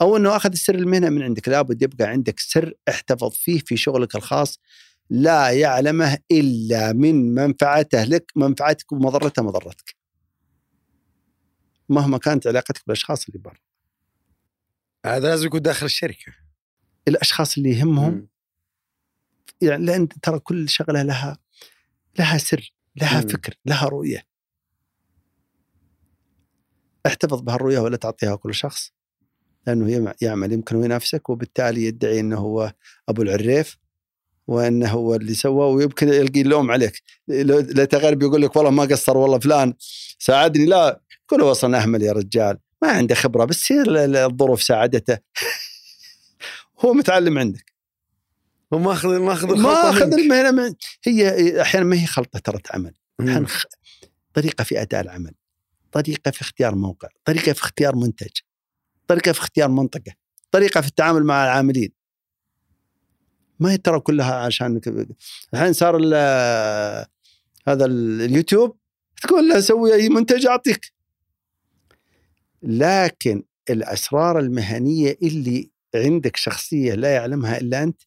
[0.00, 1.48] أو إنه أخذ السر المهنة من عندك.
[1.48, 4.58] لابد يبقى عندك سر احتفظ فيه في شغلك الخاص
[5.10, 9.96] لا يعلمه إلا من منفعته لك منفعتك ومضرته مضرتك.
[11.88, 13.58] مهما كانت علاقتك بالأشخاص اللي برا.
[15.06, 16.32] هذا لازم يكون داخل الشركة
[17.08, 18.28] الأشخاص اللي يهمهم.
[19.60, 21.38] يعني لأن ترى كل شغلة لها
[22.18, 23.26] لها سر، لها مم.
[23.28, 24.22] فكر، لها رؤية.
[27.06, 28.92] احتفظ بهالرؤية ولا تعطيها كل شخص
[29.66, 32.72] لأنه يم- يعمل يمكن ينافسك وبالتالي يدعي إنه هو
[33.08, 33.78] أبو العريف
[34.48, 37.02] وإنه هو اللي سوى ويمكن يلقي اللوم عليك.
[37.28, 39.74] لا تغرب يقول لك والله ما قصر والله فلان.
[40.18, 41.00] ساعدني؟ لا.
[41.26, 42.58] كل هو أصلا أهمل يا رجال.
[42.82, 45.18] ما عنده خبرة بس هي ال- ال- الظروف ساعدته.
[46.84, 47.72] هو متعلم عندك.
[48.72, 50.18] هو ماخذ ماخذ ما الخلطة أخذ منك.
[50.18, 52.94] المهنة من هي أحيانا ما هي خلطة ترى عمل.
[53.46, 53.64] خ-
[54.34, 55.32] طريقة في أداء العمل.
[55.92, 57.08] طريقة في اختيار موقع.
[57.24, 58.30] طريقة في اختيار منتج.
[59.06, 60.12] طريقة في اختيار منطقة.
[60.50, 61.97] طريقة في التعامل مع العاملين.
[63.60, 64.80] ما هي ترى كلها عشان
[65.54, 65.96] الحين صار
[67.68, 68.78] هذا ال- اليوتيوب
[69.22, 70.92] تقول له سوي أي منتج أعطيك.
[72.62, 78.02] لكن الأسرار المهنية اللي عندك شخصية لا يعلمها إلا أنت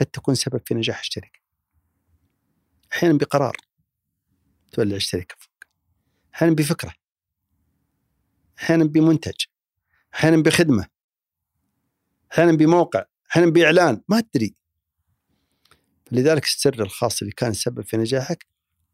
[0.00, 1.38] قد تكون سبب في نجاح الشركة
[2.92, 3.56] أحيانا بقرار
[4.72, 5.52] تولع الشركة فوق.
[6.34, 6.92] أحيانا بفكرة.
[8.58, 9.44] أحيانا بمنتج.
[10.14, 10.86] أحيانا بخدمة.
[12.32, 13.04] أحيانا بموقع.
[13.30, 14.02] أحيانا بإعلان.
[14.08, 14.54] ما تدري.
[16.12, 18.46] لذلك السر الخاص اللي كان سبب في نجاحك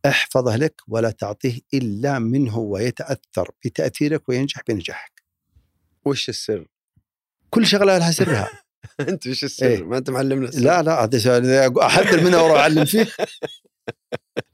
[0.06, 5.22] احفظه لك ولا تعطيه إلا منه ويتأثر بتأثيرك وينجح بنجاحك.
[6.04, 6.66] وش السر؟
[7.50, 8.50] كل شغلة لها سرها.
[9.08, 9.82] أنت وش السر؟ إيه.
[9.82, 13.08] ما أنت معلمنا السر لا لا هذا سؤال أحذر منه وأروح أعلم فيه.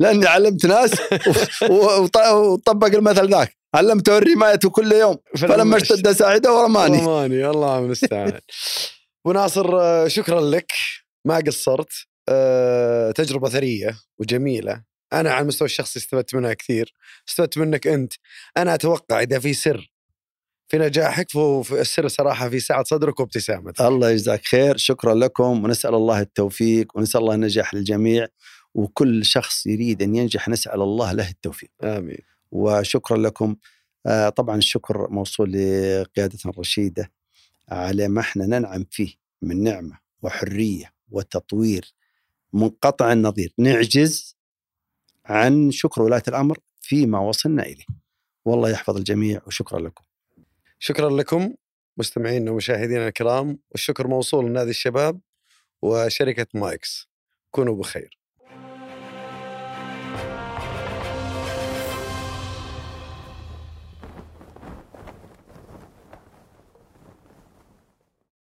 [0.01, 0.91] لأني علمت ناس
[2.33, 3.57] وطبق المثل ذاك.
[3.75, 5.17] علمته الرماية كل يوم.
[5.37, 6.99] فلما اشتد ساعده ورماني.
[6.99, 8.41] رماني الله المستعان.
[9.27, 10.73] ابو ناصر آه، شكرا لك.
[11.25, 12.10] ما قصرت.
[12.31, 14.83] آه، تجربة ثرية وجميلة.
[15.13, 16.95] أنا على المستوى الشخصي استفدت منها كثير.
[17.29, 18.13] استفدت منك أنت.
[18.57, 19.93] أنا أتوقع إذا في سر
[20.69, 23.81] في نجاحك فهو السر صراحة في سعة صدرك وابتسامتك.
[23.81, 24.77] الله يجزاك خير.
[24.77, 28.27] شكرا لكم ونسأل الله التوفيق ونسأل الله النجاح للجميع
[28.75, 31.71] وكل شخص يريد أن ينجح نسأل الله له التوفيق.
[31.83, 32.19] آمين.
[32.53, 33.57] وشكرا لكم.
[34.07, 37.13] آه، طبعا الشكر موصول لقيادتنا الرشيدة
[37.69, 41.95] على ما إحنا ننعم فيه من نعمة وحرية وتطوير
[42.53, 44.37] منقطع النظير نعجز
[45.25, 47.85] عن شكر ولاة الأمر فيما وصلنا إليه.
[48.45, 50.05] والله يحفظ الجميع وشكرا لكم.
[50.79, 51.55] شكرا لكم
[51.97, 55.21] مستمعينا ومشاهدينا الكرام والشكر موصول لنادي الشباب
[55.83, 57.09] وشركة مايكس
[57.51, 58.20] كونوا بخير